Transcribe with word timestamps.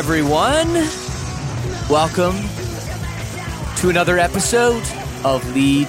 Everyone. 0.00 0.72
Welcome 1.90 2.34
to 3.76 3.90
another 3.90 4.18
episode 4.18 4.82
of 5.26 5.46
Lead 5.54 5.88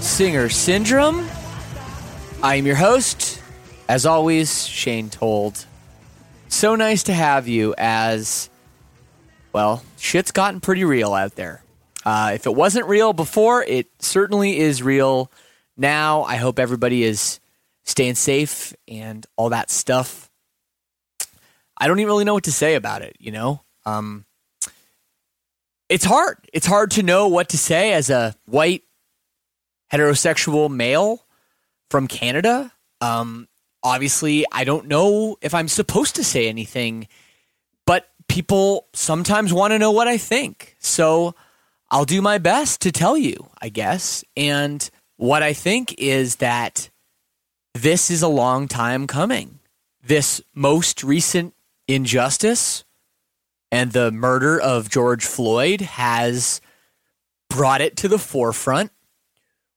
Singer 0.00 0.48
Syndrome. 0.48 1.28
I 2.42 2.54
am 2.54 2.64
your 2.64 2.76
host, 2.76 3.42
as 3.86 4.06
always, 4.06 4.66
Shane 4.66 5.10
Told. 5.10 5.66
So 6.48 6.74
nice 6.74 7.02
to 7.02 7.12
have 7.12 7.46
you 7.48 7.74
as, 7.76 8.48
well, 9.52 9.84
shit's 9.98 10.30
gotten 10.32 10.60
pretty 10.62 10.84
real 10.84 11.12
out 11.12 11.34
there. 11.34 11.62
Uh, 12.06 12.30
if 12.34 12.46
it 12.46 12.54
wasn't 12.54 12.86
real 12.86 13.12
before, 13.12 13.62
it 13.62 13.88
certainly 13.98 14.58
is 14.58 14.82
real 14.82 15.30
now. 15.76 16.22
I 16.22 16.36
hope 16.36 16.58
everybody 16.58 17.04
is 17.04 17.40
staying 17.84 18.14
safe 18.14 18.72
and 18.88 19.26
all 19.36 19.50
that 19.50 19.70
stuff. 19.70 20.27
I 21.78 21.86
don't 21.86 22.00
even 22.00 22.08
really 22.08 22.24
know 22.24 22.34
what 22.34 22.44
to 22.44 22.52
say 22.52 22.74
about 22.74 23.02
it, 23.02 23.16
you 23.18 23.30
know? 23.30 23.62
Um, 23.86 24.24
it's 25.88 26.04
hard. 26.04 26.36
It's 26.52 26.66
hard 26.66 26.90
to 26.92 27.02
know 27.02 27.28
what 27.28 27.50
to 27.50 27.58
say 27.58 27.92
as 27.92 28.10
a 28.10 28.34
white 28.46 28.82
heterosexual 29.92 30.70
male 30.70 31.24
from 31.88 32.08
Canada. 32.08 32.72
Um, 33.00 33.48
obviously, 33.82 34.44
I 34.52 34.64
don't 34.64 34.88
know 34.88 35.38
if 35.40 35.54
I'm 35.54 35.68
supposed 35.68 36.16
to 36.16 36.24
say 36.24 36.48
anything, 36.48 37.08
but 37.86 38.08
people 38.28 38.86
sometimes 38.92 39.52
want 39.52 39.72
to 39.72 39.78
know 39.78 39.92
what 39.92 40.08
I 40.08 40.18
think. 40.18 40.76
So 40.78 41.34
I'll 41.90 42.04
do 42.04 42.20
my 42.20 42.38
best 42.38 42.82
to 42.82 42.92
tell 42.92 43.16
you, 43.16 43.48
I 43.62 43.70
guess. 43.70 44.24
And 44.36 44.88
what 45.16 45.42
I 45.42 45.54
think 45.54 45.94
is 45.98 46.36
that 46.36 46.90
this 47.74 48.10
is 48.10 48.22
a 48.22 48.28
long 48.28 48.68
time 48.68 49.06
coming. 49.06 49.60
This 50.04 50.42
most 50.54 51.02
recent 51.02 51.54
injustice 51.88 52.84
and 53.72 53.92
the 53.92 54.12
murder 54.12 54.60
of 54.60 54.88
George 54.88 55.24
Floyd 55.24 55.80
has 55.80 56.60
brought 57.50 57.80
it 57.80 57.96
to 57.96 58.08
the 58.08 58.18
forefront 58.18 58.92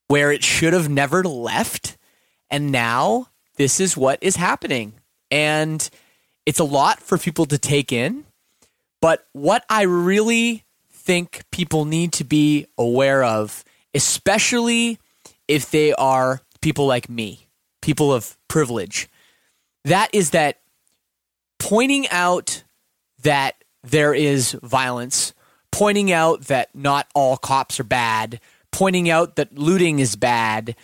where 0.08 0.32
it 0.32 0.44
should 0.44 0.74
have 0.74 0.90
never 0.90 1.24
left. 1.24 1.98
And 2.50 2.72
now 2.72 3.30
this 3.56 3.80
is 3.80 3.96
what 3.96 4.20
is 4.22 4.36
happening. 4.36 4.94
And 5.30 5.90
it's 6.46 6.60
a 6.60 6.66
lot 6.66 7.00
for 7.00 7.18
people 7.18 7.46
to 7.46 7.58
take 7.58 7.92
in. 7.92 8.26
But 9.02 9.26
what 9.32 9.66
I 9.70 9.84
really 9.84 10.66
think 10.92 11.44
people 11.52 11.86
need 11.86 12.14
to 12.14 12.24
be 12.24 12.68
aware 12.78 13.24
of, 13.24 13.64
especially 13.94 15.00
if 15.48 15.72
they 15.72 15.94
are 15.94 16.42
people 16.62 16.86
like 16.86 17.10
me, 17.10 17.48
people 17.82 18.14
of 18.14 18.38
privilege, 18.48 19.10
that 19.86 20.10
is 20.14 20.32
that 20.32 20.61
pointing 21.62 22.10
out 22.10 22.64
that 23.22 23.64
there 23.84 24.16
is 24.16 24.54
violence, 24.64 25.34
pointing 25.72 26.12
out 26.12 26.46
that 26.46 26.74
not 26.74 27.08
all 27.14 27.38
cops 27.38 27.80
are 27.80 27.84
bad, 27.84 28.40
pointing 28.72 29.12
out 29.12 29.36
that 29.36 29.58
looting 29.58 30.00
is 30.00 30.16
bad, 30.16 30.76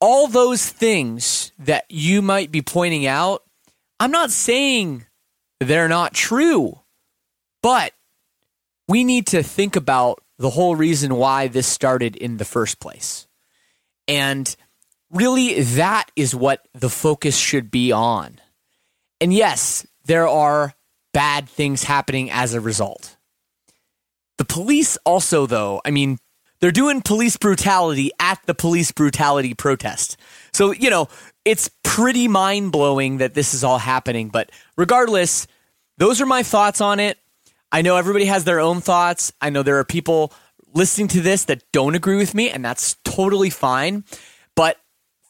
all 0.00 0.26
those 0.26 0.68
things 0.68 1.52
that 1.60 1.84
you 1.88 2.22
might 2.22 2.50
be 2.50 2.60
pointing 2.60 3.06
out, 3.06 3.44
I'm 4.00 4.10
not 4.10 4.32
saying 4.32 5.06
they're 5.60 5.88
not 5.88 6.12
true, 6.12 6.80
but 7.62 7.92
we 8.88 9.04
need 9.04 9.28
to 9.28 9.44
think 9.44 9.76
about 9.76 10.24
the 10.38 10.50
whole 10.50 10.74
reason 10.74 11.14
why 11.14 11.46
this 11.46 11.68
started 11.68 12.16
in 12.16 12.38
the 12.38 12.44
first 12.44 12.80
place. 12.80 13.28
And 14.08 14.54
really, 15.10 15.62
that 15.62 16.10
is 16.16 16.34
what 16.34 16.66
the 16.74 16.90
focus 16.90 17.36
should 17.36 17.70
be 17.70 17.92
on. 17.92 18.40
And 19.20 19.32
yes, 19.32 19.86
there 20.10 20.26
are 20.26 20.74
bad 21.14 21.48
things 21.48 21.84
happening 21.84 22.32
as 22.32 22.52
a 22.52 22.60
result. 22.60 23.16
The 24.38 24.44
police 24.44 24.98
also, 25.06 25.46
though, 25.46 25.80
I 25.84 25.92
mean, 25.92 26.18
they're 26.60 26.72
doing 26.72 27.00
police 27.00 27.36
brutality 27.36 28.10
at 28.18 28.40
the 28.44 28.54
police 28.54 28.90
brutality 28.90 29.54
protest. 29.54 30.16
So, 30.52 30.72
you 30.72 30.90
know, 30.90 31.06
it's 31.44 31.70
pretty 31.84 32.26
mind 32.26 32.72
blowing 32.72 33.18
that 33.18 33.34
this 33.34 33.54
is 33.54 33.62
all 33.62 33.78
happening. 33.78 34.30
But 34.30 34.50
regardless, 34.76 35.46
those 35.98 36.20
are 36.20 36.26
my 36.26 36.42
thoughts 36.42 36.80
on 36.80 36.98
it. 36.98 37.16
I 37.70 37.82
know 37.82 37.96
everybody 37.96 38.24
has 38.24 38.42
their 38.42 38.58
own 38.58 38.80
thoughts. 38.80 39.32
I 39.40 39.50
know 39.50 39.62
there 39.62 39.78
are 39.78 39.84
people 39.84 40.32
listening 40.74 41.06
to 41.08 41.20
this 41.20 41.44
that 41.44 41.62
don't 41.72 41.94
agree 41.94 42.16
with 42.16 42.34
me, 42.34 42.50
and 42.50 42.64
that's 42.64 42.96
totally 43.04 43.50
fine. 43.50 44.02
But 44.56 44.76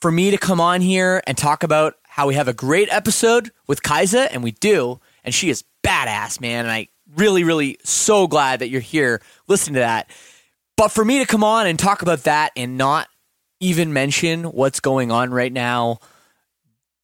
for 0.00 0.10
me 0.10 0.30
to 0.30 0.38
come 0.38 0.58
on 0.58 0.80
here 0.80 1.22
and 1.26 1.36
talk 1.36 1.64
about 1.64 1.96
how 2.10 2.26
we 2.26 2.34
have 2.34 2.48
a 2.48 2.52
great 2.52 2.88
episode 2.90 3.52
with 3.68 3.84
Kiesza, 3.84 4.26
and 4.32 4.42
we 4.42 4.50
do, 4.50 4.98
and 5.22 5.32
she 5.32 5.48
is 5.48 5.62
badass, 5.86 6.40
man. 6.40 6.64
And 6.64 6.72
I 6.72 6.88
really, 7.14 7.44
really 7.44 7.78
so 7.84 8.26
glad 8.26 8.58
that 8.60 8.68
you're 8.68 8.80
here 8.80 9.22
listening 9.46 9.74
to 9.74 9.80
that. 9.80 10.10
But 10.76 10.90
for 10.90 11.04
me 11.04 11.20
to 11.20 11.24
come 11.24 11.44
on 11.44 11.68
and 11.68 11.78
talk 11.78 12.02
about 12.02 12.24
that 12.24 12.50
and 12.56 12.76
not 12.76 13.06
even 13.60 13.92
mention 13.92 14.42
what's 14.42 14.80
going 14.80 15.12
on 15.12 15.30
right 15.30 15.52
now, 15.52 16.00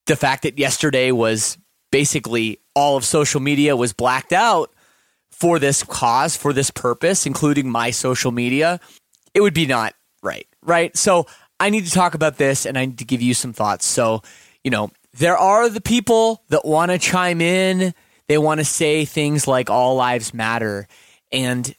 the 0.06 0.16
fact 0.16 0.42
that 0.42 0.58
yesterday 0.58 1.12
was 1.12 1.56
basically 1.92 2.58
all 2.74 2.96
of 2.96 3.04
social 3.04 3.40
media 3.40 3.76
was 3.76 3.92
blacked 3.92 4.32
out 4.32 4.74
for 5.30 5.60
this 5.60 5.84
cause, 5.84 6.36
for 6.36 6.52
this 6.52 6.72
purpose, 6.72 7.26
including 7.26 7.70
my 7.70 7.92
social 7.92 8.32
media, 8.32 8.80
it 9.34 9.40
would 9.40 9.54
be 9.54 9.66
not 9.66 9.94
right, 10.20 10.48
right? 10.62 10.96
So 10.96 11.26
I 11.60 11.70
need 11.70 11.84
to 11.84 11.92
talk 11.92 12.14
about 12.14 12.38
this 12.38 12.66
and 12.66 12.76
I 12.76 12.86
need 12.86 12.98
to 12.98 13.04
give 13.04 13.22
you 13.22 13.34
some 13.34 13.52
thoughts. 13.52 13.86
So, 13.86 14.22
you 14.66 14.70
know, 14.70 14.90
there 15.12 15.38
are 15.38 15.68
the 15.68 15.80
people 15.80 16.42
that 16.48 16.64
want 16.64 16.90
to 16.90 16.98
chime 16.98 17.40
in. 17.40 17.94
They 18.26 18.36
want 18.36 18.58
to 18.58 18.64
say 18.64 19.04
things 19.04 19.46
like 19.46 19.70
all 19.70 19.94
lives 19.94 20.34
matter. 20.34 20.88
And 21.30 21.72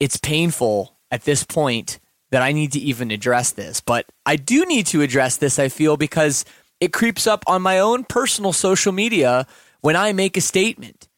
it's 0.00 0.16
painful 0.16 0.98
at 1.08 1.22
this 1.22 1.44
point 1.44 2.00
that 2.32 2.42
I 2.42 2.50
need 2.50 2.72
to 2.72 2.80
even 2.80 3.12
address 3.12 3.52
this, 3.52 3.80
but 3.80 4.06
I 4.26 4.34
do 4.34 4.66
need 4.66 4.86
to 4.86 5.02
address 5.02 5.36
this, 5.36 5.60
I 5.60 5.68
feel, 5.68 5.96
because 5.96 6.44
it 6.80 6.92
creeps 6.92 7.28
up 7.28 7.44
on 7.46 7.62
my 7.62 7.78
own 7.78 8.02
personal 8.02 8.52
social 8.52 8.90
media 8.90 9.46
when 9.80 9.94
I 9.94 10.12
make 10.12 10.36
a 10.36 10.40
statement. 10.40 11.08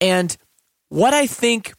And 0.00 0.34
what 0.88 1.12
I 1.12 1.26
think 1.26 1.74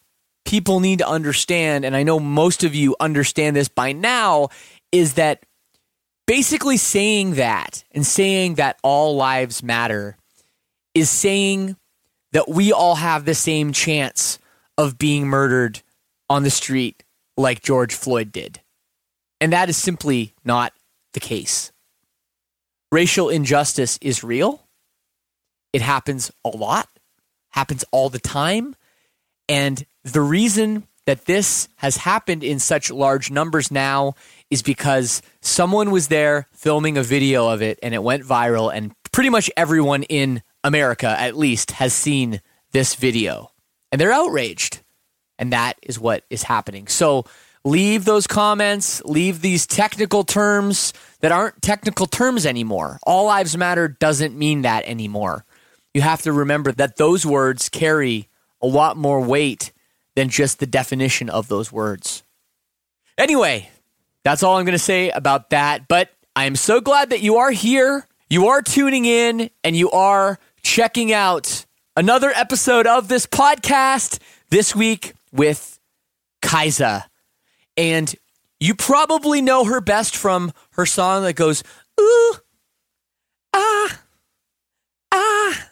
people 0.46 0.82
need 0.82 1.00
to 1.00 1.08
understand, 1.08 1.84
and 1.84 1.96
I 1.96 2.04
know 2.04 2.20
most 2.20 2.64
of 2.64 2.76
you 2.76 2.96
understand 3.00 3.56
this 3.56 3.70
by 3.70 3.92
now, 3.92 4.50
is 4.92 5.16
that 5.16 5.44
basically 6.26 6.78
saying 6.78 7.36
that 7.36 7.84
and 7.92 8.06
saying 8.06 8.56
that 8.56 8.78
all 8.84 9.16
lives 9.16 9.64
matter 9.64 10.18
is 10.94 11.10
saying 11.10 11.76
that 12.32 12.50
we 12.50 12.72
all 12.72 12.96
have 12.96 13.26
the 13.26 13.36
same 13.36 13.74
chance 13.74 14.40
of 14.78 14.98
being 14.98 15.28
murdered 15.28 15.82
on 16.30 16.44
the 16.44 16.50
street 16.50 17.04
like 17.38 17.62
George 17.62 17.94
Floyd 17.94 18.32
did. 18.32 18.62
And 19.40 19.54
that 19.54 19.70
is 19.70 19.78
simply 19.78 20.34
not 20.44 20.74
the 21.14 21.20
case. 21.20 21.72
Racial 22.92 23.30
injustice 23.30 23.98
is 24.02 24.24
real. 24.24 24.68
It 25.74 25.82
happens 25.82 26.32
a 26.46 26.50
lot, 26.50 26.88
happens 27.50 27.84
all 27.92 28.10
the 28.10 28.20
time. 28.20 28.76
And 29.50 29.86
the 30.04 30.22
reason 30.22 30.88
that 31.06 31.26
this 31.26 31.68
has 31.78 31.98
happened 31.98 32.44
in 32.44 32.60
such 32.60 32.92
large 32.92 33.30
numbers 33.30 33.72
now 33.72 34.16
is 34.54 34.62
because 34.62 35.22
someone 35.42 35.92
was 35.92 36.08
there 36.08 36.48
filming 36.54 36.98
a 36.98 37.04
video 37.04 37.50
of 37.50 37.62
it 37.62 37.80
and 37.82 37.94
it 37.94 38.04
went 38.04 38.24
viral, 38.24 38.74
and 38.74 38.94
pretty 39.12 39.30
much 39.30 39.50
everyone 39.58 40.04
in 40.04 40.44
America, 40.64 41.08
at 41.08 41.36
least, 41.36 41.72
has 41.72 41.94
seen 41.94 42.40
this 42.72 42.96
video 42.96 43.52
and 43.92 44.00
they're 44.00 44.14
outraged. 44.14 44.82
And 45.40 45.52
that 45.52 45.78
is 45.82 46.00
what 46.00 46.24
is 46.30 46.44
happening. 46.44 46.88
So 46.88 47.26
leave 47.66 48.06
those 48.06 48.28
comments, 48.28 49.02
leave 49.04 49.42
these 49.42 49.66
technical 49.66 50.24
terms 50.24 50.94
that 51.22 51.32
aren't 51.32 51.62
technical 51.62 52.06
terms 52.06 52.46
anymore. 52.46 53.00
All 53.04 53.26
lives 53.26 53.58
matter 53.58 53.88
doesn't 53.88 54.38
mean 54.38 54.62
that 54.62 54.86
anymore. 54.86 55.46
You 55.94 56.02
have 56.02 56.22
to 56.24 56.32
remember 56.32 56.72
that 56.74 56.98
those 56.98 57.26
words 57.26 57.70
carry 57.70 58.30
a 58.62 58.68
lot 58.68 58.98
more 58.98 59.22
weight 59.22 59.74
than 60.16 60.30
just 60.30 60.60
the 60.60 60.68
definition 60.68 61.30
of 61.30 61.48
those 61.48 61.72
words. 61.72 62.24
Anyway, 63.18 63.70
that's 64.24 64.44
all 64.44 64.58
I'm 64.58 64.66
going 64.66 64.74
to 64.74 64.80
say 64.80 65.10
about 65.10 65.50
that. 65.52 65.88
But 65.88 66.10
I 66.36 66.46
am 66.46 66.56
so 66.56 66.82
glad 66.82 67.12
that 67.12 67.22
you 67.22 67.38
are 67.38 67.52
here, 67.52 68.08
you 68.30 68.48
are 68.48 68.62
tuning 68.62 69.06
in, 69.06 69.50
and 69.64 69.76
you 69.76 69.92
are 69.92 70.40
checking 70.64 71.14
out 71.14 71.66
another 71.96 72.32
episode 72.36 72.88
of 72.88 73.08
this 73.08 73.26
podcast 73.26 74.20
this 74.50 74.76
week 74.76 75.14
with 75.32 75.80
Kiesza. 76.42 77.04
And 77.78 78.14
you 78.60 78.76
probably 78.76 79.42
know 79.42 79.66
her 79.66 79.82
best 79.82 80.16
from 80.16 80.54
her 80.72 80.86
song 80.86 81.24
that 81.24 81.36
goes, 81.36 81.64
ooh, 82.00 82.36
ah, 83.54 84.00
ah, 85.12 85.70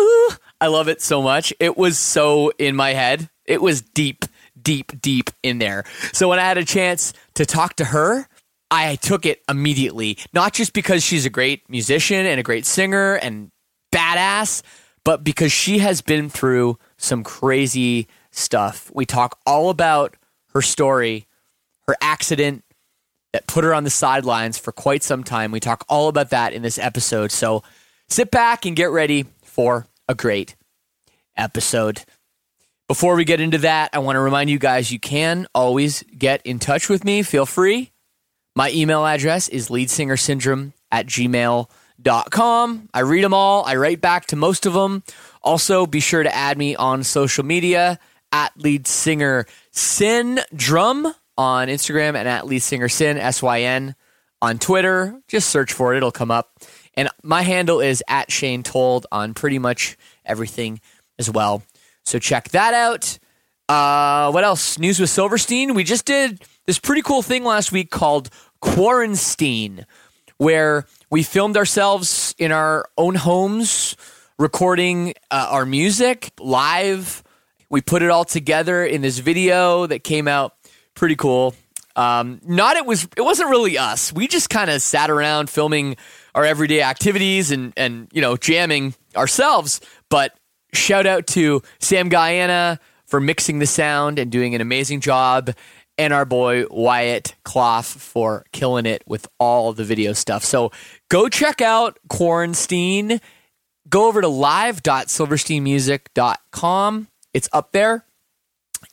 ooh. 0.00 0.30
I 0.60 0.66
love 0.66 0.88
it 0.88 1.00
so 1.00 1.22
much. 1.22 1.52
It 1.58 1.76
was 1.76 1.98
so 1.98 2.52
in 2.58 2.76
my 2.76 2.92
head. 2.92 3.30
It 3.46 3.62
was 3.62 3.80
deep, 3.80 4.24
deep, 4.62 5.00
deep 5.00 5.30
in 5.42 5.58
there. 5.58 5.84
So 6.12 6.28
when 6.28 6.38
I 6.38 6.44
had 6.44 6.58
a 6.58 6.64
chance 6.64 7.12
to 7.34 7.46
talk 7.46 7.76
to 7.76 7.84
her, 7.86 8.26
I 8.70 8.96
took 8.96 9.26
it 9.26 9.42
immediately. 9.48 10.18
Not 10.32 10.52
just 10.52 10.72
because 10.72 11.02
she's 11.02 11.26
a 11.26 11.30
great 11.30 11.68
musician 11.68 12.26
and 12.26 12.38
a 12.38 12.42
great 12.42 12.66
singer 12.66 13.14
and 13.14 13.50
badass, 13.92 14.62
but 15.04 15.24
because 15.24 15.52
she 15.52 15.78
has 15.78 16.02
been 16.02 16.28
through 16.28 16.78
some 16.96 17.24
crazy 17.24 18.06
stuff. 18.30 18.90
We 18.94 19.06
talk 19.06 19.38
all 19.46 19.70
about 19.70 20.16
her 20.54 20.62
story, 20.62 21.26
her 21.88 21.96
accident 22.00 22.64
that 23.32 23.46
put 23.46 23.64
her 23.64 23.74
on 23.74 23.84
the 23.84 23.90
sidelines 23.90 24.58
for 24.58 24.72
quite 24.72 25.02
some 25.02 25.24
time. 25.24 25.52
We 25.52 25.60
talk 25.60 25.84
all 25.88 26.08
about 26.08 26.30
that 26.30 26.52
in 26.52 26.62
this 26.62 26.78
episode. 26.78 27.30
So 27.30 27.62
sit 28.08 28.30
back 28.30 28.66
and 28.66 28.76
get 28.76 28.90
ready 28.90 29.26
for 29.42 29.86
a 30.08 30.14
great 30.14 30.56
episode. 31.36 32.04
Before 32.90 33.14
we 33.14 33.24
get 33.24 33.40
into 33.40 33.58
that, 33.58 33.90
I 33.92 34.00
want 34.00 34.16
to 34.16 34.20
remind 34.20 34.50
you 34.50 34.58
guys 34.58 34.90
you 34.90 34.98
can 34.98 35.46
always 35.54 36.02
get 36.02 36.44
in 36.44 36.58
touch 36.58 36.88
with 36.88 37.04
me. 37.04 37.22
Feel 37.22 37.46
free. 37.46 37.92
My 38.56 38.72
email 38.72 39.06
address 39.06 39.48
is 39.48 39.68
leadsingersyndrome 39.68 40.72
at 40.90 41.06
gmail.com. 41.06 42.88
I 42.92 43.00
read 43.02 43.22
them 43.22 43.32
all, 43.32 43.64
I 43.64 43.76
write 43.76 44.00
back 44.00 44.26
to 44.26 44.36
most 44.36 44.66
of 44.66 44.72
them. 44.72 45.04
Also, 45.40 45.86
be 45.86 46.00
sure 46.00 46.24
to 46.24 46.34
add 46.34 46.58
me 46.58 46.74
on 46.74 47.04
social 47.04 47.44
media 47.44 48.00
at 48.32 48.56
lead 48.56 48.88
singer 48.88 49.46
syndrome 49.70 51.14
on 51.38 51.68
Instagram 51.68 52.16
and 52.16 52.26
at 52.26 52.46
lead 52.48 52.58
syn 52.58 53.18
S 53.18 53.40
Y 53.40 53.60
N 53.60 53.94
on 54.42 54.58
Twitter. 54.58 55.14
Just 55.28 55.50
search 55.50 55.72
for 55.72 55.94
it; 55.94 55.98
it'll 55.98 56.10
come 56.10 56.32
up. 56.32 56.58
And 56.94 57.08
my 57.22 57.42
handle 57.42 57.80
is 57.80 58.02
at 58.08 58.32
Shane 58.32 58.64
Told 58.64 59.06
on 59.12 59.32
pretty 59.32 59.60
much 59.60 59.96
everything 60.24 60.80
as 61.20 61.30
well. 61.30 61.62
So 62.04 62.18
check 62.18 62.50
that 62.50 62.74
out. 62.74 63.18
Uh, 63.68 64.30
what 64.32 64.44
else? 64.44 64.78
News 64.78 64.98
with 64.98 65.10
Silverstein. 65.10 65.74
We 65.74 65.84
just 65.84 66.04
did 66.04 66.42
this 66.66 66.78
pretty 66.78 67.02
cool 67.02 67.22
thing 67.22 67.44
last 67.44 67.72
week 67.72 67.90
called 67.90 68.30
Quarantine, 68.60 69.86
where 70.38 70.86
we 71.10 71.22
filmed 71.22 71.56
ourselves 71.56 72.34
in 72.38 72.52
our 72.52 72.88
own 72.98 73.14
homes, 73.14 73.96
recording 74.38 75.14
uh, 75.30 75.48
our 75.50 75.64
music 75.64 76.32
live 76.40 77.22
we 77.70 77.80
put 77.80 78.02
it 78.02 78.10
all 78.10 78.24
together 78.24 78.84
in 78.84 79.00
this 79.00 79.20
video 79.20 79.86
that 79.86 80.04
came 80.04 80.28
out 80.28 80.54
pretty 80.94 81.16
cool. 81.16 81.54
Um, 81.96 82.40
not 82.44 82.76
it 82.76 82.84
was 82.84 83.08
it 83.16 83.22
wasn't 83.22 83.50
really 83.50 83.78
us. 83.78 84.12
We 84.12 84.26
just 84.28 84.50
kind 84.50 84.70
of 84.70 84.82
sat 84.82 85.10
around 85.10 85.48
filming 85.48 85.96
our 86.34 86.44
everyday 86.44 86.82
activities 86.82 87.50
and 87.50 87.72
and 87.76 88.08
you 88.12 88.20
know 88.20 88.36
jamming 88.36 88.94
ourselves. 89.16 89.80
But 90.08 90.36
shout 90.72 91.06
out 91.06 91.26
to 91.28 91.62
Sam 91.78 92.10
Guaiana 92.10 92.78
for 93.06 93.20
mixing 93.20 93.58
the 93.58 93.66
sound 93.66 94.18
and 94.18 94.30
doing 94.30 94.54
an 94.54 94.60
amazing 94.60 95.00
job, 95.00 95.50
and 95.98 96.12
our 96.12 96.24
boy 96.24 96.66
Wyatt 96.70 97.34
Clough 97.44 97.82
for 97.82 98.44
killing 98.52 98.86
it 98.86 99.02
with 99.06 99.26
all 99.38 99.72
the 99.72 99.84
video 99.84 100.12
stuff. 100.12 100.44
So 100.44 100.70
go 101.08 101.28
check 101.28 101.60
out 101.60 101.98
Quarantine. 102.08 103.20
Go 103.88 104.06
over 104.06 104.20
to 104.20 104.28
live.silversteinmusic.com 104.28 107.08
it's 107.32 107.48
up 107.52 107.72
there 107.72 108.04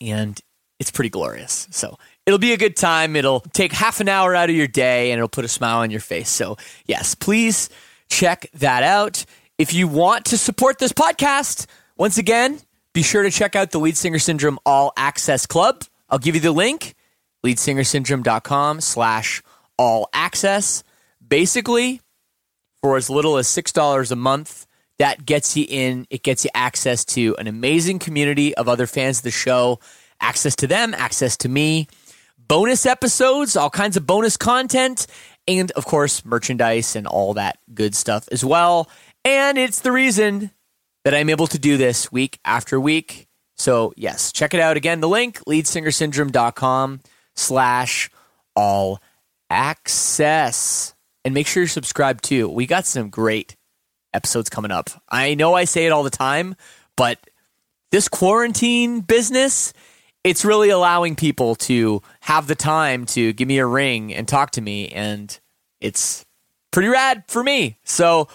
and 0.01 0.39
it's 0.79 0.91
pretty 0.91 1.09
glorious. 1.09 1.67
So 1.71 1.97
it'll 2.25 2.39
be 2.39 2.53
a 2.53 2.57
good 2.57 2.75
time. 2.75 3.15
It'll 3.15 3.39
take 3.39 3.71
half 3.71 3.99
an 3.99 4.09
hour 4.09 4.35
out 4.35 4.49
of 4.49 4.55
your 4.55 4.67
day 4.67 5.11
and 5.11 5.17
it'll 5.17 5.27
put 5.27 5.45
a 5.45 5.49
smile 5.49 5.79
on 5.79 5.91
your 5.91 5.99
face. 5.99 6.29
So, 6.29 6.57
yes, 6.85 7.15
please 7.15 7.69
check 8.09 8.49
that 8.53 8.83
out. 8.83 9.25
If 9.57 9.73
you 9.73 9.87
want 9.87 10.25
to 10.25 10.37
support 10.37 10.77
this 10.77 10.93
podcast, 10.93 11.65
once 11.97 12.19
again, 12.19 12.59
be 12.93 13.01
sure 13.01 13.23
to 13.23 13.31
check 13.31 13.55
out 13.55 13.71
the 13.71 13.79
Lead 13.79 13.97
Singer 13.97 14.19
Syndrome 14.19 14.59
All 14.67 14.93
Access 14.95 15.47
Club. 15.47 15.83
I'll 16.11 16.19
give 16.19 16.35
you 16.35 16.41
the 16.41 16.51
link, 16.51 16.93
leadsingersyndrome.com 17.43 18.81
slash 18.81 19.41
all 19.75 20.09
access. 20.13 20.83
Basically, 21.27 22.01
for 22.83 22.97
as 22.97 23.09
little 23.09 23.37
as 23.37 23.47
$6 23.47 24.11
a 24.11 24.15
month, 24.15 24.67
that 24.99 25.25
gets 25.25 25.57
you 25.57 25.65
in. 25.67 26.05
It 26.11 26.21
gets 26.21 26.43
you 26.43 26.51
access 26.53 27.03
to 27.05 27.35
an 27.37 27.47
amazing 27.47 27.97
community 27.97 28.53
of 28.53 28.69
other 28.69 28.85
fans 28.85 29.17
of 29.17 29.23
the 29.23 29.31
show, 29.31 29.79
access 30.21 30.55
to 30.57 30.67
them, 30.67 30.93
access 30.93 31.35
to 31.37 31.49
me, 31.49 31.87
bonus 32.37 32.85
episodes, 32.85 33.55
all 33.55 33.71
kinds 33.71 33.97
of 33.97 34.05
bonus 34.05 34.37
content, 34.37 35.07
and 35.47 35.71
of 35.71 35.85
course, 35.85 36.25
merchandise 36.25 36.95
and 36.95 37.07
all 37.07 37.33
that 37.35 37.57
good 37.73 37.95
stuff 37.95 38.27
as 38.31 38.43
well. 38.43 38.89
And 39.23 39.57
it's 39.57 39.81
the 39.81 39.91
reason 39.91 40.51
that 41.03 41.13
I'm 41.13 41.29
able 41.29 41.47
to 41.47 41.59
do 41.59 41.77
this 41.77 42.11
week 42.11 42.39
after 42.43 42.79
week. 42.79 43.27
So, 43.55 43.93
yes, 43.95 44.31
check 44.31 44.53
it 44.53 44.59
out 44.59 44.77
again. 44.77 44.99
The 44.99 45.09
link, 45.09 45.39
leadsingersyndrome.com 45.45 47.01
slash 47.35 48.09
all 48.55 49.01
access. 49.49 50.93
And 51.23 51.33
make 51.33 51.47
sure 51.47 51.63
you're 51.63 51.67
subscribed 51.67 52.23
too. 52.23 52.47
We 52.47 52.65
got 52.65 52.85
some 52.85 53.09
great 53.09 53.55
episodes 54.13 54.49
coming 54.49 54.71
up. 54.71 54.89
I 55.09 55.35
know 55.35 55.53
I 55.53 55.65
say 55.65 55.85
it 55.85 55.91
all 55.91 56.03
the 56.03 56.09
time, 56.09 56.55
but 56.95 57.19
this 57.91 58.07
quarantine 58.07 59.01
business, 59.01 59.73
it's 60.23 60.43
really 60.43 60.69
allowing 60.69 61.15
people 61.15 61.55
to 61.55 62.01
have 62.21 62.47
the 62.47 62.55
time 62.55 63.05
to 63.07 63.33
give 63.33 63.47
me 63.47 63.59
a 63.59 63.65
ring 63.65 64.13
and 64.13 64.27
talk 64.27 64.51
to 64.51 64.61
me. 64.61 64.89
And 64.89 65.37
it's 65.79 66.25
pretty 66.71 66.89
rad 66.89 67.23
for 67.27 67.43
me. 67.43 67.77
So 67.83 68.27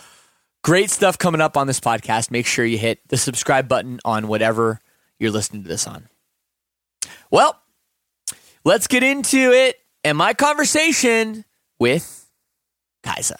great 0.62 0.90
stuff 0.90 1.18
coming 1.18 1.40
up 1.40 1.56
on 1.56 1.66
this 1.66 1.80
podcast. 1.80 2.30
Make 2.30 2.46
sure 2.46 2.64
you 2.64 2.78
hit 2.78 3.00
the 3.08 3.16
subscribe 3.16 3.68
button 3.68 4.00
on 4.04 4.28
whatever 4.28 4.80
you're 5.18 5.30
listening 5.30 5.62
to 5.62 5.68
this 5.68 5.86
on. 5.86 6.08
Well, 7.30 7.60
let's 8.64 8.86
get 8.86 9.02
into 9.02 9.52
it 9.52 9.76
and 10.04 10.16
my 10.18 10.34
conversation 10.34 11.44
with 11.78 12.28
Kiesza. 13.04 13.36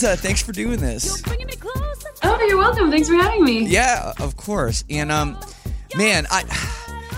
Liza, 0.00 0.16
thanks 0.16 0.40
for 0.40 0.52
doing 0.52 0.78
this. 0.78 1.24
Oh, 2.22 2.46
you're 2.46 2.56
welcome. 2.56 2.88
Thanks 2.88 3.08
for 3.08 3.16
having 3.16 3.42
me. 3.42 3.66
Yeah, 3.66 4.12
of 4.20 4.36
course. 4.36 4.84
And 4.88 5.10
um, 5.10 5.36
man, 5.96 6.24
I, 6.30 6.44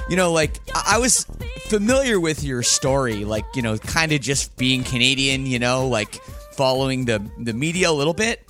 you 0.09 0.17
know, 0.17 0.33
like 0.33 0.59
I 0.75 0.97
was 0.97 1.27
familiar 1.67 2.19
with 2.19 2.43
your 2.43 2.63
story, 2.63 3.27
like 3.27 3.45
you 3.55 3.61
know, 3.61 3.77
kind 3.77 4.13
of 4.13 4.23
just 4.23 4.57
being 4.57 4.83
Canadian, 4.83 5.45
you 5.45 5.59
know, 5.59 5.89
like 5.89 6.15
following 6.53 7.05
the 7.05 7.23
the 7.39 7.53
media 7.53 7.91
a 7.91 7.93
little 7.93 8.15
bit. 8.15 8.49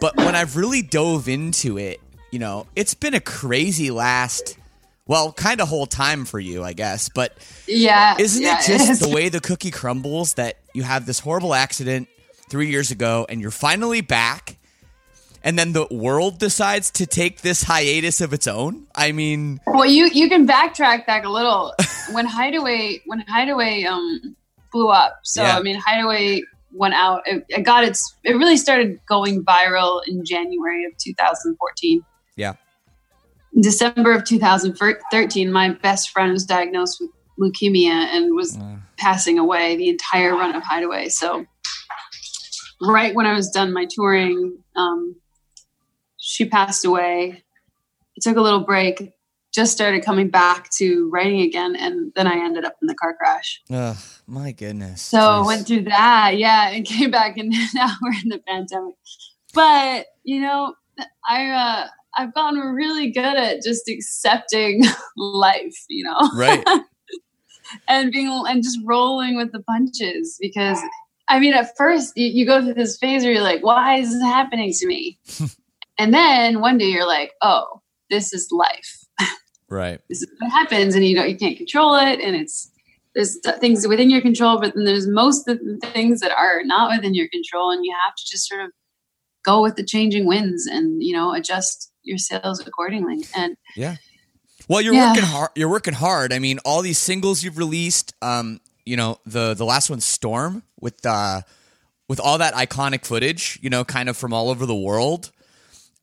But 0.00 0.16
when 0.16 0.34
I've 0.34 0.56
really 0.56 0.82
dove 0.82 1.28
into 1.28 1.78
it, 1.78 2.00
you 2.32 2.40
know, 2.40 2.66
it's 2.74 2.94
been 2.94 3.14
a 3.14 3.20
crazy 3.20 3.92
last, 3.92 4.58
well, 5.06 5.30
kind 5.30 5.60
of 5.60 5.68
whole 5.68 5.86
time 5.86 6.24
for 6.24 6.40
you, 6.40 6.64
I 6.64 6.72
guess. 6.72 7.10
But 7.10 7.32
yeah, 7.68 8.16
isn't 8.18 8.42
yeah, 8.42 8.58
it 8.58 8.66
just 8.66 9.02
it 9.02 9.06
the 9.08 9.14
way 9.14 9.28
the 9.28 9.40
cookie 9.40 9.70
crumbles 9.70 10.34
that 10.34 10.56
you 10.74 10.82
have 10.82 11.06
this 11.06 11.20
horrible 11.20 11.54
accident 11.54 12.08
three 12.48 12.70
years 12.70 12.90
ago 12.90 13.26
and 13.28 13.40
you're 13.40 13.50
finally 13.50 14.00
back? 14.00 14.56
And 15.44 15.58
then 15.58 15.72
the 15.72 15.86
world 15.90 16.38
decides 16.38 16.90
to 16.92 17.06
take 17.06 17.42
this 17.42 17.62
hiatus 17.62 18.20
of 18.20 18.32
its 18.32 18.46
own. 18.46 18.86
I 18.94 19.12
mean, 19.12 19.60
well, 19.66 19.86
you 19.86 20.08
you 20.08 20.28
can 20.28 20.46
backtrack 20.46 21.06
back 21.06 21.24
a 21.24 21.28
little. 21.30 21.74
when 22.12 22.26
Hideaway 22.26 23.02
when 23.06 23.20
Hideaway 23.28 23.84
um 23.84 24.36
blew 24.72 24.88
up, 24.88 25.20
so 25.22 25.42
Yeah. 25.42 25.56
I 25.56 25.62
mean 25.62 25.76
Hideaway 25.78 26.42
went 26.72 26.94
out. 26.94 27.22
It, 27.26 27.44
it 27.48 27.62
got 27.62 27.84
its. 27.84 28.16
It 28.24 28.32
really 28.32 28.56
started 28.56 29.00
going 29.06 29.44
viral 29.44 30.02
in 30.06 30.24
January 30.24 30.84
of 30.84 30.92
2014. 30.98 32.04
yeah, 32.36 32.54
In 33.54 33.62
December 33.62 34.12
of 34.12 34.24
2013, 34.24 35.50
my 35.50 35.70
best 35.70 36.10
friend 36.10 36.32
was 36.32 36.44
diagnosed 36.44 37.00
with 37.00 37.10
leukemia 37.40 37.86
and 37.86 38.34
was 38.34 38.58
passing 38.96 39.38
away 39.38 39.76
the 39.76 39.88
entire 39.88 40.32
run 40.32 40.54
of 40.54 40.62
Hideaway. 40.62 41.08
So, 41.08 41.46
right 42.80 43.14
when 43.14 43.26
I 43.26 43.34
was 43.34 43.50
done 43.50 43.72
my 43.72 43.86
touring, 43.90 44.58
um, 44.76 45.16
she 46.16 46.44
passed 46.44 46.84
away. 46.84 47.42
I 48.16 48.20
took 48.20 48.36
a 48.36 48.40
little 48.40 48.64
break, 48.64 49.12
just 49.52 49.72
started 49.72 50.04
coming 50.04 50.28
back 50.28 50.68
to 50.70 51.08
writing 51.10 51.40
again, 51.40 51.76
and 51.76 52.12
then 52.14 52.26
I 52.26 52.34
ended 52.34 52.64
up 52.64 52.76
in 52.82 52.86
the 52.86 52.94
car 52.94 53.14
crash. 53.16 53.62
Oh 53.70 53.98
my 54.26 54.52
goodness. 54.52 55.02
So 55.02 55.18
Jeez. 55.18 55.46
went 55.46 55.66
through 55.66 55.84
that, 55.84 56.36
yeah, 56.36 56.70
and 56.70 56.84
came 56.84 57.10
back, 57.10 57.36
and 57.38 57.52
now 57.74 57.94
we're 58.02 58.12
in 58.22 58.28
the 58.28 58.40
pandemic. 58.46 58.94
But 59.54 60.06
you 60.24 60.40
know, 60.40 60.74
I 61.28 61.50
uh, 61.50 61.86
I've 62.16 62.34
gotten 62.34 62.58
really 62.60 63.10
good 63.10 63.36
at 63.36 63.62
just 63.62 63.88
accepting 63.88 64.84
life, 65.16 65.76
you 65.88 66.04
know, 66.04 66.30
right. 66.34 66.64
and 67.88 68.12
being 68.12 68.44
and 68.46 68.62
just 68.62 68.78
rolling 68.84 69.36
with 69.36 69.52
the 69.52 69.62
punches 69.62 70.36
because. 70.40 70.78
I 71.28 71.38
mean, 71.40 71.54
at 71.54 71.76
first 71.76 72.16
you, 72.16 72.26
you 72.26 72.46
go 72.46 72.62
through 72.62 72.74
this 72.74 72.96
phase 72.98 73.22
where 73.22 73.32
you're 73.32 73.42
like, 73.42 73.62
"Why 73.62 73.96
is 73.98 74.12
this 74.12 74.22
happening 74.22 74.72
to 74.72 74.86
me?" 74.86 75.18
and 75.98 76.12
then 76.14 76.60
one 76.60 76.78
day 76.78 76.86
you're 76.86 77.06
like, 77.06 77.32
"Oh, 77.42 77.82
this 78.10 78.32
is 78.32 78.48
life. 78.50 79.04
Right. 79.68 80.00
This 80.08 80.22
is 80.22 80.30
what 80.38 80.50
happens," 80.50 80.94
and 80.94 81.04
you 81.04 81.14
know 81.16 81.24
you 81.24 81.36
can't 81.36 81.56
control 81.56 81.94
it, 81.96 82.20
and 82.20 82.34
it's 82.34 82.70
there's 83.14 83.38
things 83.58 83.86
within 83.86 84.10
your 84.10 84.20
control, 84.20 84.58
but 84.60 84.74
then 84.74 84.84
there's 84.84 85.06
most 85.08 85.48
of 85.48 85.58
the 85.58 85.78
things 85.92 86.20
that 86.20 86.30
are 86.32 86.62
not 86.64 86.90
within 86.96 87.14
your 87.14 87.28
control, 87.28 87.70
and 87.70 87.84
you 87.84 87.94
have 88.04 88.14
to 88.14 88.22
just 88.26 88.48
sort 88.48 88.62
of 88.64 88.70
go 89.44 89.62
with 89.62 89.76
the 89.76 89.84
changing 89.84 90.26
winds 90.26 90.66
and 90.66 91.02
you 91.02 91.14
know 91.14 91.34
adjust 91.34 91.92
your 92.02 92.18
sails 92.18 92.60
accordingly. 92.66 93.24
And 93.34 93.56
Yeah. 93.76 93.96
Well, 94.68 94.80
you're 94.80 94.94
Yeah. 94.94 95.08
working 95.10 95.24
hard. 95.24 95.50
You're 95.54 95.68
working 95.68 95.94
hard. 95.94 96.32
I 96.32 96.38
mean, 96.38 96.58
all 96.64 96.80
these 96.82 96.98
singles 96.98 97.42
you've 97.42 97.58
released. 97.58 98.14
Um, 98.22 98.60
you 98.88 98.96
know, 98.96 99.18
the 99.26 99.54
the 99.54 99.64
last 99.64 99.90
one, 99.90 100.00
Storm, 100.00 100.62
with 100.80 101.04
uh, 101.04 101.42
with 102.08 102.20
all 102.20 102.38
that 102.38 102.54
iconic 102.54 103.04
footage. 103.04 103.58
You 103.62 103.70
know, 103.70 103.84
kind 103.84 104.08
of 104.08 104.16
from 104.16 104.32
all 104.32 104.50
over 104.50 104.66
the 104.66 104.74
world. 104.74 105.30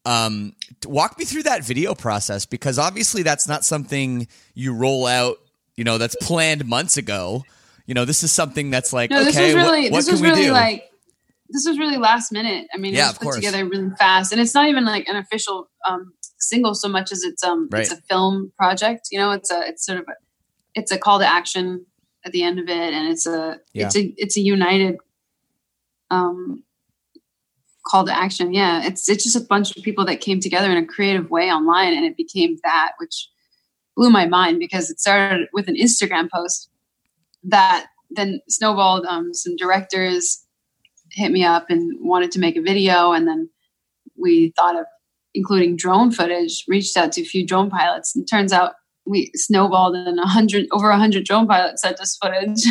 Um, 0.06 0.54
walk 0.86 1.18
me 1.18 1.26
through 1.26 1.44
that 1.44 1.64
video 1.64 1.96
process 1.96 2.46
because 2.46 2.78
obviously 2.78 3.24
that's 3.24 3.48
not 3.48 3.66
something 3.66 4.28
you 4.54 4.76
roll 4.76 5.08
out. 5.08 5.38
You 5.76 5.84
know, 5.84 5.98
that's 5.98 6.16
planned 6.22 6.66
months 6.66 6.98
ago. 6.98 7.44
You 7.88 7.96
know, 7.96 8.06
this 8.06 8.22
is 8.22 8.32
something 8.32 8.70
that's 8.70 8.94
like 8.94 9.10
no, 9.10 9.24
this 9.24 9.36
was 9.36 9.56
really 9.56 9.84
what, 9.86 9.92
what 9.92 9.98
this 10.06 10.12
was 10.12 10.22
really 10.22 10.44
do? 10.44 10.52
like 10.52 10.84
this 11.50 11.66
was 11.68 11.80
really 11.80 11.98
last 11.98 12.32
minute. 12.32 12.68
I 12.74 12.78
mean, 12.78 12.94
Yeah, 12.94 13.06
it 13.06 13.08
was 13.10 13.18
put 13.18 13.24
course. 13.24 13.36
together 13.38 13.66
really 13.66 13.90
fast, 13.98 14.32
and 14.32 14.40
it's 14.40 14.54
not 14.54 14.68
even 14.68 14.86
like 14.86 15.08
an 15.08 15.16
official 15.16 15.70
um, 15.88 16.14
single 16.38 16.76
so 16.76 16.88
much 16.88 17.12
as 17.12 17.24
it's 17.24 17.44
um 17.44 17.68
it's 17.74 17.92
a 17.92 17.98
film 18.10 18.52
project. 18.58 19.08
You 19.12 19.18
know, 19.18 19.32
it's 19.32 19.52
a 19.52 19.68
it's 19.68 19.86
sort 19.86 20.00
of 20.00 20.06
a 20.08 20.14
it's 20.76 20.92
a 20.92 21.00
call 21.00 21.18
to 21.20 21.26
action 21.26 21.86
at 22.26 22.32
the 22.32 22.44
end 22.44 22.60
of 22.60 22.68
it, 22.68 22.94
and 22.94 23.08
it's 23.08 23.28
a 23.28 23.60
Yeah. 23.74 23.86
it's 23.86 23.96
a 23.96 24.14
it's 24.18 24.38
a 24.38 24.42
united 24.42 24.98
um 26.12 26.64
call 27.88 28.06
to 28.06 28.16
action. 28.18 28.54
Yeah, 28.54 28.84
it's 28.86 29.08
it's 29.08 29.24
just 29.24 29.36
a 29.36 29.42
bunch 29.48 29.76
of 29.78 29.84
people 29.84 30.06
that 30.06 30.22
came 30.22 30.40
together 30.40 30.70
in 30.72 30.78
a 30.78 30.86
creative 30.86 31.30
way 31.30 31.52
online, 31.52 31.94
and 31.94 32.06
it 32.06 32.18
became 32.18 32.58
that, 32.64 32.94
which 32.98 33.30
blew 33.96 34.10
my 34.10 34.26
mind 34.26 34.60
because 34.60 34.90
it 34.90 35.00
started 35.00 35.48
with 35.54 35.68
an 35.70 35.76
Instagram 35.76 36.30
post 36.30 36.70
that 37.44 37.88
then 38.10 38.42
snowballed. 38.50 39.06
Um, 39.06 39.34
some 39.34 39.56
directors 39.56 40.44
hit 41.12 41.32
me 41.32 41.44
up 41.46 41.70
and 41.70 41.98
wanted 42.02 42.32
to 42.32 42.40
make 42.40 42.58
a 42.58 42.62
video, 42.62 43.12
and 43.12 43.28
then 43.28 43.50
we 44.18 44.52
thought 44.58 44.76
of 44.76 44.86
including 45.36 45.76
drone 45.78 46.12
footage. 46.12 46.64
Reached 46.68 46.98
out 46.98 47.12
to 47.14 47.22
a 47.22 47.26
few 47.26 47.46
drone 47.46 47.70
pilots, 47.70 48.16
and 48.16 48.24
it 48.24 48.28
turns 48.28 48.52
out 48.52 48.74
we 49.06 49.32
snowballed 49.36 49.96
and 49.96 50.20
a 50.20 50.26
hundred 50.26 50.68
over 50.72 50.90
a 50.90 50.98
hundred 50.98 51.26
drone 51.26 51.48
pilots 51.48 51.82
sent 51.82 52.00
us 52.00 52.18
footage 52.18 52.64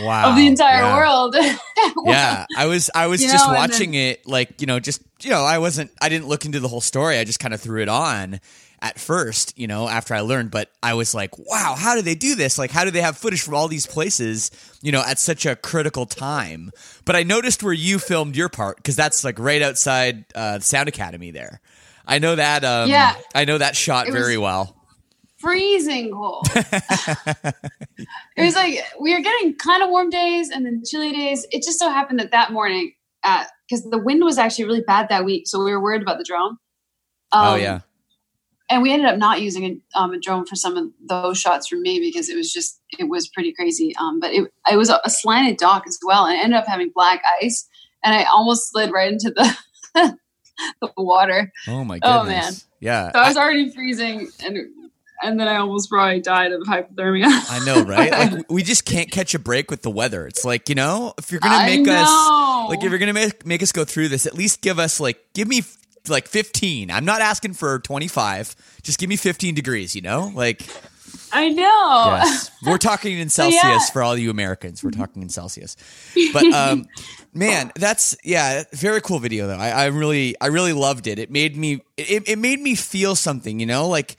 wow, 0.00 0.30
of 0.30 0.36
the 0.36 0.46
entire 0.46 0.82
yeah. 0.82 0.96
world. 0.96 1.36
yeah 2.06 2.46
i 2.56 2.66
was 2.66 2.90
i 2.94 3.06
was 3.06 3.22
You 3.22 3.28
just 3.28 3.46
know, 3.46 3.54
watching 3.54 3.94
it 3.94 4.26
like 4.26 4.60
you 4.60 4.66
know 4.66 4.78
just 4.80 5.02
you 5.22 5.30
know 5.30 5.42
i 5.42 5.58
wasn't 5.58 5.90
i 6.00 6.08
didn't 6.08 6.28
look 6.28 6.44
into 6.44 6.60
the 6.60 6.68
whole 6.68 6.80
story 6.80 7.18
i 7.18 7.24
just 7.24 7.40
kind 7.40 7.52
of 7.54 7.60
threw 7.60 7.82
it 7.82 7.88
on 7.88 8.40
at 8.80 8.98
first 9.00 9.58
you 9.58 9.66
know 9.66 9.88
after 9.88 10.14
i 10.14 10.20
learned 10.20 10.50
but 10.52 10.70
i 10.82 10.94
was 10.94 11.12
like 11.14 11.36
wow 11.38 11.74
how 11.76 11.96
do 11.96 12.02
they 12.02 12.14
do 12.14 12.36
this 12.36 12.58
like 12.58 12.70
how 12.70 12.84
do 12.84 12.90
they 12.92 13.00
have 13.00 13.16
footage 13.16 13.42
from 13.42 13.54
all 13.54 13.66
these 13.66 13.86
places 13.86 14.52
you 14.82 14.92
know 14.92 15.02
at 15.04 15.18
such 15.18 15.44
a 15.46 15.56
critical 15.56 16.06
time 16.06 16.70
but 17.04 17.16
i 17.16 17.24
noticed 17.24 17.62
where 17.64 17.72
you 17.72 17.98
filmed 17.98 18.36
your 18.36 18.48
part 18.48 18.76
because 18.76 18.94
that's 18.94 19.24
like 19.24 19.38
right 19.40 19.62
outside 19.62 20.24
uh 20.36 20.60
sound 20.60 20.88
academy 20.88 21.32
there 21.32 21.60
i 22.06 22.20
know 22.20 22.36
that 22.36 22.64
um 22.64 22.88
Yeah. 22.88 23.16
i 23.34 23.44
know 23.44 23.58
that 23.58 23.74
shot 23.74 24.06
was- 24.06 24.14
very 24.14 24.38
well 24.38 24.76
freezing 25.38 26.12
cold. 26.12 26.46
it 26.54 27.54
was 28.38 28.54
like 28.54 28.78
we 29.00 29.14
were 29.14 29.20
getting 29.22 29.54
kind 29.56 29.82
of 29.82 29.90
warm 29.90 30.10
days 30.10 30.50
and 30.50 30.64
then 30.66 30.82
chilly 30.88 31.12
days. 31.12 31.46
It 31.50 31.62
just 31.62 31.78
so 31.78 31.90
happened 31.90 32.20
that 32.20 32.30
that 32.32 32.52
morning, 32.52 32.92
because 33.22 33.88
the 33.90 33.98
wind 33.98 34.22
was 34.24 34.38
actually 34.38 34.64
really 34.64 34.82
bad 34.86 35.08
that 35.08 35.24
week, 35.24 35.48
so 35.48 35.62
we 35.62 35.70
were 35.72 35.82
worried 35.82 36.02
about 36.02 36.18
the 36.18 36.24
drone. 36.24 36.58
oh 37.32 37.54
Um, 37.54 37.60
yeah 37.60 37.80
and 38.70 38.82
we 38.82 38.92
ended 38.92 39.08
up 39.08 39.16
not 39.16 39.40
using 39.40 39.64
a, 39.64 39.98
um, 39.98 40.12
a 40.12 40.18
drone 40.20 40.44
for 40.44 40.54
some 40.54 40.76
of 40.76 40.90
those 41.08 41.38
shots 41.38 41.68
for 41.68 41.76
me 41.76 42.00
because 42.00 42.28
it 42.28 42.36
was 42.36 42.52
just 42.52 42.80
it 42.98 43.04
was 43.08 43.26
pretty 43.28 43.52
crazy. 43.52 43.94
Um, 43.98 44.20
but 44.20 44.32
it 44.32 44.50
it 44.70 44.76
was 44.76 44.90
a, 44.90 45.00
a 45.04 45.10
slanted 45.10 45.56
dock 45.56 45.84
as 45.86 45.98
well, 46.04 46.26
and 46.26 46.38
I 46.38 46.42
ended 46.42 46.58
up 46.58 46.66
having 46.66 46.90
black 46.94 47.22
ice, 47.42 47.66
and 48.04 48.14
I 48.14 48.24
almost 48.24 48.70
slid 48.70 48.92
right 48.92 49.10
into 49.10 49.30
the 49.30 49.56
the 50.82 50.92
water. 50.98 51.50
oh 51.68 51.82
my 51.84 51.98
goodness 51.98 52.20
Oh, 52.20 52.24
man. 52.24 52.52
yeah 52.80 53.10
So 53.12 53.18
I 53.20 53.28
was 53.28 53.36
already 53.38 53.70
freezing, 53.70 54.28
and 54.44 54.58
and 55.22 55.38
then 55.38 55.48
I 55.48 55.56
almost 55.56 55.90
probably 55.90 56.20
died 56.20 56.52
of 56.52 56.62
hypothermia. 56.62 57.26
I 57.26 57.64
know, 57.64 57.82
right? 57.82 58.10
Like 58.10 58.46
we 58.50 58.62
just 58.62 58.84
can't 58.84 59.10
catch 59.10 59.34
a 59.34 59.38
break 59.38 59.70
with 59.70 59.82
the 59.82 59.90
weather. 59.90 60.26
It's 60.26 60.44
like 60.44 60.68
you 60.68 60.74
know, 60.74 61.14
if 61.18 61.30
you're 61.30 61.40
gonna 61.40 61.66
make 61.66 61.86
us 61.88 62.68
like 62.68 62.82
if 62.82 62.90
you're 62.90 62.98
gonna 62.98 63.12
make 63.12 63.46
make 63.46 63.62
us 63.62 63.72
go 63.72 63.84
through 63.84 64.08
this, 64.08 64.26
at 64.26 64.34
least 64.34 64.60
give 64.60 64.78
us 64.78 65.00
like 65.00 65.18
give 65.34 65.48
me 65.48 65.62
like 66.08 66.28
15. 66.28 66.90
I'm 66.90 67.04
not 67.04 67.20
asking 67.20 67.54
for 67.54 67.80
25. 67.80 68.54
Just 68.82 68.98
give 68.98 69.08
me 69.08 69.16
15 69.16 69.54
degrees. 69.54 69.94
You 69.94 70.02
know, 70.02 70.30
like 70.34 70.62
I 71.32 71.48
know. 71.48 72.18
yes, 72.22 72.50
we're 72.64 72.78
talking 72.78 73.18
in 73.18 73.28
Celsius 73.28 73.62
yeah. 73.62 73.78
for 73.92 74.02
all 74.02 74.16
you 74.16 74.30
Americans. 74.30 74.82
We're 74.82 74.90
talking 74.90 75.22
in 75.22 75.28
Celsius, 75.28 75.76
but 76.32 76.44
um, 76.44 76.86
man, 77.34 77.72
that's 77.74 78.16
yeah, 78.24 78.64
very 78.72 79.00
cool 79.00 79.18
video 79.18 79.46
though. 79.46 79.56
I, 79.56 79.70
I 79.70 79.86
really 79.86 80.36
I 80.40 80.46
really 80.46 80.72
loved 80.72 81.06
it. 81.06 81.18
It 81.18 81.30
made 81.30 81.56
me 81.56 81.82
it, 81.96 82.28
it 82.28 82.38
made 82.38 82.60
me 82.60 82.74
feel 82.74 83.14
something. 83.14 83.60
You 83.60 83.66
know, 83.66 83.88
like 83.88 84.16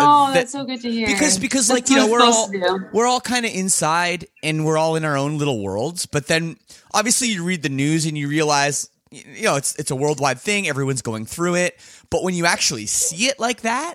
Oh, 0.00 0.26
that- 0.28 0.34
that's 0.34 0.52
so 0.52 0.64
good 0.64 0.80
to 0.82 0.90
hear. 0.90 1.06
because 1.06 1.38
because 1.38 1.68
like 1.70 1.88
you 1.90 1.96
know 1.96 2.08
we're 2.10 2.20
all 2.20 2.46
supposed 2.46 2.52
to 2.52 2.78
do. 2.78 2.86
we're 2.92 3.06
all 3.06 3.20
kind 3.20 3.44
of 3.46 3.52
inside 3.52 4.26
and 4.42 4.64
we're 4.64 4.78
all 4.78 4.96
in 4.96 5.04
our 5.04 5.16
own 5.16 5.38
little 5.38 5.62
worlds 5.62 6.06
but 6.06 6.26
then 6.26 6.56
obviously 6.94 7.28
you 7.28 7.44
read 7.44 7.62
the 7.62 7.68
news 7.68 8.06
and 8.06 8.16
you 8.18 8.28
realize 8.28 8.88
you 9.10 9.44
know 9.44 9.56
it's 9.56 9.74
it's 9.76 9.90
a 9.90 9.96
worldwide 9.96 10.38
thing 10.38 10.68
everyone's 10.68 11.02
going 11.02 11.24
through 11.26 11.54
it 11.54 11.78
but 12.10 12.22
when 12.22 12.34
you 12.34 12.44
actually 12.46 12.86
see 12.86 13.26
it 13.26 13.38
like 13.40 13.62
that 13.62 13.94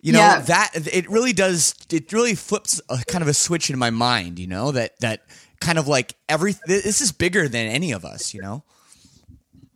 you 0.00 0.12
know 0.12 0.18
Yeah. 0.20 0.40
that 0.42 0.70
it 0.74 1.08
really 1.10 1.32
does 1.32 1.74
it 1.90 2.12
really 2.12 2.34
flips 2.34 2.80
a 2.88 2.98
kind 3.08 3.22
of 3.22 3.28
a 3.28 3.34
switch 3.34 3.70
in 3.70 3.78
my 3.78 3.90
mind 3.90 4.38
you 4.38 4.46
know 4.46 4.70
that 4.72 4.98
that 5.00 5.22
kind 5.60 5.78
of 5.78 5.88
like 5.88 6.14
every 6.28 6.54
this 6.66 7.00
is 7.00 7.10
bigger 7.12 7.48
than 7.48 7.66
any 7.66 7.92
of 7.92 8.04
us 8.04 8.32
you 8.34 8.40
know 8.42 8.62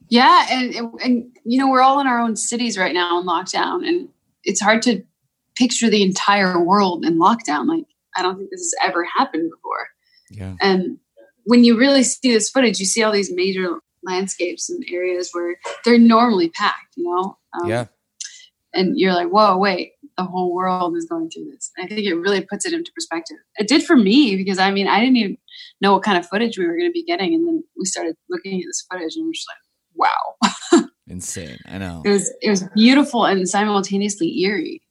Yeah, 0.09 0.47
and 0.50 0.75
and 1.05 1.37
you 1.45 1.59
know 1.59 1.69
we're 1.71 1.83
all 1.83 2.00
in 2.00 2.07
our 2.07 2.19
own 2.21 2.35
cities 2.37 2.76
right 2.76 2.93
now 2.95 3.21
in 3.21 3.26
lockdown, 3.26 3.87
and 3.87 4.09
it's 4.45 4.61
hard 4.61 4.83
to 4.83 5.02
picture 5.61 5.90
the 5.90 6.02
entire 6.02 6.59
world 6.59 7.05
in 7.05 7.19
lockdown. 7.19 7.67
Like 7.67 7.85
I 8.17 8.23
don't 8.23 8.38
think 8.38 8.50
this 8.50 8.61
has 8.61 8.75
ever 8.83 9.05
happened 9.05 9.50
before. 9.50 9.88
yeah 10.31 10.57
And 10.61 10.99
when 11.45 11.64
you 11.64 11.79
really 11.79 12.02
see 12.02 12.33
this 12.33 12.50
footage, 12.50 12.81
you 12.81 12.87
see 12.87 13.02
all 13.02 13.12
these 13.12 13.33
major 13.33 13.81
landscapes 14.02 14.71
and 14.71 14.85
areas 14.90 15.31
where 15.33 15.57
they're 15.85 15.99
normally 15.99 16.49
packed, 16.50 16.97
you 16.97 17.05
know? 17.05 17.37
Um, 17.55 17.69
yeah. 17.69 17.87
And 18.73 18.99
you're 18.99 19.12
like, 19.12 19.29
whoa, 19.29 19.57
wait, 19.57 19.93
the 20.17 20.25
whole 20.25 20.55
world 20.55 20.97
is 20.97 21.07
going 21.07 21.29
through 21.31 21.50
this. 21.50 21.71
I 21.79 21.87
think 21.87 22.07
it 22.07 22.14
really 22.14 22.40
puts 22.40 22.64
it 22.64 22.73
into 22.73 22.93
perspective. 22.93 23.37
It 23.57 23.69
did 23.69 23.83
for 23.83 23.97
me 23.97 24.37
because 24.37 24.59
I 24.59 24.71
mean, 24.71 24.87
I 24.87 25.00
didn't 25.00 25.17
even 25.17 25.38
know 25.81 25.93
what 25.93 26.05
kind 26.05 26.19
of 26.19 26.26
footage 26.26 26.57
we 26.57 26.67
were 26.67 26.76
going 26.76 26.88
to 26.88 26.93
be 26.93 27.05
getting. 27.05 27.35
And 27.35 27.47
then 27.47 27.64
we 27.76 27.85
started 27.85 28.17
looking 28.29 28.61
at 28.61 28.67
this 28.67 28.87
footage 28.90 29.17
and 29.17 29.26
we're 29.26 29.33
just 29.33 29.49
like, 29.49 30.11
wow. 30.73 30.85
Insane. 31.09 31.59
I 31.67 31.79
know. 31.79 32.02
It 32.05 32.11
was, 32.11 32.33
it 32.40 32.50
was 32.50 32.64
beautiful 32.75 33.25
and 33.25 33.49
simultaneously 33.49 34.40
eerie. 34.43 34.83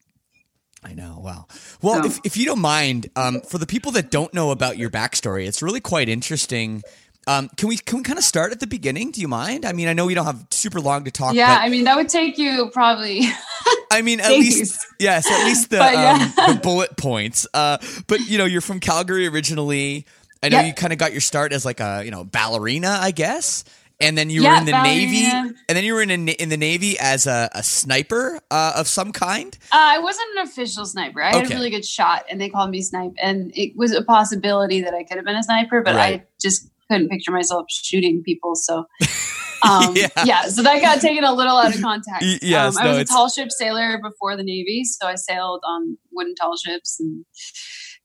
I 0.82 0.94
know. 0.94 1.20
Wow. 1.22 1.46
Well, 1.82 2.02
so, 2.02 2.08
if, 2.08 2.20
if 2.24 2.36
you 2.36 2.46
don't 2.46 2.60
mind, 2.60 3.10
um, 3.16 3.42
for 3.42 3.58
the 3.58 3.66
people 3.66 3.92
that 3.92 4.10
don't 4.10 4.32
know 4.32 4.50
about 4.50 4.78
your 4.78 4.90
backstory, 4.90 5.46
it's 5.46 5.62
really 5.62 5.80
quite 5.80 6.08
interesting. 6.08 6.82
Um, 7.26 7.50
can 7.56 7.68
we 7.68 7.76
can 7.76 7.98
we 7.98 8.02
kind 8.02 8.18
of 8.18 8.24
start 8.24 8.50
at 8.50 8.60
the 8.60 8.66
beginning? 8.66 9.10
Do 9.10 9.20
you 9.20 9.28
mind? 9.28 9.66
I 9.66 9.72
mean, 9.72 9.88
I 9.88 9.92
know 9.92 10.06
we 10.06 10.14
don't 10.14 10.24
have 10.24 10.46
super 10.50 10.80
long 10.80 11.04
to 11.04 11.10
talk. 11.10 11.34
Yeah, 11.34 11.58
I 11.60 11.68
mean 11.68 11.84
that 11.84 11.96
would 11.96 12.08
take 12.08 12.38
you 12.38 12.70
probably. 12.72 13.22
I 13.90 14.00
mean, 14.00 14.20
at 14.20 14.30
least 14.30 14.86
yes, 14.98 15.30
at 15.30 15.44
least 15.44 15.68
the, 15.68 15.76
yeah. 15.76 16.32
um, 16.38 16.54
the 16.54 16.60
bullet 16.60 16.96
points. 16.96 17.46
Uh, 17.52 17.76
but 18.06 18.20
you 18.20 18.38
know, 18.38 18.46
you're 18.46 18.62
from 18.62 18.80
Calgary 18.80 19.26
originally. 19.26 20.06
I 20.42 20.48
know 20.48 20.58
yep. 20.58 20.66
you 20.68 20.72
kind 20.72 20.94
of 20.94 20.98
got 20.98 21.12
your 21.12 21.20
start 21.20 21.52
as 21.52 21.66
like 21.66 21.80
a 21.80 22.02
you 22.04 22.10
know 22.10 22.24
ballerina, 22.24 22.98
I 23.00 23.10
guess 23.10 23.64
and 24.00 24.16
then 24.16 24.30
you 24.30 24.42
were 24.42 24.54
in 24.54 24.64
the 24.64 24.72
ballerina. 24.72 25.44
navy 25.44 25.56
and 25.68 25.76
then 25.76 25.84
you 25.84 25.94
were 25.94 26.02
in 26.02 26.10
a, 26.10 26.32
in 26.32 26.48
the 26.48 26.56
navy 26.56 26.98
as 26.98 27.26
a, 27.26 27.48
a 27.52 27.62
sniper 27.62 28.40
uh, 28.50 28.72
of 28.76 28.88
some 28.88 29.12
kind 29.12 29.58
uh, 29.72 29.76
i 29.76 29.98
wasn't 29.98 30.26
an 30.36 30.42
official 30.42 30.84
sniper 30.86 31.22
i 31.22 31.30
okay. 31.30 31.38
had 31.38 31.50
a 31.50 31.54
really 31.54 31.70
good 31.70 31.84
shot 31.84 32.24
and 32.30 32.40
they 32.40 32.48
called 32.48 32.70
me 32.70 32.82
snipe 32.82 33.12
and 33.20 33.52
it 33.54 33.76
was 33.76 33.92
a 33.92 34.02
possibility 34.02 34.80
that 34.80 34.94
i 34.94 35.04
could 35.04 35.16
have 35.16 35.24
been 35.24 35.36
a 35.36 35.42
sniper 35.42 35.82
but 35.82 35.94
right. 35.94 36.20
i 36.20 36.26
just 36.40 36.70
couldn't 36.90 37.08
picture 37.08 37.30
myself 37.30 37.66
shooting 37.70 38.22
people 38.22 38.54
so 38.56 38.84
um, 39.62 39.94
yeah. 39.94 40.08
yeah. 40.24 40.42
so 40.42 40.62
that 40.62 40.80
got 40.80 41.00
taken 41.00 41.22
a 41.22 41.32
little 41.32 41.56
out 41.56 41.74
of 41.74 41.80
context 41.80 42.42
yes, 42.42 42.76
um, 42.76 42.82
i 42.82 42.88
was 42.88 42.98
a 42.98 43.04
tall 43.04 43.28
ship 43.28 43.50
sailor 43.50 44.00
before 44.02 44.36
the 44.36 44.42
navy 44.42 44.84
so 44.84 45.06
i 45.06 45.14
sailed 45.14 45.60
on 45.64 45.96
wooden 46.12 46.34
tall 46.34 46.56
ships 46.56 46.98
and 46.98 47.24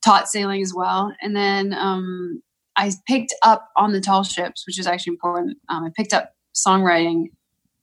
taught 0.03 0.27
sailing 0.27 0.61
as 0.61 0.73
well 0.75 1.11
and 1.21 1.35
then 1.35 1.73
um, 1.73 2.41
I 2.77 2.91
picked 3.07 3.33
up 3.41 3.69
on 3.77 3.93
the 3.93 4.01
tall 4.01 4.23
ships, 4.23 4.65
which 4.67 4.79
is 4.79 4.87
actually 4.87 5.13
important. 5.13 5.57
Um, 5.69 5.83
I 5.85 5.89
picked 5.95 6.13
up 6.13 6.33
songwriting 6.55 7.27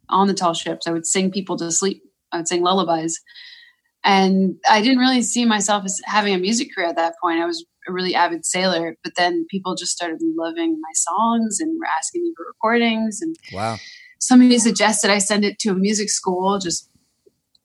on 0.08 0.26
the 0.26 0.34
tall 0.34 0.54
ships. 0.54 0.86
I 0.86 0.92
would 0.92 1.06
sing 1.06 1.30
people 1.30 1.56
to 1.58 1.70
sleep. 1.70 2.02
I 2.32 2.38
would 2.38 2.48
sing 2.48 2.62
lullabies, 2.62 3.20
and 4.04 4.56
I 4.68 4.80
didn't 4.80 4.98
really 4.98 5.22
see 5.22 5.44
myself 5.44 5.84
as 5.84 6.00
having 6.04 6.34
a 6.34 6.38
music 6.38 6.74
career 6.74 6.88
at 6.88 6.96
that 6.96 7.14
point. 7.22 7.40
I 7.40 7.46
was 7.46 7.64
a 7.88 7.92
really 7.92 8.14
avid 8.14 8.44
sailor, 8.44 8.96
but 9.02 9.14
then 9.16 9.46
people 9.50 9.74
just 9.74 9.92
started 9.92 10.20
loving 10.36 10.80
my 10.80 10.92
songs 10.94 11.60
and 11.60 11.78
were 11.78 11.86
asking 11.98 12.22
me 12.22 12.32
for 12.36 12.46
recordings. 12.46 13.20
And 13.20 13.36
wow, 13.52 13.76
somebody 14.20 14.58
suggested 14.58 15.10
I 15.10 15.18
send 15.18 15.44
it 15.44 15.58
to 15.60 15.70
a 15.70 15.74
music 15.74 16.10
school. 16.10 16.58
Just 16.58 16.88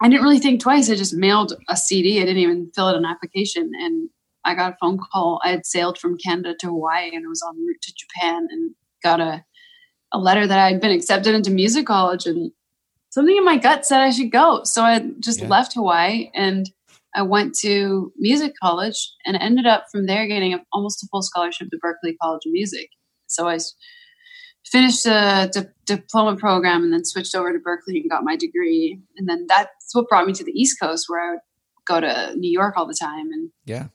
I 0.01 0.09
didn't 0.09 0.23
really 0.23 0.39
think 0.39 0.61
twice. 0.61 0.89
I 0.89 0.95
just 0.95 1.15
mailed 1.15 1.53
a 1.69 1.75
CD. 1.75 2.17
I 2.21 2.25
didn't 2.25 2.41
even 2.41 2.71
fill 2.75 2.87
out 2.87 2.95
an 2.95 3.05
application, 3.05 3.71
and 3.75 4.09
I 4.47 4.55
got 4.55 4.73
a 4.73 4.77
phone 4.79 4.97
call. 4.97 5.41
I 5.43 5.49
had 5.49 5.65
sailed 5.65 5.97
from 5.97 6.17
Canada 6.17 6.55
to 6.61 6.67
Hawaii 6.67 7.13
and 7.13 7.25
I 7.25 7.27
was 7.27 7.43
en 7.47 7.65
route 7.65 7.81
to 7.81 7.93
Japan 7.93 8.47
and 8.49 8.73
got 9.03 9.19
a, 9.19 9.43
a 10.13 10.17
letter 10.17 10.47
that 10.47 10.57
I 10.57 10.71
had 10.71 10.79
been 10.79 10.91
accepted 10.91 11.35
into 11.35 11.51
music 11.51 11.85
college 11.85 12.25
and 12.25 12.51
something 13.09 13.35
in 13.35 13.43
my 13.43 13.57
gut 13.57 13.85
said 13.85 13.99
I 13.99 14.09
should 14.11 14.31
go. 14.31 14.63
So 14.63 14.83
I 14.83 14.99
just 15.19 15.41
yeah. 15.41 15.49
left 15.49 15.73
Hawaii 15.73 16.31
and 16.33 16.69
I 17.13 17.23
went 17.23 17.55
to 17.59 18.13
music 18.17 18.53
college 18.61 19.11
and 19.25 19.35
ended 19.35 19.65
up 19.65 19.87
from 19.91 20.05
there 20.05 20.27
getting 20.27 20.53
a, 20.53 20.63
almost 20.71 21.03
a 21.03 21.07
full 21.07 21.21
scholarship 21.21 21.69
to 21.69 21.77
Berklee 21.77 22.15
College 22.21 22.45
of 22.45 22.53
Music. 22.53 22.89
So 23.27 23.49
I 23.49 23.57
finished 24.65 25.05
a 25.05 25.51
diploma 25.85 26.37
program 26.37 26.83
and 26.83 26.93
then 26.93 27.03
switched 27.03 27.35
over 27.35 27.51
to 27.51 27.59
Berklee 27.59 28.01
and 28.01 28.09
got 28.09 28.23
my 28.23 28.37
degree. 28.37 28.99
And 29.17 29.27
then 29.27 29.45
that's 29.47 29.93
what 29.93 30.07
brought 30.07 30.25
me 30.25 30.33
to 30.33 30.43
the 30.43 30.51
East 30.51 30.79
Coast 30.79 31.05
where 31.09 31.19
I 31.19 31.31
would 31.31 31.39
go 31.85 31.99
to 31.99 32.35
New 32.37 32.51
York 32.51 32.75
all 32.77 32.87
the 32.87 32.97
time. 32.99 33.31
And 33.31 33.49
yeah, 33.65 33.87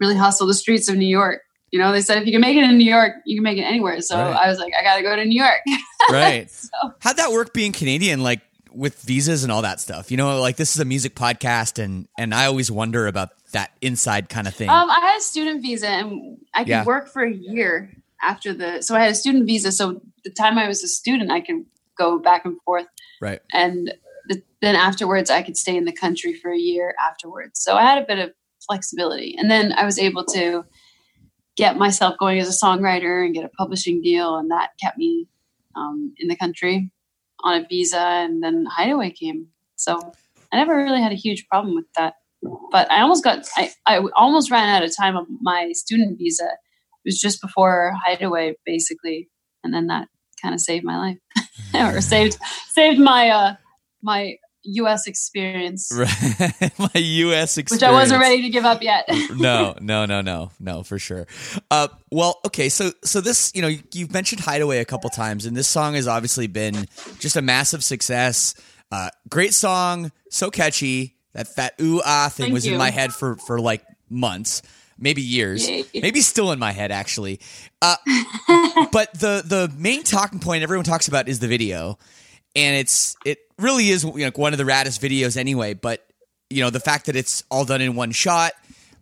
really 0.00 0.16
hustle 0.16 0.46
the 0.46 0.54
streets 0.54 0.88
of 0.88 0.96
New 0.96 1.06
York. 1.06 1.42
You 1.72 1.80
know, 1.80 1.92
they 1.92 2.00
said 2.00 2.18
if 2.18 2.26
you 2.26 2.32
can 2.32 2.40
make 2.40 2.56
it 2.56 2.64
in 2.64 2.78
New 2.78 2.90
York, 2.90 3.14
you 3.24 3.36
can 3.36 3.42
make 3.42 3.58
it 3.58 3.62
anywhere. 3.62 4.00
So 4.00 4.16
right. 4.16 4.36
I 4.36 4.48
was 4.48 4.58
like, 4.58 4.72
I 4.78 4.82
got 4.82 4.96
to 4.96 5.02
go 5.02 5.16
to 5.16 5.24
New 5.24 5.42
York. 5.42 5.60
right. 6.10 6.50
So. 6.50 6.68
How'd 7.00 7.16
that 7.16 7.32
work 7.32 7.52
being 7.52 7.72
Canadian? 7.72 8.22
Like 8.22 8.40
with 8.76 9.00
visas 9.00 9.42
and 9.42 9.50
all 9.50 9.62
that 9.62 9.80
stuff. 9.80 10.10
You 10.10 10.16
know, 10.16 10.40
like 10.40 10.56
this 10.56 10.74
is 10.74 10.80
a 10.80 10.84
music 10.84 11.14
podcast, 11.14 11.82
and 11.82 12.06
and 12.18 12.34
I 12.34 12.46
always 12.46 12.70
wonder 12.70 13.06
about 13.06 13.30
that 13.52 13.72
inside 13.80 14.28
kind 14.28 14.46
of 14.46 14.54
thing. 14.54 14.68
Um, 14.68 14.90
I 14.90 15.00
had 15.00 15.18
a 15.18 15.20
student 15.20 15.62
visa, 15.62 15.88
and 15.88 16.38
I 16.54 16.60
could 16.60 16.68
yeah. 16.68 16.84
work 16.84 17.08
for 17.08 17.22
a 17.22 17.32
year 17.32 17.90
after 18.22 18.52
the. 18.52 18.82
So 18.82 18.94
I 18.94 19.00
had 19.00 19.10
a 19.10 19.14
student 19.14 19.46
visa. 19.46 19.72
So 19.72 20.00
the 20.24 20.30
time 20.30 20.58
I 20.58 20.68
was 20.68 20.84
a 20.84 20.88
student, 20.88 21.30
I 21.30 21.40
could 21.40 21.64
go 21.96 22.18
back 22.18 22.44
and 22.44 22.60
forth. 22.62 22.86
Right. 23.20 23.40
And 23.52 23.94
the, 24.28 24.42
then 24.60 24.76
afterwards, 24.76 25.30
I 25.30 25.42
could 25.42 25.56
stay 25.56 25.76
in 25.76 25.86
the 25.86 25.92
country 25.92 26.34
for 26.34 26.50
a 26.50 26.58
year 26.58 26.94
afterwards. 27.04 27.60
So 27.60 27.76
I 27.76 27.82
had 27.82 28.02
a 28.02 28.06
bit 28.06 28.18
of 28.18 28.32
flexibility. 28.66 29.34
And 29.38 29.50
then 29.50 29.72
I 29.72 29.84
was 29.84 29.98
able 29.98 30.24
to 30.26 30.64
get 31.56 31.76
myself 31.76 32.16
going 32.18 32.38
as 32.38 32.48
a 32.48 32.66
songwriter 32.66 33.24
and 33.24 33.34
get 33.34 33.44
a 33.44 33.48
publishing 33.48 34.02
deal, 34.02 34.36
and 34.36 34.50
that 34.50 34.70
kept 34.80 34.98
me 34.98 35.26
um, 35.74 36.14
in 36.18 36.28
the 36.28 36.36
country 36.36 36.90
on 37.42 37.62
a 37.62 37.66
visa. 37.66 37.98
And 37.98 38.42
then 38.42 38.66
Hideaway 38.68 39.10
came, 39.10 39.48
so 39.76 39.98
I 40.52 40.56
never 40.56 40.76
really 40.76 41.02
had 41.02 41.12
a 41.12 41.16
huge 41.16 41.46
problem 41.48 41.74
with 41.74 41.86
that. 41.96 42.14
But 42.70 42.90
I 42.90 43.00
almost 43.00 43.24
got 43.24 43.46
I, 43.56 43.70
I 43.86 44.00
almost 44.14 44.50
ran 44.50 44.68
out 44.68 44.84
of 44.84 44.94
time 44.94 45.16
of 45.16 45.26
my 45.40 45.72
student 45.72 46.18
visa. 46.18 46.44
It 46.44 47.08
was 47.08 47.18
just 47.18 47.40
before 47.40 47.94
Hideaway, 48.04 48.56
basically, 48.64 49.28
and 49.64 49.72
then 49.72 49.86
that 49.86 50.08
kind 50.42 50.54
of 50.54 50.60
saved 50.60 50.84
my 50.84 50.98
life, 50.98 51.18
or 51.74 52.00
saved 52.00 52.36
saved 52.68 53.00
my 53.00 53.30
uh, 53.30 53.54
my 54.02 54.36
U.S. 54.66 55.06
experience. 55.06 55.90
Right. 55.94 56.72
My 56.78 56.90
U.S. 56.94 57.58
experience. 57.58 57.70
Which 57.70 57.82
I 57.82 57.92
wasn't 57.92 58.20
ready 58.20 58.42
to 58.42 58.48
give 58.48 58.64
up 58.64 58.82
yet. 58.82 59.08
no, 59.36 59.74
no, 59.80 60.06
no, 60.06 60.20
no, 60.20 60.50
no, 60.60 60.82
for 60.82 60.98
sure. 60.98 61.26
Uh, 61.70 61.88
well, 62.10 62.40
okay, 62.46 62.68
so 62.68 62.90
so 63.04 63.20
this, 63.20 63.52
you 63.54 63.62
know, 63.62 63.70
you've 63.92 64.12
mentioned 64.12 64.40
Hideaway 64.42 64.78
a 64.78 64.84
couple 64.84 65.10
times, 65.10 65.46
and 65.46 65.56
this 65.56 65.68
song 65.68 65.94
has 65.94 66.08
obviously 66.08 66.46
been 66.46 66.86
just 67.18 67.36
a 67.36 67.42
massive 67.42 67.82
success. 67.82 68.54
Uh, 68.90 69.10
great 69.28 69.54
song, 69.54 70.12
so 70.30 70.50
catchy. 70.50 71.16
That 71.32 71.54
that 71.56 71.74
ooh 71.80 72.00
ah 72.04 72.30
thing 72.32 72.44
Thank 72.44 72.54
was 72.54 72.66
you. 72.66 72.72
in 72.72 72.78
my 72.78 72.90
head 72.90 73.12
for 73.12 73.36
for 73.36 73.60
like 73.60 73.84
months 74.08 74.62
maybe 74.98 75.22
years, 75.22 75.68
maybe 75.94 76.20
still 76.20 76.52
in 76.52 76.58
my 76.58 76.72
head 76.72 76.90
actually. 76.90 77.40
Uh, 77.82 77.96
but 78.92 79.12
the 79.14 79.42
the 79.44 79.72
main 79.76 80.02
talking 80.02 80.38
point 80.38 80.62
everyone 80.62 80.84
talks 80.84 81.08
about 81.08 81.28
is 81.28 81.38
the 81.38 81.48
video, 81.48 81.98
and 82.54 82.76
it's 82.76 83.16
it 83.24 83.38
really 83.58 83.88
is 83.88 84.04
like 84.04 84.38
one 84.38 84.52
of 84.52 84.58
the 84.58 84.64
raddest 84.64 85.00
videos 85.00 85.36
anyway. 85.36 85.74
But 85.74 86.06
you 86.50 86.62
know 86.62 86.70
the 86.70 86.80
fact 86.80 87.06
that 87.06 87.16
it's 87.16 87.42
all 87.50 87.64
done 87.64 87.80
in 87.80 87.94
one 87.94 88.12
shot 88.12 88.52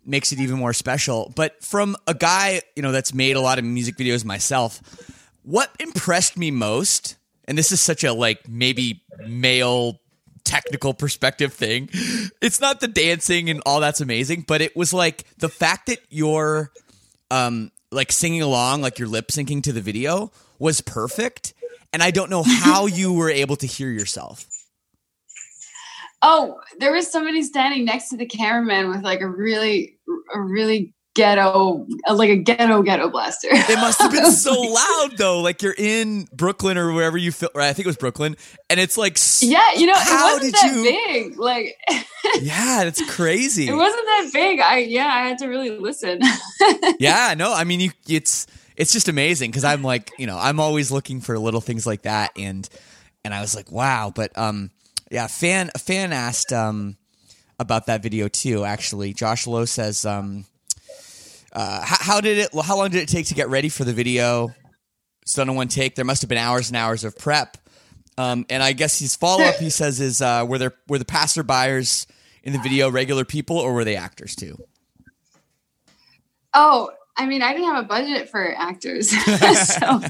makes 0.05 0.33
it 0.33 0.41
even 0.41 0.59
more 0.59 0.73
special. 0.73 1.33
But 1.35 1.63
from 1.63 1.97
a 2.07 2.15
guy 2.15 2.63
you 2.77 2.83
know 2.83 2.93
that's 2.93 3.15
made 3.15 3.37
a 3.37 3.41
lot 3.41 3.59
of 3.59 3.65
music 3.65 3.97
videos 3.97 4.25
myself, 4.25 4.81
what 5.43 5.71
impressed 5.79 6.37
me 6.37 6.51
most, 6.51 7.17
and 7.47 7.57
this 7.57 7.73
is 7.73 7.81
such 7.81 8.05
a 8.05 8.13
like 8.13 8.49
maybe 8.49 9.03
male 9.27 10.01
technical 10.45 10.93
perspective 10.93 11.53
thing. 11.53 11.89
It's 12.41 12.61
not 12.61 12.81
the 12.81 12.89
dancing 12.89 13.49
and 13.49 13.63
all 13.65 13.81
that's 13.81 14.01
amazing, 14.01 14.45
but 14.47 14.61
it 14.61 14.77
was 14.77 14.93
like 14.93 15.25
the 15.39 15.49
fact 15.49 15.87
that 15.87 15.99
you're 16.11 16.71
um 17.31 17.71
like 17.91 18.13
singing 18.13 18.43
along, 18.43 18.83
like 18.83 18.99
you're 18.99 19.09
lip 19.09 19.29
syncing 19.29 19.63
to 19.63 19.73
the 19.73 19.81
video 19.81 20.33
was 20.59 20.81
perfect 20.81 21.54
and 21.95 22.03
I 22.03 22.11
don't 22.11 22.29
know 22.29 22.43
how 22.43 22.87
you 23.01 23.13
were 23.13 23.31
able 23.31 23.57
to 23.57 23.67
hear 23.67 23.89
yourself. 23.89 24.47
Oh, 26.21 26.61
there 26.79 26.93
was 26.93 27.11
somebody 27.11 27.43
standing 27.43 27.85
next 27.85 28.09
to 28.09 28.17
the 28.17 28.27
cameraman 28.27 28.89
with 28.89 29.03
like 29.03 29.21
a 29.21 29.29
really, 29.29 29.99
a 30.35 30.41
really 30.41 30.93
ghetto, 31.15 31.87
uh, 32.09 32.15
like 32.15 32.31
a 32.31 32.37
ghetto 32.37 32.83
ghetto 32.83 33.11
blaster. 33.11 33.49
It 33.53 33.79
must 33.79 34.01
have 34.01 34.11
been 34.11 34.33
so 34.33 34.53
loud 34.61 35.11
though. 35.17 35.41
Like 35.41 35.63
you're 35.63 35.75
in 35.77 36.27
Brooklyn 36.33 36.79
or 36.79 36.93
wherever 36.93 37.19
you 37.19 37.31
feel. 37.31 37.51
Right, 37.55 37.69
I 37.69 37.75
think 37.75 37.85
it 37.85 37.91
was 37.91 37.99
Brooklyn, 37.99 38.37
and 38.71 38.81
it's 38.81 38.97
like 38.97 39.19
yeah, 39.43 39.75
you 39.77 39.87
know, 39.87 39.93
it 39.95 40.35
wasn't 40.35 40.55
that 40.55 40.73
you... 40.75 40.83
big. 40.83 41.39
Like 41.39 41.77
yeah, 42.41 42.85
it's 42.85 43.05
crazy. 43.15 43.69
It 43.69 43.75
wasn't 43.75 44.05
that 44.07 44.31
big. 44.33 44.61
I 44.61 44.79
yeah, 44.79 45.07
I 45.07 45.29
had 45.29 45.39
to 45.39 45.47
really 45.47 45.79
listen. 45.79 46.21
yeah, 46.99 47.35
no, 47.37 47.53
I 47.53 47.65
mean, 47.65 47.81
you 47.81 47.91
it's 48.09 48.47
it's 48.77 48.93
just 48.93 49.09
amazing 49.09 49.51
because 49.51 49.65
I'm 49.65 49.83
like, 49.83 50.11
you 50.19 50.27
know, 50.27 50.39
I'm 50.39 50.61
always 50.61 50.91
looking 50.91 51.21
for 51.21 51.39
little 51.39 51.61
things 51.61 51.87
like 51.87 52.03
that, 52.03 52.33
and 52.37 52.69
and 53.25 53.33
I 53.35 53.41
was 53.41 53.55
like, 53.55 53.71
wow. 53.71 54.13
But 54.15 54.37
um, 54.37 54.71
yeah, 55.11 55.27
fan 55.27 55.71
a 55.75 55.79
fan 55.79 56.13
asked 56.13 56.53
um 56.53 56.97
about 57.59 57.87
that 57.87 58.03
video 58.03 58.29
too. 58.29 58.65
Actually, 58.65 59.13
Josh 59.13 59.47
Lowe 59.47 59.65
says 59.65 60.05
um, 60.05 60.45
uh, 61.53 61.85
how, 61.85 61.97
how 62.01 62.21
did 62.21 62.39
it? 62.39 62.51
How 62.65 62.77
long 62.77 62.91
did 62.91 63.03
it 63.03 63.09
take 63.09 63.27
to 63.27 63.35
get 63.35 63.49
ready 63.49 63.69
for 63.69 63.85
the 63.85 63.93
video? 63.93 64.55
It's 65.23 65.35
done 65.35 65.49
in 65.49 65.55
one 65.55 65.69
take. 65.69 65.95
There 65.95 66.05
must 66.05 66.23
have 66.23 66.29
been 66.29 66.39
hours 66.39 66.69
and 66.69 66.77
hours 66.77 67.05
of 67.05 67.17
prep. 67.17 67.57
Um, 68.17 68.47
and 68.51 68.63
I 68.63 68.73
guess 68.73 68.99
his 68.99 69.17
follow 69.17 69.43
up, 69.43 69.57
he 69.57 69.71
says, 69.71 70.01
is 70.01 70.21
uh, 70.21 70.45
were 70.47 70.59
there 70.59 70.75
were 70.89 70.99
the 70.99 71.05
passerbyers 71.05 72.07
in 72.43 72.53
the 72.53 72.59
video 72.59 72.91
regular 72.91 73.25
people 73.25 73.59
or 73.59 73.73
were 73.73 73.85
they 73.85 73.97
actors 73.97 74.37
too? 74.37 74.57
Oh, 76.53 76.91
I 77.17 77.27
mean, 77.27 77.43
I 77.43 77.53
didn't 77.53 77.73
have 77.73 77.85
a 77.85 77.89
budget 77.89 78.29
for 78.29 78.55
actors, 78.57 79.11
so 79.79 80.01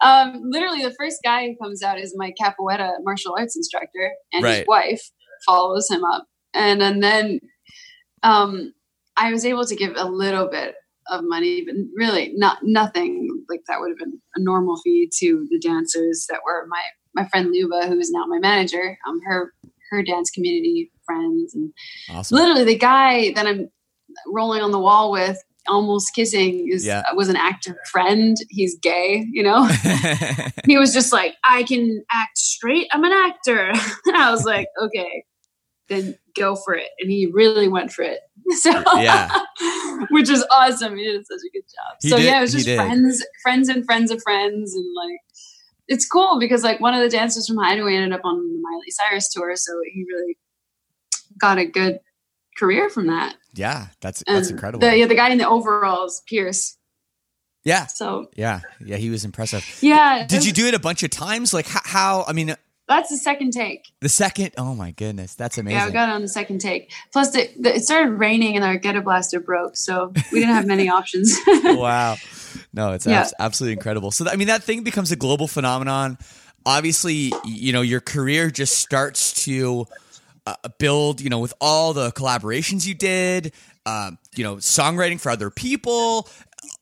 um, 0.00 0.42
literally, 0.44 0.82
the 0.82 0.94
first 0.98 1.18
guy 1.24 1.46
who 1.48 1.56
comes 1.56 1.82
out 1.82 1.98
is 1.98 2.14
my 2.16 2.32
capoeira 2.40 2.92
martial 3.02 3.34
arts 3.38 3.56
instructor, 3.56 4.12
and 4.32 4.44
Right. 4.44 4.58
his 4.58 4.66
wife 4.66 5.02
follows 5.46 5.90
him 5.90 6.04
up, 6.04 6.26
and 6.54 6.82
and 6.82 7.02
then 7.02 7.40
um, 8.22 8.72
I 9.16 9.32
was 9.32 9.44
able 9.44 9.64
to 9.64 9.76
give 9.76 9.94
a 9.96 10.04
little 10.04 10.48
bit 10.48 10.74
of 11.10 11.24
money, 11.24 11.64
but 11.64 11.74
really 11.96 12.32
not 12.36 12.58
nothing 12.62 13.28
like 13.48 13.62
that 13.66 13.80
would 13.80 13.90
have 13.90 13.98
been 13.98 14.20
a 14.36 14.40
normal 14.40 14.76
fee 14.76 15.10
to 15.18 15.46
the 15.50 15.58
dancers 15.58 16.26
that 16.28 16.40
were 16.44 16.66
my 16.68 16.82
my 17.14 17.26
friend 17.28 17.50
Luba, 17.50 17.86
who 17.86 17.98
is 17.98 18.10
now 18.10 18.26
my 18.26 18.38
manager. 18.38 18.96
Um, 19.08 19.20
her 19.24 19.52
her 19.90 20.02
dance 20.02 20.30
community 20.30 20.92
friends 21.06 21.54
and 21.54 21.72
Awesome. 22.10 22.36
literally 22.36 22.64
the 22.64 22.78
guy 22.78 23.32
that 23.34 23.46
I'm 23.46 23.68
rolling 24.26 24.62
on 24.62 24.70
the 24.70 24.78
wall 24.78 25.10
with, 25.10 25.38
almost 25.68 26.14
kissing, 26.14 26.68
is 26.70 26.84
Yeah. 26.86 27.02
Uh, 27.10 27.14
was 27.14 27.28
an 27.28 27.36
actor 27.36 27.78
friend. 27.90 28.36
He's 28.48 28.78
gay, 28.78 29.26
you 29.30 29.42
know. 29.42 29.66
he 30.66 30.78
was 30.78 30.92
just 30.92 31.12
like, 31.12 31.34
I 31.44 31.62
can 31.64 32.02
act 32.10 32.38
straight. 32.38 32.88
I'm 32.92 33.04
an 33.04 33.12
actor. 33.12 33.68
and 34.06 34.16
I 34.16 34.30
was 34.30 34.44
like, 34.44 34.68
okay, 34.82 35.24
then 35.88 36.16
go 36.36 36.56
for 36.56 36.74
it. 36.74 36.88
And 37.00 37.10
he 37.10 37.26
really 37.32 37.68
went 37.68 37.92
for 37.92 38.02
it. 38.02 38.20
So 38.60 38.70
Yeah. 38.96 39.28
which 40.10 40.30
is 40.30 40.44
awesome. 40.50 40.96
He 40.96 41.04
did 41.04 41.26
such 41.26 41.40
a 41.46 41.50
good 41.52 41.64
job. 41.64 41.96
He 42.00 42.08
so 42.08 42.16
did- 42.16 42.24
yeah, 42.26 42.38
it 42.38 42.42
was 42.42 42.52
just 42.52 42.68
friends, 42.68 43.24
friends 43.42 43.68
and 43.68 43.84
friends 43.84 44.10
of 44.10 44.22
friends, 44.22 44.74
and 44.74 44.86
like 44.96 45.20
it's 45.86 46.06
cool 46.06 46.38
because 46.38 46.62
like 46.62 46.80
one 46.80 46.94
of 46.94 47.00
the 47.02 47.08
dancers 47.08 47.46
from 47.46 47.56
Hideaway 47.58 47.94
ended 47.96 48.12
up 48.12 48.20
on 48.24 48.36
the 48.38 48.60
Miley 48.62 48.90
Cyrus 48.90 49.28
tour, 49.30 49.54
so 49.56 49.72
he 49.92 50.04
really 50.08 50.38
got 51.38 51.58
a 51.58 51.64
good 51.66 52.00
career 52.56 52.88
from 52.90 53.06
that. 53.08 53.34
Yeah, 53.58 53.88
that's 54.00 54.22
And 54.22 54.36
that's 54.36 54.50
incredible. 54.50 54.80
The, 54.88 54.96
yeah, 54.96 55.06
the 55.06 55.14
guy 55.14 55.30
in 55.30 55.38
the 55.38 55.48
overalls, 55.48 56.22
Pierce. 56.26 56.76
yeah, 57.64 57.86
So 57.86 58.30
yeah, 58.36 58.60
yeah. 58.84 58.96
He 58.96 59.10
was 59.10 59.24
impressive. 59.24 59.64
yeah, 59.82 60.26
Did 60.28 60.44
you 60.46 60.52
do 60.52 60.66
it 60.66 60.74
a 60.74 60.78
bunch 60.78 61.02
of 61.02 61.10
times? 61.10 61.52
Like 61.52 61.66
how? 61.66 61.80
how 61.84 62.24
I 62.28 62.32
mean, 62.32 62.54
That's 62.88 63.10
the 63.10 63.16
second 63.18 63.52
take. 63.52 63.86
the 64.00 64.08
second. 64.08 64.52
Oh 64.56 64.74
my 64.74 64.92
goodness, 64.92 65.34
that's 65.34 65.58
amazing. 65.58 65.78
Yeah, 65.78 65.86
I 65.86 65.90
got 65.90 66.08
it 66.08 66.12
on 66.14 66.22
the 66.22 66.28
second 66.28 66.60
take. 66.60 66.90
Plus, 67.12 67.30
the, 67.32 67.50
the, 67.58 67.74
it 67.76 67.84
started 67.84 68.12
raining 68.12 68.56
and 68.56 68.64
our 68.64 68.78
ghetto 68.78 69.00
blaster 69.02 69.40
broke, 69.40 69.76
so 69.76 70.12
we 70.32 70.40
didn't 70.40 70.54
have 70.54 70.66
many 70.66 70.88
options. 70.98 71.36
wow. 71.46 72.16
No, 72.72 72.92
it's 72.92 73.06
Yeah. 73.06 73.20
abs- 73.20 73.34
absolutely 73.38 73.74
incredible. 73.74 74.10
So, 74.10 74.26
I 74.28 74.36
mean, 74.36 74.48
that 74.48 74.62
thing 74.62 74.82
becomes 74.84 75.12
a 75.12 75.16
global 75.16 75.48
phenomenon. 75.48 76.16
Obviously, 76.64 77.32
you 77.44 77.72
know, 77.72 77.82
your 77.82 78.00
career 78.00 78.50
just 78.50 78.78
starts 78.78 79.44
to 79.44 79.86
uh, 80.64 80.68
build, 80.78 81.20
you 81.20 81.28
know, 81.30 81.38
with 81.40 81.54
all 81.60 81.92
the 81.92 82.10
collaborations 82.12 82.86
you 82.86 82.94
did, 82.94 83.52
um, 83.86 84.18
you 84.36 84.44
know, 84.44 84.56
songwriting 84.56 85.20
for 85.20 85.30
other 85.30 85.50
people, 85.50 86.28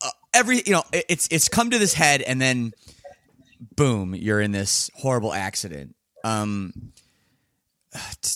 uh, 0.02 0.10
every, 0.34 0.62
you 0.66 0.72
know, 0.72 0.82
it- 0.92 1.06
it's, 1.08 1.28
it's 1.30 1.48
come 1.48 1.70
to 1.70 1.78
this 1.78 1.94
head 1.94 2.22
and 2.22 2.40
then 2.40 2.72
boom, 3.76 4.14
you're 4.14 4.40
in 4.40 4.52
this 4.52 4.90
horrible 4.96 5.32
accident. 5.32 5.94
Um, 6.24 6.92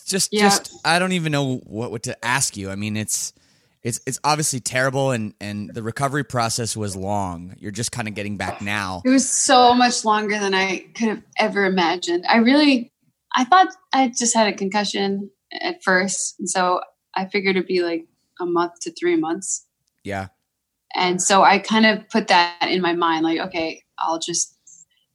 just, 0.06 0.32
Yeah. 0.32 0.42
just, 0.42 0.72
I 0.84 0.98
don't 0.98 1.12
even 1.12 1.32
know 1.32 1.56
what, 1.58 1.90
what 1.90 2.02
to 2.04 2.24
ask 2.24 2.56
you. 2.56 2.70
I 2.70 2.76
mean, 2.76 2.96
it's, 2.96 3.32
it's 3.82 3.98
it's 4.06 4.20
obviously 4.22 4.60
terrible 4.60 5.10
and 5.10 5.32
and 5.40 5.72
the 5.72 5.82
recovery 5.82 6.22
process 6.22 6.76
was 6.76 6.94
long 6.94 7.54
you're 7.60 7.70
just 7.70 7.90
kind 7.90 8.08
of 8.08 8.14
getting 8.14 8.36
back 8.36 8.60
now 8.60 9.00
It 9.06 9.08
was 9.08 9.26
so 9.26 9.72
much 9.72 10.04
longer 10.04 10.38
than 10.38 10.52
I 10.52 10.80
could 10.94 11.08
have 11.08 11.22
ever 11.38 11.64
imagined. 11.64 12.26
I 12.28 12.36
really, 12.40 12.89
I 13.34 13.44
thought 13.44 13.68
I 13.92 14.08
just 14.08 14.34
had 14.34 14.48
a 14.48 14.56
concussion 14.56 15.30
at 15.52 15.82
first, 15.82 16.36
and 16.38 16.48
so 16.48 16.80
I 17.14 17.26
figured 17.26 17.56
it'd 17.56 17.66
be 17.66 17.82
like 17.82 18.06
a 18.40 18.46
month 18.46 18.80
to 18.80 18.92
three 18.92 19.16
months. 19.16 19.66
yeah 20.04 20.28
And 20.94 21.20
so 21.22 21.42
I 21.42 21.58
kind 21.58 21.86
of 21.86 22.08
put 22.08 22.28
that 22.28 22.68
in 22.68 22.80
my 22.80 22.94
mind, 22.94 23.24
like, 23.24 23.38
okay, 23.40 23.82
I'll 23.98 24.18
just 24.18 24.56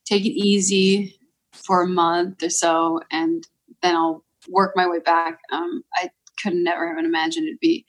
take 0.06 0.26
it 0.26 0.38
easy 0.38 1.18
for 1.52 1.82
a 1.82 1.88
month 1.88 2.44
or 2.44 2.50
so, 2.50 3.02
and 3.12 3.48
then 3.82 3.96
I'll 3.96 4.24
work 4.50 4.74
my 4.76 4.88
way 4.88 5.00
back. 5.00 5.40
Um, 5.52 5.84
I 5.96 6.10
could 6.42 6.54
never 6.54 6.96
have 6.96 7.04
imagined 7.04 7.48
it'd 7.48 7.60
be. 7.60 7.86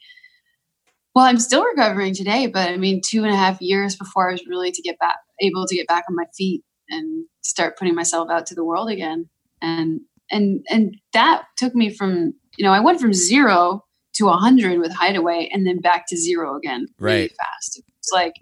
Well, 1.13 1.25
I'm 1.25 1.39
still 1.39 1.63
recovering 1.63 2.13
today, 2.13 2.47
but 2.47 2.69
I 2.69 2.77
mean, 2.77 3.01
two 3.03 3.23
and 3.23 3.33
a 3.33 3.37
half 3.37 3.61
years 3.61 3.95
before 3.95 4.29
I 4.29 4.33
was 4.33 4.45
really 4.45 4.71
to 4.71 4.81
get 4.81 4.99
back, 4.99 5.17
able 5.41 5.65
to 5.65 5.75
get 5.75 5.87
back 5.87 6.05
on 6.09 6.15
my 6.15 6.25
feet 6.35 6.63
and 6.89 7.25
start 7.41 7.77
putting 7.77 7.95
myself 7.95 8.29
out 8.29 8.45
to 8.47 8.55
the 8.55 8.63
world 8.63 8.89
again. 8.89 9.29
And 9.61 10.01
and 10.31 10.65
and 10.69 10.95
that 11.13 11.43
took 11.57 11.75
me 11.75 11.89
from 11.89 12.33
you 12.57 12.65
know 12.65 12.71
I 12.71 12.79
went 12.79 12.99
from 12.99 13.13
zero 13.13 13.83
to 14.15 14.29
a 14.29 14.33
hundred 14.33 14.79
with 14.79 14.91
Hideaway, 14.91 15.49
and 15.51 15.65
then 15.67 15.79
back 15.79 16.07
to 16.07 16.17
zero 16.17 16.57
again 16.57 16.87
really 16.99 17.21
Right. 17.21 17.31
fast. 17.35 17.81
It's 17.99 18.11
like 18.11 18.33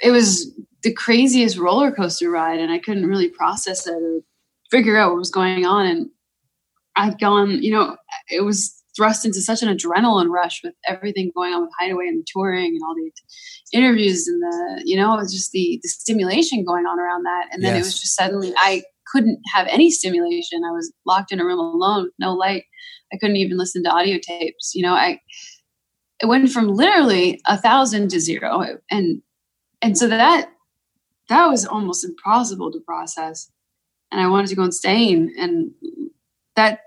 it 0.00 0.10
was 0.10 0.52
the 0.82 0.92
craziest 0.92 1.56
roller 1.58 1.90
coaster 1.90 2.30
ride, 2.30 2.60
and 2.60 2.70
I 2.70 2.78
couldn't 2.78 3.06
really 3.06 3.28
process 3.28 3.86
it 3.86 3.94
or 3.94 4.20
figure 4.70 4.96
out 4.98 5.10
what 5.10 5.18
was 5.18 5.30
going 5.30 5.64
on. 5.64 5.86
And 5.86 6.10
I'd 6.96 7.18
gone, 7.18 7.62
you 7.62 7.72
know, 7.72 7.96
it 8.30 8.42
was 8.42 8.74
thrust 8.96 9.24
into 9.24 9.40
such 9.40 9.62
an 9.62 9.74
adrenaline 9.74 10.28
rush 10.28 10.62
with 10.62 10.74
everything 10.88 11.32
going 11.34 11.52
on 11.52 11.62
with 11.62 11.70
Hideaway 11.78 12.06
and 12.06 12.24
touring 12.26 12.66
and 12.66 12.80
all 12.86 12.94
the 12.94 13.10
interviews 13.76 14.28
and 14.28 14.40
the, 14.42 14.82
you 14.84 14.96
know, 14.96 15.14
it 15.14 15.16
was 15.16 15.32
just 15.32 15.52
the 15.52 15.80
the 15.82 15.88
stimulation 15.88 16.64
going 16.64 16.86
on 16.86 17.00
around 17.00 17.24
that. 17.24 17.46
And 17.50 17.64
then 17.64 17.74
it 17.76 17.78
was 17.80 17.98
just 18.00 18.14
suddenly 18.14 18.52
I 18.56 18.82
couldn't 19.14 19.40
have 19.54 19.68
any 19.68 19.90
stimulation. 19.90 20.64
I 20.64 20.72
was 20.72 20.92
locked 21.06 21.32
in 21.32 21.40
a 21.40 21.44
room 21.44 21.60
alone, 21.60 22.10
no 22.18 22.34
light. 22.34 22.64
I 23.12 23.16
couldn't 23.18 23.36
even 23.36 23.56
listen 23.56 23.84
to 23.84 23.90
audio 23.90 24.18
tapes. 24.20 24.74
You 24.74 24.82
know, 24.82 24.94
I 24.94 25.20
it 26.20 26.26
went 26.26 26.50
from 26.50 26.68
literally 26.68 27.40
a 27.46 27.56
thousand 27.56 28.10
to 28.10 28.20
zero, 28.20 28.78
and 28.90 29.22
and 29.80 29.96
so 29.96 30.08
that 30.08 30.50
that 31.28 31.46
was 31.46 31.64
almost 31.64 32.04
impossible 32.04 32.72
to 32.72 32.80
process. 32.80 33.50
And 34.10 34.20
I 34.20 34.28
wanted 34.28 34.48
to 34.48 34.56
go 34.56 34.64
insane, 34.64 35.32
and 35.38 35.70
that 36.56 36.80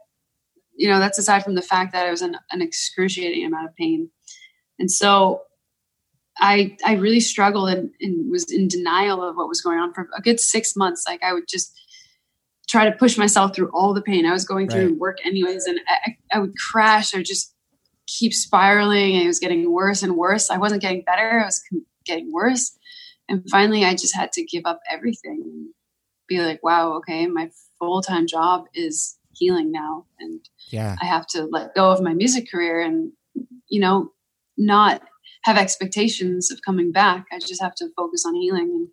you 0.75 0.89
know 0.89 0.99
that's 0.99 1.17
aside 1.17 1.43
from 1.43 1.55
the 1.55 1.61
fact 1.61 1.93
that 1.93 2.05
I 2.05 2.11
was 2.11 2.21
in 2.21 2.35
an 2.51 2.61
excruciating 2.61 3.45
amount 3.45 3.67
of 3.67 3.75
pain, 3.75 4.09
and 4.79 4.91
so 4.91 5.43
I 6.39 6.75
I 6.85 6.95
really 6.95 7.21
struggled 7.21 7.69
and, 7.69 7.89
and 8.01 8.29
was 8.29 8.51
in 8.51 8.67
denial 8.67 9.23
of 9.23 9.37
what 9.37 9.47
was 9.47 9.61
going 9.61 9.79
on 9.79 9.93
for 9.93 10.09
a 10.17 10.21
good 10.21 10.41
six 10.41 10.75
months. 10.75 11.05
Like 11.07 11.23
I 11.23 11.33
would 11.33 11.47
just 11.47 11.73
try 12.67 12.85
to 12.89 12.95
push 12.95 13.17
myself 13.17 13.55
through 13.55 13.69
all 13.73 13.93
the 13.93 14.01
pain 14.01 14.25
I 14.25 14.31
was 14.33 14.45
going 14.45 14.67
through 14.69 14.89
Right. 14.89 14.97
work 14.97 15.17
anyways, 15.25 15.65
and 15.65 15.79
I, 15.87 16.17
I 16.33 16.39
would 16.39 16.53
crash 16.71 17.13
or 17.13 17.23
just 17.23 17.53
keep 18.07 18.33
spiraling, 18.33 19.15
and 19.15 19.23
it 19.23 19.27
was 19.27 19.39
getting 19.39 19.71
worse 19.71 20.03
and 20.03 20.15
worse. 20.15 20.49
I 20.49 20.57
wasn't 20.57 20.81
getting 20.81 21.03
better; 21.03 21.39
I 21.41 21.45
was 21.45 21.63
getting 22.05 22.31
worse. 22.31 22.77
And 23.29 23.43
finally, 23.49 23.83
I 23.85 23.93
just 23.95 24.15
had 24.15 24.31
to 24.33 24.43
give 24.45 24.63
up 24.65 24.79
everything 24.89 25.41
and 25.43 25.67
be 26.27 26.39
like, 26.39 26.61
"Wow, 26.63 26.93
okay, 26.97 27.27
my 27.27 27.49
full 27.79 28.01
time 28.01 28.27
job 28.27 28.65
is 28.73 29.17
healing 29.33 29.71
now, 29.71 30.05
and 30.19 30.41
yeah 30.71 30.95
I 31.01 31.05
have 31.05 31.27
to 31.27 31.43
let 31.45 31.75
go 31.75 31.91
of 31.91 32.01
my 32.01 32.13
music 32.13 32.49
career 32.51 32.81
and, 32.81 33.11
you 33.69 33.79
know, 33.79 34.11
not 34.57 35.01
have 35.43 35.57
expectations 35.57 36.51
of 36.51 36.59
coming 36.65 36.91
back. 36.91 37.25
I 37.31 37.39
just 37.39 37.61
have 37.61 37.75
to 37.75 37.89
focus 37.95 38.25
on 38.25 38.35
healing. 38.35 38.69
And, 38.73 38.87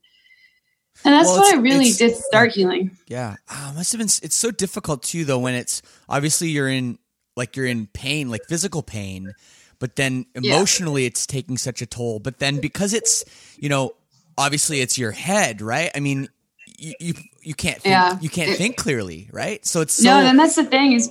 and 1.05 1.13
that's 1.15 1.29
Well, 1.29 1.39
what 1.41 1.55
I 1.55 1.59
really 1.61 1.93
did 1.93 2.15
start 2.17 2.53
healing. 2.53 2.97
yeah 3.09 3.37
oh, 3.51 3.73
must 3.75 3.93
have 3.93 3.99
been 3.99 4.07
it's 4.23 4.35
so 4.37 4.51
difficult 4.51 5.03
too 5.03 5.25
though 5.25 5.39
when 5.39 5.55
it's 5.55 5.83
obviously 6.09 6.49
you're 6.49 6.69
in 6.69 6.99
like 7.37 7.57
you're 7.57 7.67
in 7.67 7.87
pain 7.89 8.31
like 8.31 8.43
physical 8.49 8.83
pain 8.83 9.33
but 9.79 9.97
then 9.97 10.27
Yeah. 10.35 10.55
emotionally 10.57 11.05
it's 11.07 11.27
taking 11.27 11.57
such 11.59 11.83
a 11.83 11.87
toll 11.87 12.21
but 12.21 12.39
then 12.39 12.61
because 12.61 12.93
it's 12.95 13.25
you 13.59 13.69
know 13.69 13.93
obviously 14.39 14.81
it's 14.81 14.97
your 14.99 15.11
head 15.13 15.61
right 15.63 15.91
i 15.95 16.01
mean 16.01 16.29
you 16.79 16.95
you, 17.01 17.15
you 17.43 17.55
can't 17.55 17.79
think, 17.83 17.91
Yeah. 17.93 18.19
you 18.21 18.29
can't 18.29 18.51
It- 18.51 18.57
think 18.59 18.77
clearly 18.77 19.29
right 19.33 19.65
so 19.67 19.81
it's 19.81 19.95
so 19.95 20.05
no, 20.05 20.27
and 20.27 20.39
that's 20.39 20.57
the 20.57 20.65
thing 20.65 20.93
is, 20.93 21.11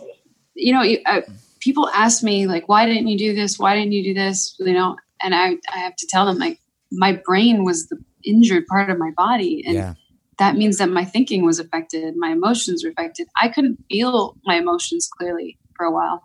you 0.56 0.72
know, 0.74 0.82
you, 0.84 1.00
uh, 1.06 1.22
people 1.60 1.90
ask 1.90 2.22
me 2.22 2.46
like, 2.48 2.68
why 2.68 2.86
didn't 2.86 3.08
you 3.08 3.18
do 3.18 3.34
this? 3.34 3.58
Why 3.58 3.76
didn't 3.76 3.94
you 3.94 4.04
do 4.04 4.14
this? 4.14 4.56
You 4.60 4.74
know, 4.74 4.98
and 5.22 5.34
I, 5.34 5.56
I 5.74 5.78
have 5.80 5.96
to 5.96 6.08
tell 6.10 6.26
them 6.28 6.38
like, 6.38 6.60
my 6.92 7.14
brain 7.26 7.64
was 7.64 7.88
the 7.88 7.98
injured 8.24 8.66
part 8.68 8.90
of 8.90 8.98
my 8.98 9.12
body. 9.12 9.64
And 9.66 9.76
yeah 9.76 9.94
that 10.38 10.56
means 10.56 10.78
that 10.78 10.90
my 10.90 11.06
thinking 11.06 11.46
was 11.46 11.60
affected, 11.60 12.16
my 12.18 12.32
emotions 12.32 12.84
were 12.84 12.92
affected. 12.92 13.28
I 13.40 13.50
couldn't 13.50 13.84
feel 13.90 14.36
my 14.46 14.56
emotions 14.56 15.08
clearly 15.08 15.58
for 15.76 15.86
a 15.86 15.92
while. 15.92 16.24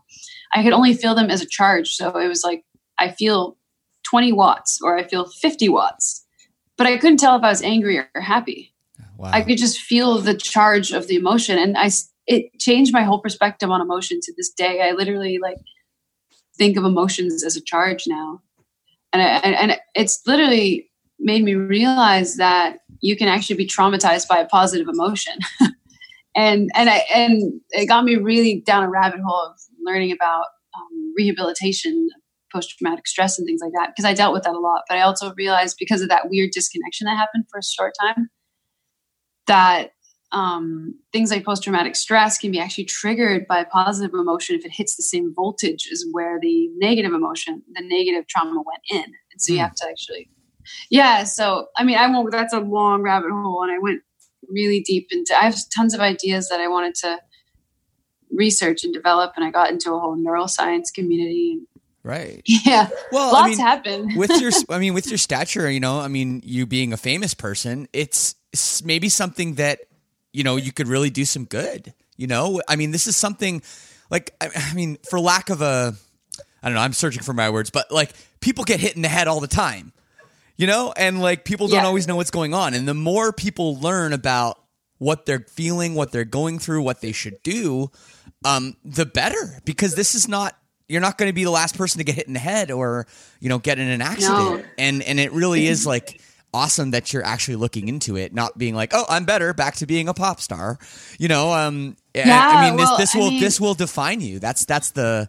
I 0.53 0.63
could 0.63 0.73
only 0.73 0.95
feel 0.95 1.15
them 1.15 1.31
as 1.31 1.43
a 1.43 1.47
charge. 1.47 1.91
So 1.91 2.17
it 2.17 2.29
was 2.29 2.43
like 2.45 2.65
I 2.99 3.11
feel 3.11 3.57
20 4.05 4.33
watts 4.33 4.81
or 4.83 4.97
I 4.97 5.05
feel 5.05 5.27
50 5.27 5.69
watts, 5.69 6.25
but 6.77 6.87
I 6.87 6.97
couldn't 6.97 7.19
tell 7.19 7.37
if 7.37 7.43
I 7.43 7.51
was 7.51 7.63
angry 7.63 7.99
or 7.99 8.21
happy. 8.21 8.75
wow 9.19 9.31
I 9.33 9.43
could 9.43 9.59
just 9.59 9.81
feel 9.81 10.19
the 10.19 10.35
charge 10.35 10.93
of 10.93 11.07
the 11.07 11.17
emotion, 11.17 11.59
and 11.59 11.77
I, 11.77 11.91
it 12.27 12.59
changed 12.59 12.93
my 12.93 13.03
whole 13.03 13.21
perspective 13.21 13.71
on 13.71 13.81
emotion 13.81 14.21
to 14.23 14.33
this 14.37 14.51
day. 14.51 14.83
I 14.83 14.93
literally 14.93 15.39
like 15.39 15.59
think 16.57 16.77
of 16.77 16.85
emotions 16.85 17.45
as 17.45 17.57
a 17.57 17.61
charge 17.61 18.05
now, 18.07 18.41
and 19.13 19.23
I, 19.23 19.27
and 19.27 19.55
and 19.55 19.81
it's 19.95 20.23
literally 20.27 20.88
made 21.29 21.45
me 21.45 21.55
realize 21.55 22.37
that 22.37 22.79
you 23.01 23.17
can 23.17 23.29
actually 23.29 23.57
be 23.57 23.67
traumatized 23.67 24.27
by 24.27 24.39
a 24.39 24.47
positive 24.47 24.89
emotion, 24.89 25.35
and 26.35 26.71
and 26.75 26.91
I 26.91 27.05
and 27.15 27.61
it 27.71 27.87
got 27.87 28.05
me 28.05 28.17
really 28.17 28.63
down 28.67 28.83
a 28.83 28.91
rabbit 28.91 29.21
hole 29.25 29.47
of 29.51 29.57
learning 29.85 30.11
about 30.11 30.47
um, 30.77 31.15
rehabilitation, 31.17 32.09
post 32.53 32.75
traumatic 32.79 33.07
stress, 33.07 33.39
and 33.39 33.47
things 33.47 33.61
like 33.63 33.73
that 33.79 33.91
because 33.91 34.05
I 34.05 34.15
dealt 34.15 34.33
with 34.33 34.45
that 34.45 34.55
a 34.55 34.59
lot. 34.59 34.83
But 34.89 34.99
I 34.99 35.03
also 35.03 35.33
realized 35.37 35.77
because 35.79 36.01
of 36.03 36.09
that 36.09 36.29
weird 36.31 36.51
disconnection 36.51 37.05
that 37.05 37.17
happened 37.17 37.45
for 37.51 37.59
a 37.59 37.63
short 37.63 37.93
time 38.01 38.31
that 39.47 39.93
um, 40.33 40.95
things 41.13 41.31
like 41.31 41.45
post 41.45 41.63
traumatic 41.63 41.97
stress 41.97 42.39
can 42.39 42.51
be 42.51 42.61
actually 42.61 42.85
triggered 42.85 43.47
by 43.47 43.61
a 43.61 43.65
positive 43.65 44.13
emotion 44.15 44.57
if 44.57 44.65
it 44.65 44.73
hits 44.73 44.97
the 44.97 45.03
same 45.03 45.33
voltage 45.35 45.89
as 45.91 46.05
where 46.13 46.39
the 46.41 46.69
negative 46.77 47.13
emotion, 47.15 47.63
the 47.73 47.83
negative 47.83 48.27
trauma 48.29 48.63
went 48.63 48.83
in. 48.91 49.05
And 49.33 49.41
so 49.41 49.53
you 49.53 49.59
Hmm. 49.59 49.65
have 49.65 49.75
to 49.77 49.87
actually, 49.89 50.29
yeah. 50.91 51.25
So, 51.25 51.69
I 51.77 51.85
mean, 51.85 51.99
I 51.99 52.09
won't, 52.11 52.31
that's 52.31 52.53
a 52.53 52.61
long 52.61 53.03
rabbit 53.03 53.31
hole. 53.31 53.63
And 53.63 53.73
I 53.73 53.79
went 53.79 54.03
really 54.49 54.81
deep 54.81 55.09
into, 55.11 55.37
I 55.37 55.45
have 55.45 55.57
tons 55.75 55.95
of 55.95 56.01
ideas 56.01 56.49
that 56.49 56.61
I 56.61 56.69
wanted 56.69 56.95
to 56.97 57.19
research 58.31 58.85
and 58.85 58.93
develop. 58.93 59.33
And 59.37 59.45
I 59.45 59.51
got 59.51 59.71
into 59.71 59.93
a 59.93 59.99
whole 59.99 60.17
neuroscience 60.17 60.93
community. 60.95 61.61
Right. 62.03 62.43
Yeah. 62.65 62.89
Well, 63.13 63.33
lots 63.33 63.45
I 63.45 63.49
mean, 63.49 63.59
happen. 63.59 64.17
with 64.17 64.31
your, 64.41 64.51
I 64.71 64.79
mean, 64.79 64.95
with 64.95 65.09
your 65.09 65.19
stature, 65.19 65.71
you 65.71 65.81
know, 65.81 66.01
I 66.01 66.09
mean, 66.09 66.43
you 66.45 66.67
being 66.67 66.93
a 66.93 66.97
famous 66.97 67.35
person, 67.35 67.89
it's 67.93 68.35
maybe 68.85 69.09
something 69.09 69.55
that, 69.55 69.81
you 70.33 70.45
know, 70.45 70.57
you 70.57 70.73
could 70.73 70.89
really 70.89 71.11
do 71.11 71.25
some 71.25 71.45
good. 71.45 71.93
You 72.17 72.27
know, 72.27 72.61
I 72.69 72.77
mean, 72.77 72.91
this 72.91 73.07
is 73.07 73.17
something 73.17 73.63
like, 74.11 74.35
I, 74.41 74.51
I 74.55 74.75
mean, 74.75 74.99
for 75.09 75.21
lack 75.21 75.51
of 75.51 75.63
a, 75.63 75.95
I 76.63 76.69
don't 76.69 76.75
know, 76.75 76.81
I'm 76.81 76.93
searching 76.93 77.23
for 77.23 77.33
my 77.33 77.51
words, 77.51 77.71
but 77.71 77.91
like 77.93 78.13
people 78.41 78.65
get 78.65 78.81
hit 78.81 78.97
in 78.97 79.03
the 79.03 79.09
head 79.09 79.29
all 79.29 79.41
the 79.41 79.47
time, 79.47 79.93
you 80.59 80.67
know, 80.67 80.93
and 80.97 81.23
like 81.23 81.45
people 81.47 81.69
don't 81.69 81.81
Yeah. 81.81 81.87
always 81.87 82.07
know 82.07 82.17
what's 82.17 82.31
going 82.31 82.53
on. 82.53 82.75
And 82.75 82.87
the 82.87 82.93
more 82.95 83.33
people 83.33 83.79
learn 83.81 84.13
about 84.13 84.59
what 84.99 85.25
they're 85.25 85.47
feeling, 85.49 85.95
what 85.95 86.13
they're 86.13 86.25
going 86.27 86.59
through, 86.59 86.83
what 86.83 87.01
they 87.01 87.13
should 87.13 87.43
do, 87.43 87.91
um, 88.45 88.77
the 88.85 89.07
better. 89.07 89.61
Because 89.65 89.95
this 89.95 90.15
is 90.15 90.29
not 90.29 90.55
you're 90.89 91.01
not 91.03 91.19
going 91.19 91.29
to 91.29 91.35
be 91.35 91.45
the 91.45 91.51
last 91.51 91.77
person 91.77 91.99
to 91.99 92.05
get 92.05 92.15
hit 92.15 92.27
in 92.27 92.33
the 92.33 92.39
head 92.41 92.71
or 92.71 93.07
you 93.41 93.49
know 93.49 93.59
get 93.59 93.79
in 93.79 93.89
an 93.89 94.03
accident. 94.03 94.39
No. 94.39 94.63
and 94.79 95.03
and 95.03 95.21
it 95.21 95.33
really 95.33 95.67
is 95.67 95.87
like 95.95 96.21
awesome 96.55 96.93
that 96.93 97.13
you're 97.13 97.23
actually 97.25 97.57
looking 97.57 97.89
into 97.89 98.17
it 98.17 98.33
not 98.33 98.57
being 98.57 98.75
like 98.75 98.93
oh 98.95 99.05
i'm 99.11 99.27
better 99.27 99.53
back 99.53 99.77
to 99.77 99.87
being 99.87 100.09
a 100.09 100.15
pop 100.15 100.41
star. 100.41 100.79
You 101.19 101.29
know 101.29 101.53
um 101.53 101.95
I- 102.17 102.21
i 102.23 102.69
mean 102.71 102.79
this 102.79 102.89
well, 102.89 102.97
this 102.99 103.15
I 103.15 103.19
will 103.19 103.31
mean- 103.31 103.41
this 103.41 103.61
will 103.61 103.75
define 103.75 104.23
you. 104.23 104.39
That's 104.39 104.65
that's 104.65 104.93
the 104.93 105.29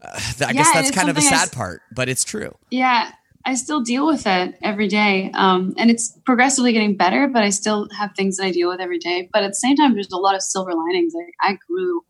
uh, 0.00 0.06
i 0.08 0.34
Yeah, 0.46 0.52
guess 0.52 0.72
that's 0.72 0.90
kind 0.92 1.08
of 1.10 1.16
a 1.16 1.20
I 1.20 1.24
sad 1.24 1.50
part 1.52 1.82
but 1.94 2.08
it's 2.08 2.22
true. 2.24 2.54
Yeah 2.70 3.10
i 3.44 3.54
still 3.54 3.80
deal 3.80 4.06
with 4.06 4.26
it 4.26 4.54
every 4.62 4.88
day. 4.88 5.30
Um, 5.34 5.74
and 5.76 5.90
it's 5.90 6.18
progressively 6.24 6.72
getting 6.72 6.96
better 6.96 7.28
but 7.28 7.42
i 7.42 7.50
still 7.50 7.88
have 7.96 8.10
things 8.16 8.36
that 8.36 8.44
i 8.44 8.50
deal 8.50 8.68
with 8.68 8.80
every 8.80 8.98
day. 8.98 9.28
But 9.32 9.42
at 9.42 9.50
the 9.50 9.54
same 9.54 9.76
time 9.76 9.94
there's 9.94 10.10
a 10.12 10.16
lot 10.16 10.34
of 10.34 10.42
silver 10.42 10.72
linings. 10.74 11.12
Like 11.14 11.34
i 11.40 11.58
grew 11.68 12.02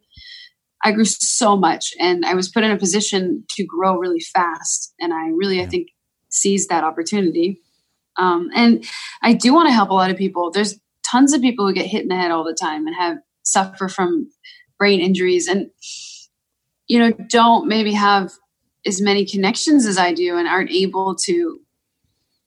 i 0.85 0.93
grew 0.93 1.05
so 1.05 1.57
much 1.57 1.93
and 2.01 2.25
i 2.25 2.35
was 2.35 2.49
put 2.49 2.65
in 2.65 2.71
a 2.71 2.79
position 2.79 3.45
to 3.51 3.65
grow 3.65 3.97
really 3.97 4.21
fast. 4.21 4.95
And 5.01 5.13
i 5.13 5.29
really 5.29 5.63
i 5.63 5.67
think 5.67 5.89
seized 6.29 6.71
that 6.71 6.85
opportunity. 6.85 7.61
Um, 8.19 8.51
and 8.55 8.85
i 9.23 9.33
do 9.33 9.55
want 9.55 9.69
to 9.69 9.73
help 9.75 9.91
a 9.91 9.95
lot 9.95 10.11
of 10.11 10.17
people. 10.17 10.51
There's 10.51 10.79
tons 11.07 11.33
of 11.33 11.41
people 11.41 11.67
who 11.67 11.75
get 11.75 11.87
hit 11.87 12.03
in 12.03 12.09
the 12.09 12.17
head 12.17 12.31
all 12.31 12.45
the 12.45 12.57
time 12.59 12.87
and 12.87 12.97
have 12.97 13.19
suffer 13.45 13.89
from 13.89 14.29
brain 14.79 15.01
injuries. 15.01 15.49
And 15.49 15.71
you 16.89 16.99
know 16.99 17.13
don't 17.29 17.69
maybe 17.69 17.93
have 17.93 18.33
as 18.87 19.01
many 19.01 19.25
connections 19.25 19.87
as 19.87 19.99
I 19.99 20.13
do 20.13 20.37
and 20.37 20.49
aren't 20.49 20.71
able 20.71 21.15
to 21.17 21.61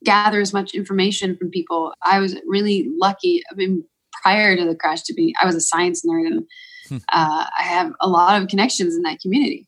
gather 0.03 0.39
as 0.39 0.53
much 0.53 0.75
information 0.75 1.35
from 1.35 1.49
people. 1.49 1.93
I 2.03 2.19
was 2.19 2.35
really 2.45 2.87
lucky. 2.99 3.41
I 3.51 3.55
mean, 3.55 3.83
prior 4.21 4.55
to 4.55 4.65
the 4.65 4.75
crash 4.75 5.01
to 5.03 5.13
be, 5.13 5.35
I 5.41 5.45
was 5.45 5.55
a 5.55 5.61
science 5.61 6.05
nerd 6.05 6.27
and 6.27 6.45
Hmm. 6.87 6.97
uh, 7.11 7.45
I 7.59 7.63
have 7.63 7.93
a 8.01 8.07
lot 8.07 8.41
of 8.41 8.47
connections 8.47 8.95
in 8.95 9.01
that 9.03 9.19
community. 9.19 9.67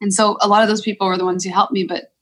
And 0.00 0.12
so 0.12 0.36
a 0.40 0.48
lot 0.48 0.62
of 0.62 0.68
those 0.68 0.80
people 0.80 1.06
were 1.06 1.18
the 1.18 1.24
ones 1.24 1.44
who 1.44 1.50
helped 1.50 1.72
me, 1.72 1.84
but 1.84 2.12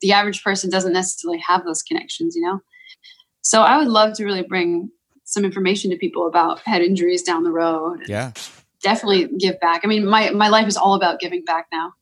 the 0.00 0.12
average 0.12 0.42
person 0.42 0.70
doesn't 0.70 0.92
necessarily 0.92 1.42
have 1.46 1.64
those 1.64 1.82
connections, 1.82 2.34
you 2.34 2.42
know? 2.42 2.60
So 3.42 3.62
I 3.62 3.76
would 3.76 3.88
love 3.88 4.14
to 4.14 4.24
really 4.24 4.42
bring 4.42 4.90
some 5.24 5.44
information 5.44 5.90
to 5.90 5.96
people 5.96 6.26
about 6.26 6.60
head 6.60 6.82
injuries 6.82 7.22
down 7.22 7.44
the 7.44 7.50
road. 7.50 8.00
yeah 8.06 8.32
Definitely 8.82 9.28
give 9.38 9.60
back. 9.60 9.82
I 9.84 9.88
mean, 9.88 10.06
my, 10.06 10.30
my 10.30 10.48
life 10.48 10.66
is 10.66 10.76
all 10.76 10.94
about 10.94 11.20
giving 11.20 11.44
back 11.44 11.66
now 11.70 11.92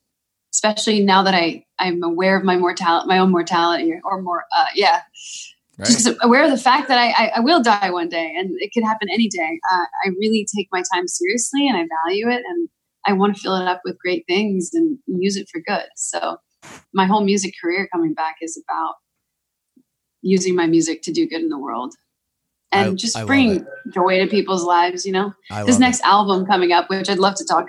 especially 0.54 1.02
now 1.02 1.22
that 1.22 1.34
I 1.34 1.64
I'm 1.78 2.02
aware 2.02 2.36
of 2.36 2.44
my 2.44 2.56
mortality, 2.56 3.06
my 3.08 3.18
own 3.18 3.30
mortality, 3.30 3.92
or, 3.92 4.00
or 4.04 4.22
more, 4.22 4.44
uh, 4.56 4.66
yeah, 4.74 5.02
right 5.78 5.86
just 5.88 6.08
aware 6.22 6.44
of 6.44 6.50
the 6.50 6.58
fact 6.58 6.88
that 6.88 6.98
I, 6.98 7.26
I, 7.26 7.32
I 7.36 7.40
will 7.40 7.62
die 7.62 7.90
one 7.90 8.08
day, 8.08 8.34
and 8.36 8.50
it 8.60 8.70
could 8.72 8.84
happen 8.84 9.08
any 9.10 9.28
day. 9.28 9.60
Uh, 9.72 9.84
I 10.04 10.08
really 10.18 10.46
take 10.56 10.68
my 10.72 10.82
time 10.92 11.06
seriously, 11.06 11.68
and 11.68 11.76
I 11.76 11.86
value 12.06 12.28
it, 12.28 12.42
and 12.46 12.68
I 13.06 13.12
want 13.12 13.36
to 13.36 13.40
fill 13.40 13.56
it 13.56 13.68
up 13.68 13.82
with 13.84 13.98
great 13.98 14.24
things 14.26 14.70
and 14.72 14.98
use 15.06 15.36
it 15.36 15.48
for 15.52 15.60
good. 15.60 15.86
So, 15.96 16.36
my 16.92 17.06
whole 17.06 17.24
music 17.24 17.54
career 17.62 17.88
coming 17.92 18.14
back 18.14 18.36
is 18.42 18.62
about 18.68 18.94
using 20.22 20.56
my 20.56 20.66
music 20.66 21.02
to 21.02 21.12
do 21.12 21.28
good 21.28 21.42
in 21.42 21.48
the 21.48 21.58
world, 21.58 21.94
and 22.72 22.90
I- 22.90 22.94
just 22.94 23.16
I 23.16 23.24
bring 23.24 23.66
joy 23.92 24.18
to 24.18 24.26
people's 24.26 24.64
lives. 24.64 25.06
You 25.06 25.12
know 25.12 25.32
this 25.66 25.78
next 25.78 26.00
album 26.02 26.46
coming 26.46 26.72
up, 26.72 26.88
which 26.90 27.08
I'd 27.08 27.18
love 27.18 27.34
to 27.36 27.44
talk 27.44 27.68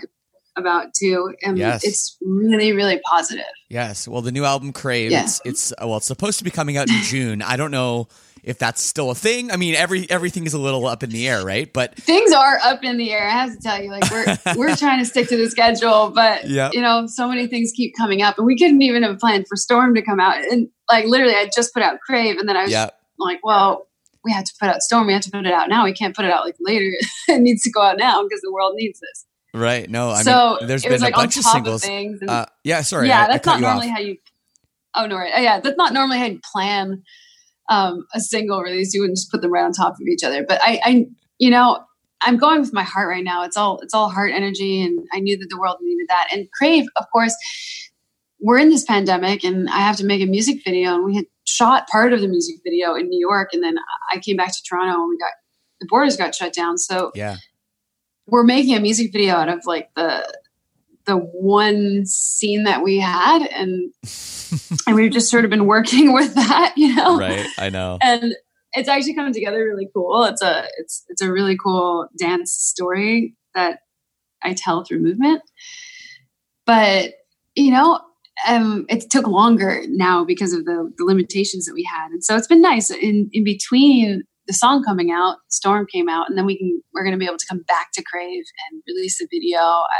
about 0.59 0.93
too. 0.93 1.33
And 1.41 1.57
Yes. 1.57 1.83
it's 1.83 2.17
really, 2.21 2.71
really 2.73 2.99
positive. 3.09 3.45
Yes. 3.69 4.07
Well, 4.07 4.21
the 4.21 4.31
new 4.31 4.45
album 4.45 4.73
Crave, 4.73 5.11
Yeah. 5.11 5.23
it's 5.23 5.41
it's 5.45 5.71
uh, 5.73 5.87
well, 5.87 5.97
it's 5.97 6.07
supposed 6.07 6.37
to 6.39 6.43
be 6.43 6.51
coming 6.51 6.77
out 6.77 6.89
in 6.89 6.95
June. 7.03 7.41
I 7.41 7.57
don't 7.57 7.71
know 7.71 8.07
if 8.41 8.57
that's 8.57 8.81
still 8.81 9.11
a 9.11 9.15
thing. 9.15 9.51
I 9.51 9.57
mean, 9.57 9.75
every 9.75 10.09
everything 10.09 10.45
is 10.45 10.53
a 10.53 10.59
little 10.59 10.85
up 10.87 11.03
in 11.03 11.09
the 11.09 11.27
air, 11.27 11.43
right? 11.43 11.71
But 11.71 11.95
Things 11.95 12.31
are 12.31 12.57
up 12.63 12.83
in 12.83 12.97
the 12.97 13.11
air. 13.11 13.27
I 13.27 13.31
have 13.31 13.51
to 13.53 13.59
tell 13.61 13.81
you, 13.83 13.89
like 13.91 14.09
we're 14.11 14.37
we're 14.55 14.75
trying 14.75 14.99
to 14.99 15.05
stick 15.05 15.27
to 15.29 15.37
the 15.37 15.49
schedule, 15.49 16.11
but 16.13 16.47
Yeah. 16.47 16.69
you 16.73 16.81
know, 16.81 17.05
so 17.07 17.27
many 17.27 17.47
things 17.47 17.71
keep 17.75 17.95
coming 17.97 18.21
up, 18.21 18.37
and 18.37 18.45
we 18.47 18.57
couldn't 18.57 18.81
even 18.81 19.03
have 19.03 19.19
planned 19.19 19.45
for 19.47 19.55
Storm 19.55 19.93
to 19.95 20.01
come 20.01 20.19
out. 20.19 20.37
And 20.37 20.69
like 20.89 21.05
literally, 21.05 21.35
I 21.35 21.49
just 21.53 21.73
put 21.73 21.83
out 21.83 21.99
Crave, 21.99 22.37
and 22.37 22.47
then 22.47 22.55
I 22.57 22.63
was 22.63 22.71
yeah, 22.71 22.89
like, 23.17 23.39
well. 23.43 23.85
We 24.25 24.33
have 24.33 24.43
to 24.43 24.53
put 24.59 24.67
out 24.67 24.81
Storm. 24.81 25.07
We 25.07 25.13
have 25.13 25.21
to 25.21 25.31
put 25.31 25.45
it 25.45 25.53
out 25.53 25.69
now. 25.69 25.85
We 25.85 25.93
can't 25.93 26.13
put 26.13 26.25
it 26.25 26.31
out 26.31 26.43
like 26.43 26.57
later. 26.59 26.91
it 27.29 27.39
needs 27.39 27.63
to 27.63 27.71
go 27.71 27.81
out 27.81 27.97
now 27.97 28.21
because 28.21 28.41
the 28.41 28.51
world 28.51 28.73
needs 28.75 28.99
this. 28.99 29.25
Right. 29.53 29.89
No, 29.89 30.09
I 30.09 30.21
so 30.23 30.57
mean, 30.59 30.67
there's 30.67 30.83
been 30.83 31.01
like 31.01 31.13
a 31.13 31.17
bunch 31.17 31.37
of 31.37 31.43
singles. 31.43 31.83
Of 31.83 31.89
and 31.89 32.29
Uh, 32.29 32.45
yeah, 32.63 32.81
sorry. 32.81 33.07
yeah, 33.07 33.21
I, 33.21 33.23
I 33.25 33.27
that's 33.33 33.45
cut 33.45 33.59
not 33.59 33.61
normally 33.61 33.87
off. 33.89 33.93
how 33.97 33.99
you. 34.01 34.17
Oh 34.95 35.05
no, 35.05 35.15
right. 35.17 35.33
Uh, 35.37 35.41
yeah, 35.41 35.59
that's 35.59 35.77
not 35.77 35.93
normally 35.93 36.17
how 36.19 36.25
you 36.25 36.39
plan 36.53 37.03
um, 37.69 38.05
a 38.13 38.19
single 38.19 38.61
release. 38.61 38.93
You 38.93 39.01
wouldn't 39.01 39.17
just 39.17 39.31
put 39.31 39.41
them 39.41 39.51
right 39.51 39.63
on 39.63 39.71
top 39.71 39.93
of 39.93 40.07
each 40.07 40.23
other. 40.23 40.43
But 40.43 40.59
I, 40.63 40.79
I, 40.83 41.05
you 41.37 41.49
know, 41.49 41.79
I'm 42.21 42.37
going 42.37 42.59
with 42.59 42.73
my 42.73 42.83
heart 42.83 43.07
right 43.07 43.23
now. 43.23 43.43
It's 43.43 43.55
all, 43.55 43.79
it's 43.79 43.93
all 43.93 44.09
heart 44.09 44.31
energy, 44.33 44.81
and 44.81 44.99
I 45.13 45.19
knew 45.19 45.37
that 45.37 45.47
the 45.49 45.59
world 45.59 45.77
needed 45.81 46.07
that. 46.09 46.29
And 46.33 46.47
Crave, 46.57 46.85
of 46.97 47.05
course, 47.13 47.35
we're 48.41 48.57
in 48.57 48.69
this 48.69 48.83
pandemic, 48.83 49.43
and 49.43 49.69
I 49.69 49.79
have 49.79 49.97
to 49.97 50.05
make 50.05 50.21
a 50.21 50.25
music 50.25 50.61
video, 50.65 50.95
and 50.95 51.05
we 51.05 51.15
had 51.15 51.25
shot 51.47 51.87
part 51.87 52.13
of 52.13 52.21
the 52.21 52.27
music 52.27 52.55
video 52.63 52.95
in 52.95 53.07
New 53.09 53.19
York, 53.19 53.49
and 53.53 53.63
then 53.63 53.75
I 54.13 54.19
came 54.19 54.35
back 54.37 54.51
to 54.51 54.63
Toronto, 54.67 54.99
and 55.01 55.09
we 55.09 55.17
got 55.17 55.31
the 55.79 55.87
borders 55.89 56.17
got 56.17 56.35
shut 56.35 56.53
down. 56.53 56.77
So 56.77 57.11
Yeah, 57.15 57.37
we're 58.31 58.43
making 58.43 58.75
a 58.75 58.79
music 58.79 59.11
video 59.11 59.35
out 59.35 59.49
of 59.49 59.65
like 59.65 59.89
the 59.95 60.25
the 61.05 61.17
one 61.17 62.05
scene 62.05 62.63
that 62.65 62.83
we 62.83 62.99
had 62.99 63.45
and 63.47 63.91
and 64.87 64.95
we've 64.95 65.11
just 65.11 65.29
sort 65.29 65.43
of 65.43 65.49
been 65.49 65.65
working 65.65 66.13
with 66.13 66.33
that 66.35 66.73
you 66.77 66.95
know 66.95 67.17
right. 67.17 67.47
I 67.57 67.69
know. 67.69 67.97
and 68.01 68.35
it's 68.73 68.87
actually 68.87 69.15
coming 69.15 69.33
together 69.33 69.63
really 69.65 69.89
cool 69.93 70.23
it's 70.25 70.43
a 70.43 70.67
it's 70.77 71.05
it's 71.09 71.21
a 71.21 71.31
really 71.31 71.57
cool 71.57 72.07
dance 72.17 72.53
story 72.53 73.35
that 73.55 73.79
i 74.43 74.53
tell 74.53 74.83
through 74.83 74.99
movement 74.99 75.41
but 76.65 77.13
you 77.55 77.71
know 77.71 78.01
um, 78.47 78.85
it 78.87 79.09
took 79.09 79.27
longer 79.27 79.81
now 79.89 80.23
because 80.23 80.53
of 80.53 80.63
the, 80.63 80.93
the 80.97 81.03
limitations 81.03 81.65
that 81.65 81.73
we 81.73 81.83
had 81.83 82.11
and 82.11 82.23
so 82.23 82.37
it's 82.37 82.47
been 82.47 82.61
nice 82.61 82.89
in 82.89 83.29
in 83.33 83.43
between 83.43 84.23
the 84.49 84.53
song 84.53 84.83
coming 84.83 85.11
out 85.11 85.37
storm 85.49 85.85
came 85.93 86.09
out 86.09 86.27
and 86.27 86.35
then 86.35 86.45
we 86.45 86.57
can 86.57 86.81
we're 86.93 87.03
going 87.03 87.13
to 87.13 87.19
be 87.19 87.25
able 87.27 87.37
to 87.37 87.45
come 87.47 87.61
back 87.67 87.89
to 87.93 88.03
crave 88.03 88.43
and 88.71 88.81
release 88.87 89.21
a 89.21 89.27
video 89.31 89.59
I, 89.59 89.99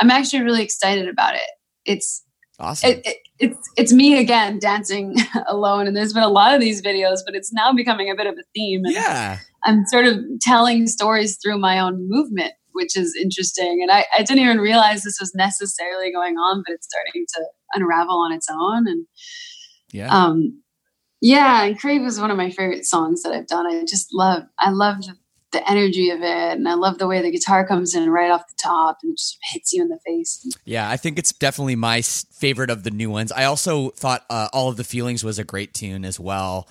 i'm 0.00 0.10
actually 0.10 0.42
really 0.42 0.62
excited 0.62 1.06
about 1.06 1.34
it 1.34 1.50
it's 1.84 2.22
Awesome. 2.58 2.90
it, 2.90 3.02
it, 3.04 3.16
it's 3.40 3.70
it's 3.76 3.92
me 3.92 4.16
again 4.18 4.58
dancing 4.60 5.16
alone 5.48 5.86
and 5.86 5.94
there's 5.96 6.12
been 6.14 6.22
a 6.22 6.28
lot 6.28 6.54
of 6.54 6.60
these 6.60 6.80
videos 6.80 7.18
but 7.26 7.34
it's 7.34 7.52
now 7.52 7.72
becoming 7.72 8.08
a 8.10 8.14
bit 8.14 8.26
of 8.28 8.34
a 8.34 8.44
theme 8.54 8.82
and 8.84 8.94
yeah. 8.94 9.38
i'm 9.64 9.84
sort 9.86 10.06
of 10.06 10.18
telling 10.40 10.86
stories 10.86 11.36
through 11.42 11.58
my 11.58 11.78
own 11.78 12.08
movement 12.08 12.52
which 12.72 12.96
is 12.96 13.14
interesting 13.20 13.80
and 13.82 13.90
I, 13.90 14.06
I 14.18 14.22
didn't 14.22 14.42
even 14.42 14.58
realize 14.58 15.02
this 15.02 15.18
was 15.20 15.32
necessarily 15.34 16.10
going 16.12 16.36
on 16.36 16.62
but 16.66 16.74
it's 16.74 16.86
starting 16.86 17.26
to 17.34 17.44
unravel 17.74 18.16
on 18.18 18.32
its 18.32 18.46
own 18.50 18.86
and 18.88 19.06
Yeah. 19.92 20.08
um 20.16 20.62
yeah 21.24 21.64
and 21.64 21.78
crave 21.80 22.02
is 22.02 22.20
one 22.20 22.30
of 22.30 22.36
my 22.36 22.50
favorite 22.50 22.84
songs 22.84 23.22
that 23.22 23.32
i've 23.32 23.46
done 23.46 23.66
i 23.66 23.82
just 23.84 24.12
love 24.12 24.42
i 24.58 24.70
love 24.70 24.98
the, 25.06 25.14
the 25.52 25.70
energy 25.70 26.10
of 26.10 26.18
it 26.20 26.56
and 26.58 26.68
i 26.68 26.74
love 26.74 26.98
the 26.98 27.06
way 27.06 27.22
the 27.22 27.30
guitar 27.30 27.66
comes 27.66 27.94
in 27.94 28.10
right 28.10 28.30
off 28.30 28.46
the 28.46 28.54
top 28.62 28.98
and 29.02 29.16
just 29.16 29.38
hits 29.52 29.72
you 29.72 29.80
in 29.82 29.88
the 29.88 29.98
face 30.04 30.46
Yeah, 30.66 30.88
I 30.90 30.96
think 30.98 31.18
it's 31.18 31.32
definitely 31.32 31.76
my 31.76 32.02
favorite 32.02 32.70
of 32.70 32.82
the 32.82 32.90
new 32.90 33.08
ones. 33.10 33.30
I 33.32 33.44
also 33.44 33.90
thought 33.90 34.24
uh, 34.28 34.48
All 34.52 34.68
of 34.68 34.76
the 34.76 34.84
Feelings 34.84 35.22
was 35.24 35.38
a 35.38 35.44
great 35.44 35.72
tune 35.74 36.04
as 36.04 36.18
well. 36.20 36.68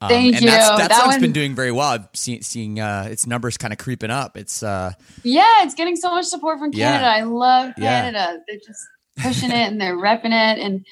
Um, 0.00 0.08
Thank 0.10 0.36
and 0.36 0.46
That's, 0.46 0.70
you. 0.70 0.76
that, 0.78 0.88
That 0.90 1.00
song's 1.00 1.14
one- 1.14 1.20
been 1.22 1.32
doing 1.32 1.54
very 1.54 1.72
well. 1.72 1.88
I've 1.88 2.08
seen, 2.14 2.42
seeing 2.42 2.78
uh, 2.80 3.08
its 3.10 3.26
numbers 3.26 3.56
kind 3.56 3.72
of 3.72 3.78
creeping 3.78 4.10
up. 4.10 4.36
It's 4.36 4.62
uh, 4.62 4.92
Yeah, 5.24 5.62
it's 5.64 5.74
getting 5.74 5.96
so 5.96 6.10
much 6.10 6.26
support 6.26 6.58
from 6.60 6.70
Yeah. 6.72 6.92
Canada. 7.00 7.10
I 7.10 7.22
love 7.22 7.72
Yeah. 7.78 8.02
Canada. 8.02 8.40
They're 8.46 8.58
just 8.66 8.82
pushing 9.16 9.50
it 9.50 9.68
and 9.72 9.80
they're 9.80 9.96
repping 9.96 10.26
it. 10.26 10.58
And 10.58 10.84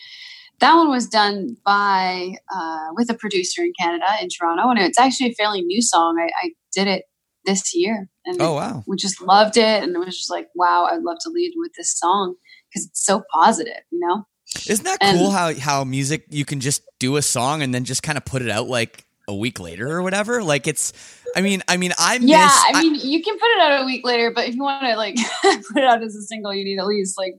that 0.61 0.75
one 0.75 0.91
was 0.91 1.07
done 1.07 1.57
by 1.65 2.37
uh, 2.55 2.89
with 2.95 3.11
a 3.11 3.15
producer 3.15 3.63
in 3.63 3.73
Canada 3.79 4.07
in 4.23 4.29
Toronto, 4.29 4.71
and 4.71 4.79
it's 4.79 4.99
actually 4.99 5.31
a 5.31 5.35
fairly 5.35 5.63
new 5.63 5.83
song. 5.83 6.19
I, 6.19 6.31
I 6.47 6.51
did 6.73 6.87
it 6.89 7.05
this 7.45 7.75
year. 7.75 8.09
And 8.25 8.41
oh 8.43 8.55
wow, 8.55 8.85
we 8.87 8.97
just 8.97 9.21
loved 9.23 9.57
it, 9.57 9.83
and 9.83 9.95
it 9.95 9.99
was 9.99 10.17
just 10.17 10.31
like, 10.31 10.49
wow, 10.55 10.89
I'd 10.91 11.03
love 11.03 11.19
to 11.21 11.31
lead 11.31 11.53
with 11.57 11.73
this 11.77 11.97
song 11.97 12.35
because 12.69 12.87
it's 12.87 13.05
so 13.05 13.23
positive, 13.33 13.83
you 13.91 14.01
know. 14.01 14.27
Isn't 14.69 14.85
that 14.85 14.99
and, 15.01 15.19
cool 15.19 15.31
how 15.31 15.55
how 15.55 15.85
music 15.85 16.27
you 16.31 16.45
can 16.45 16.61
just 16.61 16.83
do 16.99 17.17
a 17.17 17.23
song 17.23 17.63
and 17.63 17.75
then 17.75 17.85
just 17.85 18.03
kind 18.03 18.19
of 18.19 18.25
put 18.25 18.43
it 18.43 18.51
out 18.51 18.69
like 18.69 19.05
a 19.29 19.35
week 19.35 19.61
later 19.61 19.91
or 19.91 20.03
whatever? 20.03 20.43
Like 20.43 20.67
it's 20.67 20.93
I 21.37 21.41
mean, 21.41 21.63
I 21.69 21.77
mean, 21.77 21.93
I 21.99 22.19
miss, 22.19 22.31
yeah. 22.31 22.49
I 22.51 22.83
mean, 22.83 22.95
you 22.95 23.23
can 23.23 23.39
put 23.39 23.49
it 23.49 23.61
out 23.61 23.83
a 23.83 23.85
week 23.85 24.05
later, 24.05 24.31
but 24.31 24.49
if 24.49 24.55
you 24.55 24.63
want 24.63 24.85
to 24.85 24.97
like 24.97 25.17
put 25.43 25.77
it 25.77 25.85
out 25.85 26.03
as 26.03 26.17
a 26.17 26.23
single, 26.23 26.55
you 26.55 26.65
need 26.65 26.79
at 26.79 26.87
least 26.87 27.19
like 27.19 27.35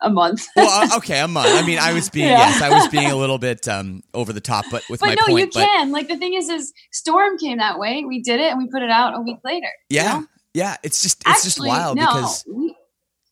a 0.00 0.10
month. 0.10 0.46
well, 0.56 0.92
uh, 0.92 0.96
okay, 0.98 1.20
a 1.20 1.28
month. 1.28 1.48
I 1.50 1.66
mean, 1.66 1.78
I 1.78 1.92
was 1.92 2.10
being 2.10 2.28
yeah. 2.28 2.38
yes, 2.38 2.62
I 2.62 2.70
was 2.70 2.88
being 2.88 3.10
a 3.10 3.16
little 3.16 3.38
bit 3.38 3.66
um 3.68 4.02
over 4.14 4.32
the 4.32 4.40
top, 4.40 4.64
but 4.70 4.82
with 4.88 5.00
but 5.00 5.06
my 5.06 5.14
no, 5.14 5.26
point. 5.26 5.54
you 5.54 5.60
but, 5.60 5.66
can. 5.66 5.92
Like 5.92 6.08
the 6.08 6.16
thing 6.16 6.34
is, 6.34 6.48
is 6.48 6.72
Storm 6.92 7.38
came 7.38 7.58
that 7.58 7.78
way. 7.78 8.04
We 8.04 8.22
did 8.22 8.40
it, 8.40 8.50
and 8.50 8.58
we 8.58 8.68
put 8.68 8.82
it 8.82 8.90
out 8.90 9.16
a 9.16 9.20
week 9.20 9.38
later. 9.44 9.68
Yeah, 9.88 10.14
you 10.14 10.20
know? 10.20 10.26
yeah. 10.54 10.76
It's 10.82 11.02
just 11.02 11.20
it's 11.20 11.30
Actually, 11.30 11.68
just 11.68 11.78
wild 11.78 11.96
no, 11.96 12.06
because. 12.06 12.44
We, 12.52 12.74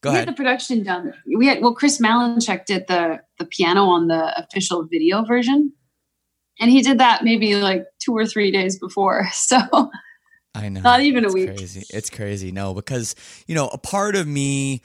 Go 0.00 0.10
we 0.10 0.16
had 0.18 0.28
the 0.28 0.34
production 0.34 0.82
done. 0.82 1.14
We 1.34 1.46
had 1.46 1.62
well, 1.62 1.74
Chris 1.74 1.98
Malinchak 1.98 2.66
did 2.66 2.86
the 2.88 3.20
the 3.38 3.46
piano 3.46 3.84
on 3.84 4.08
the 4.08 4.38
official 4.38 4.84
video 4.84 5.24
version, 5.24 5.72
and 6.60 6.70
he 6.70 6.82
did 6.82 6.98
that 6.98 7.24
maybe 7.24 7.54
like 7.54 7.86
two 8.00 8.12
or 8.12 8.26
three 8.26 8.50
days 8.50 8.78
before. 8.78 9.26
So 9.32 9.90
I 10.54 10.68
know. 10.68 10.80
Not 10.80 11.00
even 11.00 11.24
it's 11.24 11.32
a 11.32 11.34
week. 11.34 11.56
Crazy. 11.56 11.84
It's 11.90 12.10
crazy. 12.10 12.52
No, 12.52 12.74
because 12.74 13.14
you 13.46 13.54
know, 13.54 13.68
a 13.68 13.78
part 13.78 14.14
of 14.14 14.28
me, 14.28 14.82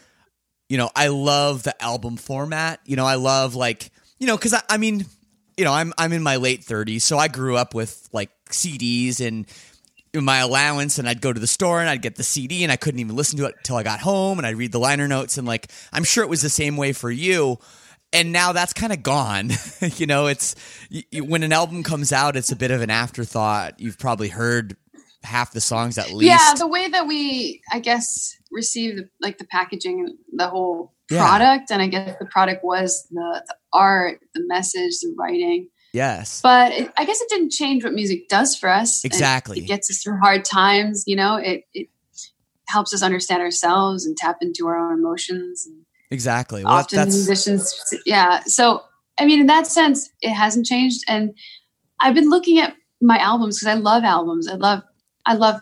you 0.70 0.78
know, 0.78 0.90
I 0.96 1.08
love 1.08 1.64
the 1.64 1.82
album 1.84 2.16
format. 2.16 2.80
You 2.86 2.96
know, 2.96 3.06
I 3.06 3.16
love 3.16 3.56
like, 3.56 3.90
you 4.20 4.28
know, 4.28 4.38
because 4.38 4.54
I, 4.54 4.62
I 4.70 4.78
mean, 4.78 5.06
you 5.58 5.66
know, 5.66 5.74
I'm 5.74 5.92
I'm 5.98 6.14
in 6.14 6.24
my 6.24 6.38
late 6.38 6.62
30s, 6.62 7.02
so 7.02 7.18
I 7.18 7.28
grew 7.28 7.58
up 7.58 7.74
with 7.74 8.08
like 8.14 8.30
CDs 8.50 9.20
and 9.20 9.46
my 10.14 10.40
allowance 10.40 10.98
and 10.98 11.08
I'd 11.08 11.22
go 11.22 11.32
to 11.32 11.40
the 11.40 11.48
store 11.48 11.82
and 11.82 11.90
I'd 11.90 12.02
get 12.02 12.16
the 12.16 12.24
CD 12.24 12.64
and 12.64 12.72
I 12.72 12.78
couldn't 12.78 13.00
even 13.00 13.16
listen 13.16 13.38
to 13.40 13.46
it 13.46 13.56
till 13.64 13.76
I 13.76 13.84
got 13.84 14.00
home 14.00 14.40
and 14.40 14.48
I'd 14.48 14.56
read 14.56 14.72
the 14.72 14.80
liner 14.80 15.08
notes 15.08 15.38
and 15.38 15.46
like 15.46 15.72
I'm 15.94 16.04
sure 16.04 16.24
it 16.24 16.30
was 16.30 16.42
the 16.42 16.50
same 16.50 16.78
way 16.78 16.94
for 16.94 17.12
you 17.12 17.60
and 18.12 18.32
now 18.32 18.52
that's 18.52 18.74
kind 18.74 18.92
of 18.92 19.04
gone 19.04 19.52
you 19.98 20.08
know 20.08 20.26
it's 20.26 20.56
you, 20.90 21.24
when 21.24 21.44
an 21.44 21.54
album 21.54 21.84
comes 21.84 22.12
out 22.12 22.36
it's 22.36 22.52
a 22.52 22.56
bit 22.56 22.72
of 22.72 22.82
an 22.82 22.90
afterthought 22.90 23.80
you've 23.80 24.00
probably 24.00 24.30
heard 24.30 24.76
half 25.24 25.52
the 25.52 25.62
songs 25.62 25.98
at 25.98 26.12
least. 26.12 26.30
Yeah, 26.30 26.54
the 26.56 26.68
way 26.68 26.88
that 26.90 27.08
we, 27.08 27.62
I 27.72 27.80
guess, 27.80 28.38
received 28.52 29.02
like 29.22 29.38
the 29.38 29.46
packaging, 29.46 30.18
the 30.40 30.48
whole 30.48 30.94
yeah. 31.12 31.20
product, 31.20 31.70
and 31.70 31.82
I 31.82 31.88
guess 31.88 32.18
the 32.18 32.26
product 32.26 32.64
was 32.64 33.08
the, 33.12 33.44
the 33.46 33.56
art, 33.74 34.20
the 34.34 34.42
message, 34.48 35.00
the 35.02 35.14
writing. 35.18 35.70
Yes, 35.94 36.42
but 36.42 36.72
it, 36.72 36.92
I 36.98 37.06
guess 37.06 37.22
it 37.22 37.30
didn't 37.30 37.52
change 37.52 37.84
what 37.84 37.94
music 37.94 38.28
does 38.30 38.56
for 38.56 38.70
us. 38.70 39.04
Exactly, 39.04 39.60
it, 39.60 39.64
it 39.64 39.68
gets 39.68 39.90
us 39.92 40.02
through 40.02 40.18
hard 40.20 40.46
times. 40.46 41.04
You 41.06 41.16
know, 41.16 41.36
it 41.36 41.66
it 41.74 41.90
helps 42.68 42.94
us 42.94 43.04
understand 43.04 43.42
ourselves 43.42 44.06
and 44.06 44.16
tap 44.16 44.38
into 44.42 44.68
our 44.68 44.78
own 44.78 45.00
emotions. 45.00 45.68
exactly. 46.10 46.64
Well, 46.64 46.74
often 46.74 46.98
that's... 46.98 47.16
musicians, 47.16 47.76
yeah. 48.06 48.42
So 48.44 48.84
I 49.20 49.26
mean, 49.26 49.42
in 49.42 49.48
that 49.48 49.68
sense, 49.68 50.10
it 50.22 50.34
hasn't 50.34 50.66
changed, 50.66 51.04
and 51.08 51.34
I've 52.00 52.16
been 52.16 52.30
looking 52.30 52.60
at 52.60 52.76
my 53.02 53.18
albums 53.18 53.60
because 53.60 53.76
I 53.76 53.80
love 53.80 54.04
albums. 54.04 54.48
I 54.48 54.56
love 54.56 54.84
I 55.26 55.34
love 55.34 55.62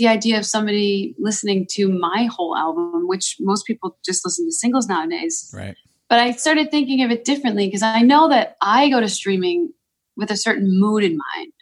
the 0.00 0.08
idea 0.08 0.38
of 0.38 0.46
somebody 0.46 1.14
listening 1.18 1.66
to 1.72 1.88
my 1.88 2.28
whole 2.34 2.56
album, 2.56 3.06
which 3.06 3.36
most 3.38 3.66
people 3.66 3.98
just 4.04 4.24
listen 4.24 4.46
to 4.46 4.52
singles 4.52 4.88
nowadays. 4.88 5.52
Right. 5.54 5.76
But 6.08 6.18
I 6.18 6.32
started 6.32 6.70
thinking 6.70 7.02
of 7.04 7.10
it 7.10 7.24
differently 7.24 7.66
because 7.66 7.82
I 7.82 8.00
know 8.00 8.30
that 8.30 8.56
I 8.62 8.88
go 8.88 8.98
to 8.98 9.08
streaming 9.08 9.72
with 10.16 10.30
a 10.30 10.36
certain 10.36 10.80
mood 10.80 11.04
in 11.04 11.18
mind. 11.18 11.52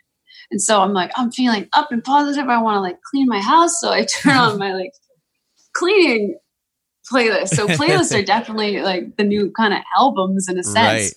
And 0.52 0.62
so 0.62 0.80
I'm 0.80 0.92
like, 0.92 1.10
I'm 1.16 1.32
feeling 1.32 1.68
up 1.72 1.90
and 1.90 2.02
positive. 2.02 2.48
I 2.48 2.62
want 2.62 2.76
to 2.76 2.80
like 2.80 3.02
clean 3.02 3.26
my 3.26 3.40
house. 3.40 3.78
So 3.80 3.90
I 3.90 4.04
turn 4.22 4.36
on 4.36 4.58
my 4.58 4.72
like 4.72 4.92
cleaning 5.74 6.38
playlist. 7.12 7.48
So 7.48 7.66
playlists 7.68 8.16
are 8.16 8.24
definitely 8.24 8.80
like 8.80 9.16
the 9.16 9.24
new 9.24 9.50
kind 9.50 9.74
of 9.74 9.80
albums 9.96 10.48
in 10.48 10.58
a 10.58 10.62
sense. 10.62 10.76
Right. 10.76 11.12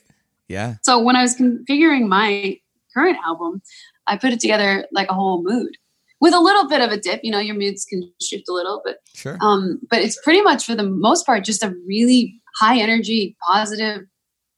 Yeah. 0.47 0.75
So 0.81 0.99
when 0.99 1.15
I 1.15 1.21
was 1.21 1.37
configuring 1.37 2.07
my 2.07 2.59
current 2.95 3.17
album, 3.23 3.61
I 4.07 4.17
put 4.17 4.33
it 4.33 4.39
together 4.39 4.87
like 4.91 5.09
a 5.09 5.13
whole 5.13 5.43
mood 5.43 5.77
with 6.21 6.33
a 6.33 6.39
little 6.39 6.67
bit 6.67 6.81
of 6.81 6.91
a 6.91 6.97
dip. 6.97 7.19
You 7.23 7.31
know, 7.31 7.39
your 7.39 7.55
moods 7.55 7.83
can 7.83 8.09
shift 8.21 8.47
a 8.49 8.53
little, 8.53 8.81
but 8.85 8.97
sure. 9.13 9.37
Um, 9.41 9.79
but 9.89 9.99
it's 9.99 10.19
pretty 10.23 10.41
much 10.41 10.65
for 10.65 10.75
the 10.75 10.87
most 10.87 11.25
part 11.25 11.43
just 11.43 11.63
a 11.63 11.73
really 11.87 12.39
high 12.59 12.79
energy, 12.79 13.35
positive 13.45 14.03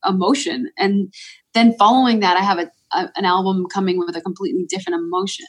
emotion, 0.08 0.69
and 0.78 1.13
then 1.54 1.76
following 1.78 2.19
that, 2.19 2.38
I 2.38 2.41
have 2.41 2.60
a, 2.60 2.69
a 2.91 3.10
an 3.15 3.26
album 3.26 3.65
coming 3.73 3.97
with 3.97 4.15
a 4.15 4.21
completely 4.21 4.65
different 4.69 5.02
emotion 5.02 5.47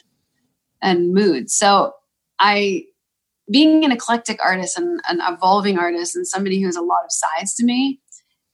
and 0.81 1.13
mood. 1.13 1.51
So 1.51 1.93
I 2.39 2.85
being 3.51 3.85
an 3.85 3.91
eclectic 3.91 4.39
artist 4.43 4.77
and 4.77 4.99
an 5.07 5.21
evolving 5.27 5.77
artist 5.77 6.15
and 6.15 6.27
somebody 6.27 6.59
who 6.59 6.65
has 6.65 6.75
a 6.75 6.81
lot 6.81 7.03
of 7.03 7.11
sides 7.11 7.53
to 7.55 7.63
me 7.63 7.99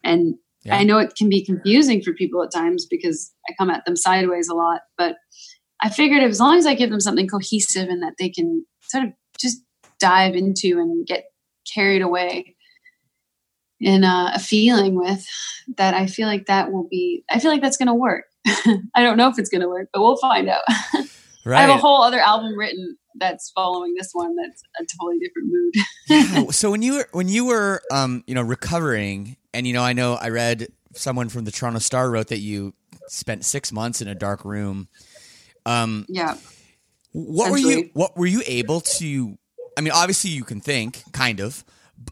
and 0.04 0.36
yeah. 0.64 0.76
i 0.76 0.84
know 0.84 0.98
it 0.98 1.16
can 1.16 1.30
be 1.30 1.46
confusing 1.46 2.02
for 2.02 2.14
people 2.14 2.44
at 2.44 2.52
times 2.52 2.86
because 2.90 3.34
i 3.48 3.54
come 3.58 3.70
at 3.70 3.86
them 3.86 3.96
sideways 3.96 4.50
a 4.50 4.54
lot 4.54 4.82
but 4.98 5.16
I 5.82 5.90
figured 5.90 6.24
as 6.24 6.40
long 6.40 6.58
as 6.58 6.66
I 6.66 6.76
give 6.76 6.90
them 6.90 7.00
something 7.00 7.28
cohesive 7.28 7.90
and 7.90 8.04
that 8.04 8.14
they 8.20 8.30
can 8.30 8.66
sort 8.82 9.06
of 9.06 9.12
just 9.40 9.64
dive 10.00 10.36
into 10.36 10.80
and 10.80 11.06
get 11.06 11.26
carried 11.74 12.02
away 12.02 12.56
in 13.80 14.04
a, 14.04 14.34
a 14.36 14.40
feeling 14.40 14.96
with, 14.96 15.26
that 15.78 15.94
I 15.96 16.06
feel 16.06 16.28
like 16.28 16.46
that 16.46 16.72
will 16.72 16.88
be, 16.88 17.24
I 17.30 17.40
feel 17.40 17.52
like 17.52 17.62
that's 17.62 17.78
going 17.78 17.88
to 17.88 17.94
work. 17.96 18.26
I 18.46 19.02
don't 19.02 19.18
know 19.18 19.28
if 19.28 19.40
it's 19.40 19.50
going 19.50 19.62
to 19.62 19.68
work, 19.68 19.90
but 19.92 20.02
we'll 20.02 20.18
find 20.18 20.50
out. 20.50 20.62
Right. 20.94 21.08
I 21.58 21.62
have 21.62 21.70
a 21.72 21.78
whole 21.78 22.04
other 22.04 22.20
album 22.20 22.58
written 22.58 22.98
that's 23.16 23.52
following 23.52 23.94
this 23.96 24.10
one 24.14 24.36
that's 24.36 24.64
a 24.80 24.86
totally 25.00 25.20
different 25.20 25.50
mood. 25.52 25.74
yeah. 26.46 26.52
So 26.52 26.72
when 26.72 26.82
you 26.82 26.98
were 26.98 27.08
when 27.12 27.28
you 27.28 27.46
were 27.46 27.82
um, 27.92 28.24
you 28.28 28.36
know 28.36 28.42
recovering 28.42 29.38
and 29.54 29.68
you 29.68 29.74
know 29.74 29.84
I 29.84 29.94
know 29.94 30.14
I 30.14 30.30
read 30.30 30.68
someone 30.94 31.30
from 31.30 31.46
the 31.46 31.52
Toronto 31.52 31.80
Star 31.80 32.10
wrote 32.10 32.28
that 32.28 32.40
you 32.40 32.74
spent 33.08 33.44
6 33.46 33.72
months 33.72 34.02
in 34.02 34.08
a 34.08 34.16
dark 34.16 34.46
room 34.46 34.88
um, 35.66 36.06
yeah. 36.10 36.36
What 37.14 37.52
were 37.52 37.58
you? 37.58 37.90
What 37.94 38.18
were 38.18 38.26
you 38.26 38.42
able 38.46 38.82
to? 38.82 39.38
I 39.78 39.82
mean, 39.82 39.92
obviously 39.94 40.32
you 40.32 40.44
can 40.44 40.62
think, 40.62 41.04
kind 41.14 41.40
of, 41.40 41.64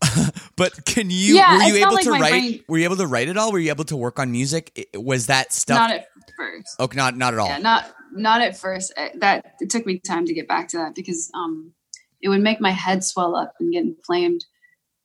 but 0.56 0.86
can 0.86 1.10
you? 1.10 1.36
Yeah, 1.36 1.58
were 1.58 1.64
you 1.64 1.76
able 1.76 1.94
like 1.94 2.04
to 2.04 2.12
write? 2.12 2.30
Brain... 2.30 2.64
Were 2.68 2.78
you 2.78 2.84
able 2.84 2.98
to 2.98 3.08
write 3.08 3.30
it 3.30 3.38
all? 3.38 3.52
Were 3.52 3.60
you 3.60 3.70
able 3.70 3.86
to 3.86 3.98
work 3.98 4.20
on 4.20 4.32
music? 4.32 4.90
Was 4.94 5.28
that 5.28 5.54
stuff? 5.54 5.78
Not 5.78 5.92
at 5.92 6.08
first. 6.38 6.80
Okay, 6.80 6.98
not 6.98 7.18
not 7.18 7.34
at 7.34 7.40
all. 7.40 7.48
Yeah, 7.48 7.58
not 7.60 7.86
not 8.14 8.42
at 8.42 8.58
first. 8.58 8.94
Uh, 8.98 9.10
that 9.16 9.54
it 9.60 9.70
took 9.70 9.86
me 9.86 10.00
time 10.00 10.26
to 10.26 10.34
get 10.34 10.48
back 10.48 10.68
to 10.70 10.78
that 10.78 10.96
because 10.96 11.32
um, 11.34 11.74
it 12.22 12.30
would 12.30 12.42
make 12.42 12.60
my 12.62 12.72
head 12.72 13.04
swell 13.04 13.36
up 13.36 13.54
and 13.60 13.72
get 13.72 13.84
inflamed 13.84 14.46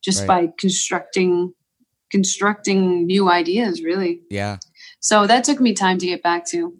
just 0.03 0.27
right. 0.27 0.47
by 0.47 0.53
constructing 0.59 1.53
constructing 2.11 3.05
new 3.05 3.29
ideas. 3.29 3.83
Really. 3.83 4.21
Yeah. 4.29 4.57
So 4.99 5.27
that 5.27 5.43
took 5.43 5.59
me 5.59 5.73
time 5.73 5.97
to 5.99 6.05
get 6.05 6.21
back 6.21 6.45
to. 6.47 6.73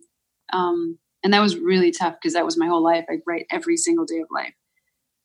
Um, 0.54 1.00
and 1.26 1.34
that 1.34 1.42
was 1.42 1.58
really 1.58 1.90
tough 1.90 2.14
because 2.22 2.34
that 2.34 2.46
was 2.46 2.56
my 2.56 2.68
whole 2.68 2.84
life. 2.84 3.04
I 3.10 3.16
write 3.26 3.48
every 3.50 3.78
single 3.78 4.06
day 4.06 4.20
of 4.20 4.28
life. 4.30 4.54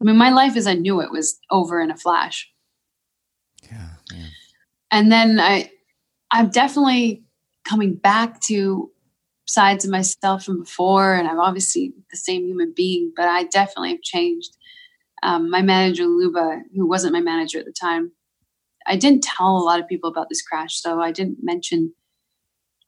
I 0.01 0.05
mean, 0.05 0.17
my 0.17 0.31
life 0.31 0.57
as 0.57 0.67
I 0.67 0.73
knew 0.73 1.03
it 1.03 1.11
was 1.11 1.39
over 1.51 1.79
in 1.79 1.90
a 1.90 1.96
flash. 1.96 2.51
Yeah. 3.71 3.90
yeah. 4.11 4.27
And 4.90 5.13
then 5.13 5.38
I, 5.38 5.71
I'm 6.31 6.48
definitely 6.48 7.23
coming 7.69 7.96
back 7.96 8.40
to 8.44 8.90
sides 9.44 9.85
of 9.85 9.90
myself 9.90 10.44
from 10.44 10.61
before, 10.61 11.17
and 11.17 11.29
I'm 11.29 11.38
obviously 11.38 11.92
the 12.11 12.17
same 12.17 12.46
human 12.46 12.73
being, 12.75 13.13
but 13.15 13.29
I 13.29 13.44
definitely 13.44 13.90
have 13.90 14.03
changed. 14.03 14.57
Um, 15.23 15.51
my 15.51 15.61
manager 15.61 16.07
Luba, 16.07 16.63
who 16.75 16.88
wasn't 16.88 17.13
my 17.13 17.21
manager 17.21 17.59
at 17.59 17.67
the 17.67 17.75
time, 17.79 18.13
I 18.87 18.96
didn't 18.96 19.23
tell 19.23 19.59
a 19.59 19.67
lot 19.67 19.81
of 19.81 19.87
people 19.88 20.09
about 20.09 20.31
this 20.31 20.40
crash, 20.40 20.81
so 20.81 21.03
I 21.03 21.13
didn't 21.13 21.40
mention 21.42 21.92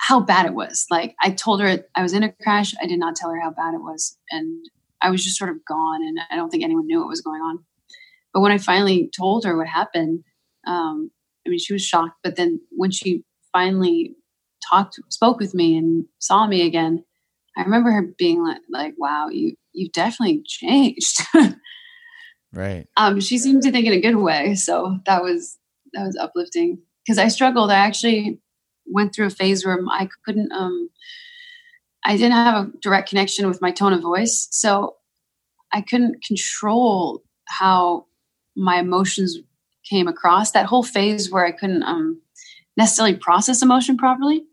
how 0.03 0.19
bad 0.19 0.47
it 0.47 0.55
was. 0.55 0.87
Like 0.91 1.15
I 1.23 1.31
told 1.31 1.61
her 1.61 1.79
I 1.95 2.03
was 2.03 2.13
in 2.13 2.25
a 2.25 2.33
crash. 2.33 2.75
I 2.83 2.87
did 2.87 2.99
not 2.99 3.15
tell 3.15 3.31
her 3.31 3.41
how 3.41 3.53
bad 3.53 3.75
it 3.75 3.83
was. 3.83 4.19
And 4.33 4.67
I 5.01 5.11
was 5.11 5.23
just 5.23 5.39
sort 5.39 5.51
of 5.51 5.65
gone 5.65 6.03
and 6.03 6.19
I 6.29 6.35
don't 6.35 6.51
think 6.51 6.65
anyone 6.65 6.89
knew 6.89 6.99
what 6.99 7.09
was 7.09 7.21
going 7.21 7.41
on. 7.41 7.61
But 8.35 8.41
when 8.41 8.51
I 8.51 8.59
finally 8.59 9.11
told 9.17 9.45
her 9.45 9.57
what 9.57 9.69
happened, 9.69 10.25
um, 10.67 11.13
I 11.47 11.51
mean, 11.51 11.61
she 11.61 11.73
was 11.73 11.85
shocked. 11.85 12.17
But 12.25 12.35
then 12.35 12.61
when 12.71 12.91
she 12.91 13.23
finally 13.53 14.17
talked, 14.69 14.99
spoke 15.09 15.39
with 15.39 15.55
me 15.55 15.79
and 15.79 16.05
saw 16.19 16.49
me 16.49 16.67
again, 16.67 17.05
I 17.57 17.63
remember 17.63 17.93
her 17.93 18.03
being 18.19 18.43
like, 18.45 18.61
like 18.69 18.95
wow, 18.99 19.29
you, 19.29 19.55
you've 19.73 19.93
definitely 19.93 20.43
changed. 20.45 21.21
right. 22.53 22.89
Um, 22.97 23.21
she 23.21 23.39
seemed 23.39 23.63
to 23.63 23.71
think 23.71 23.87
in 23.87 23.93
a 23.93 24.01
good 24.01 24.17
way. 24.17 24.57
So 24.57 24.99
that 25.07 25.23
was, 25.23 25.59
that 25.93 26.05
was 26.05 26.17
uplifting 26.17 26.83
because 27.07 27.19
I 27.19 27.29
struggled. 27.29 27.71
I 27.71 27.77
actually, 27.77 28.41
went 28.87 29.14
through 29.14 29.26
a 29.26 29.30
phase 29.30 29.64
where 29.64 29.78
I 29.91 30.09
couldn't 30.24 30.53
um 30.53 30.91
I 32.05 32.16
didn't 32.16 32.33
have 32.33 32.66
a 32.66 32.70
direct 32.80 33.09
connection 33.09 33.47
with 33.47 33.62
my 33.62 33.70
tone 33.70 33.93
of 33.93 34.03
voice. 34.03 34.49
So 34.51 34.97
I 35.72 35.80
couldn't 35.80 36.24
control 36.24 37.22
how 37.47 38.07
my 38.57 38.80
emotions 38.80 39.39
came 39.89 40.09
across. 40.09 40.51
That 40.51 40.66
whole 40.66 40.83
phase 40.83 41.30
where 41.30 41.47
I 41.47 41.53
couldn't 41.53 41.83
um 41.83 42.20
necessarily 42.76 43.16
process 43.16 43.62
emotion 43.62 43.97
properly. 43.97 44.45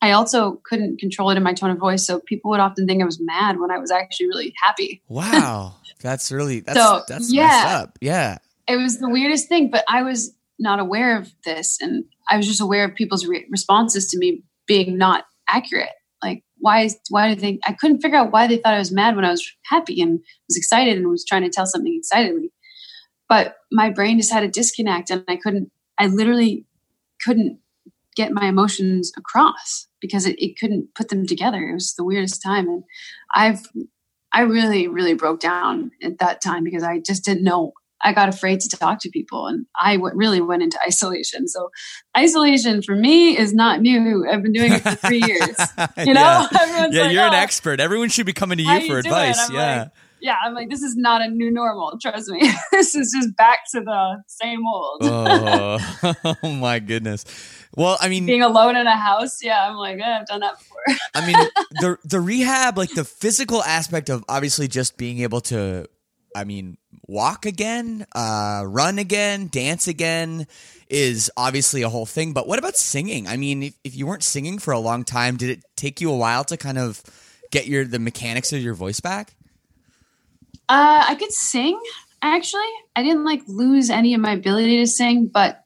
I 0.00 0.10
also 0.10 0.60
couldn't 0.66 1.00
control 1.00 1.30
it 1.30 1.38
in 1.38 1.42
my 1.42 1.54
tone 1.54 1.70
of 1.70 1.78
voice, 1.78 2.06
so 2.06 2.20
people 2.20 2.50
would 2.50 2.60
often 2.60 2.86
think 2.86 3.00
I 3.00 3.06
was 3.06 3.18
mad 3.20 3.58
when 3.58 3.70
I 3.70 3.78
was 3.78 3.90
actually 3.90 4.26
really 4.26 4.52
happy. 4.62 5.02
Wow, 5.08 5.76
that's 6.00 6.30
really 6.30 6.60
that's 6.60 6.78
So, 6.78 7.02
that's 7.08 7.32
yeah. 7.32 7.46
messed 7.46 7.66
up. 7.74 7.98
Yeah, 8.02 8.38
It 8.68 8.76
was 8.76 8.98
the 8.98 9.08
weirdest 9.08 9.48
thing, 9.48 9.70
but 9.70 9.82
I 9.88 10.02
was 10.02 10.34
not 10.58 10.80
aware 10.80 11.16
of 11.18 11.32
this, 11.44 11.78
and 11.80 12.04
I 12.30 12.36
was 12.36 12.46
just 12.46 12.60
aware 12.60 12.84
of 12.84 12.94
people's 12.94 13.26
re- 13.26 13.46
responses 13.50 14.08
to 14.10 14.18
me 14.18 14.42
being 14.66 14.96
not 14.96 15.24
accurate. 15.48 15.90
Like, 16.22 16.42
why? 16.58 16.82
is- 16.82 16.98
Why 17.10 17.34
do 17.34 17.40
they? 17.40 17.58
I 17.66 17.72
couldn't 17.72 18.00
figure 18.00 18.18
out 18.18 18.32
why 18.32 18.46
they 18.46 18.56
thought 18.58 18.74
I 18.74 18.78
was 18.78 18.92
mad 18.92 19.16
when 19.16 19.24
I 19.24 19.30
was 19.30 19.44
happy 19.66 20.00
and 20.00 20.20
was 20.48 20.56
excited 20.56 20.96
and 20.96 21.08
was 21.08 21.24
trying 21.24 21.42
to 21.42 21.50
tell 21.50 21.66
something 21.66 21.94
excitedly. 21.96 22.50
But 23.28 23.56
my 23.72 23.90
brain 23.90 24.18
just 24.18 24.32
had 24.32 24.42
a 24.44 24.48
disconnect, 24.48 25.10
and 25.10 25.24
I 25.28 25.36
couldn't. 25.36 25.70
I 25.98 26.06
literally 26.06 26.66
couldn't 27.24 27.58
get 28.16 28.32
my 28.32 28.46
emotions 28.46 29.12
across 29.16 29.88
because 30.00 30.24
it, 30.26 30.36
it 30.42 30.58
couldn't 30.58 30.94
put 30.94 31.08
them 31.08 31.26
together. 31.26 31.68
It 31.68 31.74
was 31.74 31.94
the 31.94 32.04
weirdest 32.04 32.42
time, 32.42 32.68
and 32.68 32.84
I've 33.34 33.62
I 34.32 34.42
really 34.42 34.88
really 34.88 35.14
broke 35.14 35.40
down 35.40 35.90
at 36.02 36.18
that 36.18 36.40
time 36.40 36.64
because 36.64 36.82
I 36.82 37.00
just 37.00 37.24
didn't 37.24 37.44
know. 37.44 37.72
I 38.04 38.12
got 38.12 38.28
afraid 38.28 38.60
to 38.60 38.68
talk 38.68 39.00
to 39.00 39.10
people, 39.10 39.46
and 39.46 39.66
I 39.80 39.96
w- 39.96 40.14
really 40.14 40.40
went 40.40 40.62
into 40.62 40.78
isolation. 40.86 41.48
So, 41.48 41.70
isolation 42.16 42.82
for 42.82 42.94
me 42.94 43.36
is 43.36 43.54
not 43.54 43.80
new. 43.80 44.26
I've 44.30 44.42
been 44.42 44.52
doing 44.52 44.72
it 44.72 44.82
for 44.82 44.94
three 44.94 45.22
years. 45.26 45.56
You 45.98 46.14
know, 46.14 46.46
yeah, 46.52 46.88
yeah 46.90 47.02
like, 47.02 47.12
you're 47.12 47.22
an 47.24 47.34
"Oh, 47.34 47.38
expert. 47.38 47.80
Everyone 47.80 48.10
should 48.10 48.26
be 48.26 48.34
coming 48.34 48.58
to 48.58 48.64
you 48.64 48.72
you 48.72 48.80
for 48.86 49.02
doing?" 49.02 49.14
advice. 49.14 49.50
Yeah, 49.50 49.78
like, 49.82 49.90
yeah, 50.20 50.36
I'm 50.42 50.54
like, 50.54 50.70
this 50.70 50.82
is 50.82 50.96
not 50.96 51.20
a 51.20 51.28
new 51.28 51.50
normal. 51.50 51.98
Trust 52.00 52.28
me, 52.30 52.50
this 52.72 52.94
is 52.94 53.12
just 53.14 53.36
back 53.36 53.58
to 53.72 53.80
the 53.80 54.22
same 54.26 54.60
old. 54.66 55.00
oh, 55.02 55.78
oh 56.42 56.52
my 56.52 56.78
goodness. 56.78 57.24
Well, 57.76 57.98
I 58.00 58.08
mean, 58.08 58.24
Being 58.24 58.42
alone 58.42 58.76
in 58.76 58.86
a 58.86 58.96
house, 58.96 59.42
yeah, 59.42 59.68
I'm 59.68 59.76
like, 59.76 59.98
eh, 59.98 60.18
I've 60.20 60.26
done 60.26 60.40
that 60.40 60.58
before. 60.58 60.96
I 61.14 61.26
mean, 61.26 61.36
the 61.80 61.98
the 62.04 62.20
rehab, 62.20 62.78
like 62.78 62.90
the 62.94 63.04
physical 63.04 63.62
aspect 63.62 64.08
of 64.08 64.24
obviously 64.28 64.68
just 64.68 64.96
being 64.96 65.20
able 65.20 65.40
to, 65.42 65.86
I 66.34 66.44
mean, 66.44 66.78
walk 67.06 67.46
again, 67.46 68.06
uh, 68.14 68.64
run 68.66 68.98
again, 68.98 69.48
dance 69.48 69.86
again, 69.88 70.46
is 70.88 71.30
obviously 71.36 71.82
a 71.82 71.88
whole 71.88 72.06
thing. 72.06 72.32
But 72.32 72.46
what 72.48 72.58
about 72.58 72.76
singing? 72.76 73.26
I 73.26 73.36
mean, 73.36 73.62
if, 73.62 73.74
if 73.84 73.96
you 73.96 74.06
weren't 74.06 74.22
singing 74.22 74.58
for 74.58 74.72
a 74.72 74.78
long 74.78 75.04
time, 75.04 75.36
did 75.36 75.50
it 75.50 75.64
take 75.76 76.00
you 76.00 76.10
a 76.10 76.16
while 76.16 76.44
to 76.44 76.56
kind 76.56 76.78
of 76.78 77.02
get 77.50 77.66
your 77.66 77.84
the 77.84 77.98
mechanics 77.98 78.52
of 78.52 78.60
your 78.60 78.74
voice 78.74 79.00
back? 79.00 79.34
Uh, 80.68 81.04
I 81.08 81.14
could 81.14 81.32
sing 81.32 81.80
actually. 82.22 82.62
I 82.96 83.02
didn't 83.02 83.24
like 83.24 83.42
lose 83.46 83.90
any 83.90 84.14
of 84.14 84.20
my 84.20 84.32
ability 84.32 84.78
to 84.78 84.86
sing, 84.86 85.30
but 85.32 85.60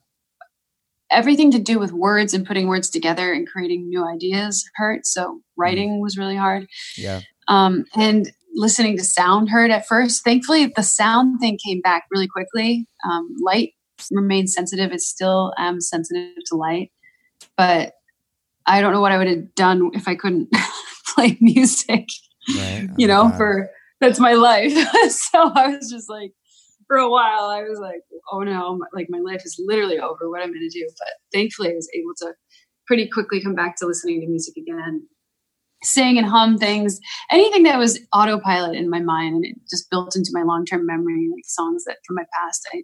everything 1.10 1.50
to 1.52 1.58
do 1.58 1.78
with 1.78 1.92
words 1.92 2.34
and 2.34 2.46
putting 2.46 2.68
words 2.68 2.90
together 2.90 3.32
and 3.32 3.48
creating 3.48 3.88
new 3.88 4.06
ideas 4.06 4.68
hurt. 4.76 5.06
So 5.06 5.40
writing 5.56 6.00
was 6.00 6.18
really 6.18 6.36
hard. 6.36 6.66
Yeah, 6.96 7.20
Um, 7.46 7.86
and 7.94 8.30
listening 8.59 8.96
to 8.98 9.04
sound 9.04 9.48
heard 9.50 9.70
at 9.70 9.86
first. 9.86 10.24
Thankfully, 10.24 10.66
the 10.74 10.82
sound 10.82 11.40
thing 11.40 11.59
came 11.64 11.80
back 11.80 12.04
really 12.11 12.28
quickly. 12.28 12.86
Um, 13.09 13.34
light 13.42 13.70
remains 14.11 14.52
sensitive. 14.52 14.92
It 14.92 15.00
still 15.00 15.52
am 15.59 15.80
sensitive 15.80 16.34
to 16.46 16.56
light, 16.56 16.90
but 17.56 17.94
I 18.66 18.80
don't 18.82 18.92
know 18.92 19.00
what 19.00 19.12
I 19.12 19.18
would 19.18 19.28
have 19.28 19.54
done 19.54 19.90
if 19.94 20.06
I 20.09 20.14
couldn't 20.14 20.50
play 21.14 21.38
music 21.40 22.06
right. 22.56 22.88
you 22.98 23.09
Oh, 23.11 23.28
know, 23.28 23.36
for 23.36 23.70
that's 24.00 24.20
my 24.20 24.34
life. 24.34 24.72
so 25.11 25.50
I 25.54 25.68
was 25.68 25.90
just 25.90 26.11
like, 26.11 26.32
for 26.86 26.96
a 26.96 27.11
while, 27.11 27.44
I 27.44 27.62
was 27.62 27.78
like, 27.80 28.00
oh 28.32 28.40
no, 28.40 28.76
my- 28.76 28.86
like 28.92 29.06
my 29.09 29.18
life 29.20 29.42
is 29.44 29.56
literally 29.64 29.98
over. 29.98 30.28
What 30.30 30.42
I'm 30.42 30.48
going 30.52 30.68
to 30.70 30.78
do? 30.78 30.86
But 30.98 31.09
thankfully, 31.32 31.70
I 31.70 31.74
was 31.74 31.88
able 31.94 32.12
to 32.18 32.34
pretty 32.86 33.09
quickly 33.09 33.40
come 33.42 33.54
back 33.54 33.76
to 33.76 33.86
listening 33.86 34.20
to 34.20 34.26
music 34.26 34.54
again, 34.56 35.06
sing 35.82 36.18
and 36.18 36.26
hum 36.26 36.58
things, 36.58 36.98
anything 37.30 37.62
that 37.64 37.78
was 37.78 38.00
autopilot 38.12 38.76
in 38.76 38.90
my 38.90 39.00
mind, 39.00 39.36
and 39.36 39.44
it 39.44 39.56
just 39.70 39.90
built 39.90 40.16
into 40.16 40.30
my 40.32 40.42
long 40.42 40.64
term 40.64 40.86
memory, 40.86 41.28
like 41.34 41.44
songs 41.46 41.84
that 41.84 41.98
from 42.06 42.16
my 42.16 42.24
past, 42.34 42.68
I 42.72 42.82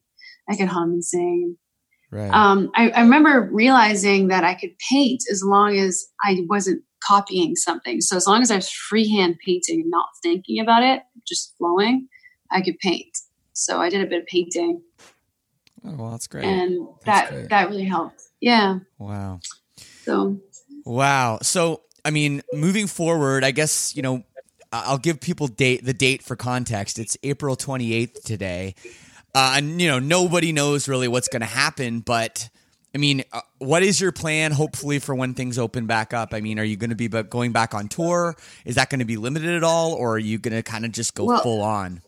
I 0.48 0.56
could 0.56 0.68
hum 0.68 0.90
and 0.92 1.04
sing. 1.04 1.56
right. 2.10 2.30
Um, 2.32 2.70
I, 2.74 2.90
I 2.90 3.00
remember 3.02 3.48
realizing 3.52 4.28
that 4.28 4.44
I 4.44 4.54
could 4.54 4.72
paint 4.90 5.22
as 5.30 5.42
long 5.42 5.76
as 5.76 6.04
I 6.22 6.36
wasn't 6.48 6.82
copying 7.02 7.56
something. 7.56 8.00
So 8.00 8.16
as 8.16 8.26
long 8.26 8.42
as 8.42 8.50
I 8.50 8.56
was 8.56 8.70
freehand 8.70 9.36
painting 9.44 9.80
and 9.80 9.90
not 9.90 10.08
thinking 10.22 10.60
about 10.60 10.82
it, 10.82 11.02
just 11.26 11.54
flowing, 11.58 12.08
I 12.50 12.60
could 12.62 12.78
paint. 12.78 13.16
So 13.54 13.80
I 13.80 13.88
did 13.88 14.02
a 14.02 14.06
bit 14.06 14.20
of 14.22 14.26
painting, 14.26 14.82
oh, 15.86 15.94
well, 15.96 16.10
that's 16.10 16.26
great. 16.26 16.44
and 16.44 16.86
That's 17.04 17.28
that 17.28 17.34
great. 17.34 17.48
that 17.50 17.68
really 17.70 17.84
helped. 17.84 18.22
Yeah. 18.40 18.78
wow. 18.98 19.40
So 20.02 20.38
Wow. 20.84 21.38
So, 21.42 21.82
I 22.04 22.10
mean, 22.10 22.42
moving 22.52 22.86
forward, 22.86 23.44
I 23.44 23.50
guess, 23.50 23.94
you 23.96 24.02
know, 24.02 24.24
I'll 24.72 24.98
give 24.98 25.20
people 25.20 25.46
date 25.46 25.84
the 25.84 25.94
date 25.94 26.22
for 26.22 26.36
context. 26.36 26.98
It's 26.98 27.16
April 27.22 27.56
28th 27.56 28.22
today. 28.24 28.74
Uh, 29.34 29.54
and, 29.56 29.80
you 29.80 29.88
know, 29.88 29.98
nobody 29.98 30.52
knows 30.52 30.88
really 30.88 31.08
what's 31.08 31.28
going 31.28 31.40
to 31.40 31.46
happen, 31.46 32.00
but 32.00 32.48
I 32.94 32.98
mean, 32.98 33.24
uh, 33.32 33.40
what 33.58 33.82
is 33.82 34.00
your 34.00 34.12
plan 34.12 34.52
hopefully 34.52 35.00
for 35.00 35.14
when 35.14 35.34
things 35.34 35.58
open 35.58 35.86
back 35.86 36.14
up? 36.14 36.32
I 36.32 36.40
mean, 36.40 36.60
are 36.60 36.64
you 36.64 36.76
going 36.76 36.90
to 36.90 36.96
be 36.96 37.08
going 37.08 37.50
back 37.50 37.74
on 37.74 37.88
tour? 37.88 38.36
Is 38.64 38.76
that 38.76 38.90
going 38.90 39.00
to 39.00 39.04
be 39.04 39.16
limited 39.16 39.50
at 39.50 39.64
all 39.64 39.94
or 39.94 40.14
are 40.14 40.18
you 40.18 40.38
going 40.38 40.54
to 40.54 40.62
kind 40.62 40.84
of 40.84 40.92
just 40.92 41.14
go 41.14 41.24
Well- 41.24 41.42
full 41.42 41.62
on? 41.62 42.02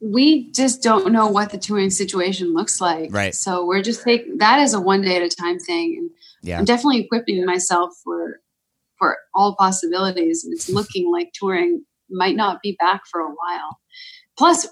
we 0.00 0.48
just 0.52 0.80
don't 0.80 1.12
know 1.12 1.26
what 1.26 1.50
the 1.50 1.58
touring 1.58 1.90
situation 1.90 2.54
looks 2.54 2.80
like. 2.80 3.12
Right. 3.12 3.34
So 3.34 3.66
we're 3.66 3.82
just 3.82 4.04
taking 4.04 4.38
that 4.38 4.60
as 4.60 4.72
a 4.72 4.80
one 4.80 5.02
day 5.02 5.16
at 5.16 5.22
a 5.22 5.28
time 5.28 5.58
thing. 5.58 5.96
And 5.98 6.10
Yeah. 6.40 6.60
I'm 6.60 6.64
definitely 6.64 7.00
equipping 7.00 7.44
myself 7.44 7.94
for 8.04 8.40
for 8.98 9.16
all 9.34 9.54
possibilities. 9.56 10.44
And 10.44 10.52
it's 10.52 10.68
looking 10.68 11.10
like 11.12 11.32
touring 11.34 11.84
might 12.10 12.36
not 12.36 12.60
be 12.62 12.76
back 12.80 13.02
for 13.10 13.20
a 13.20 13.28
while. 13.28 13.78
Plus, 14.36 14.66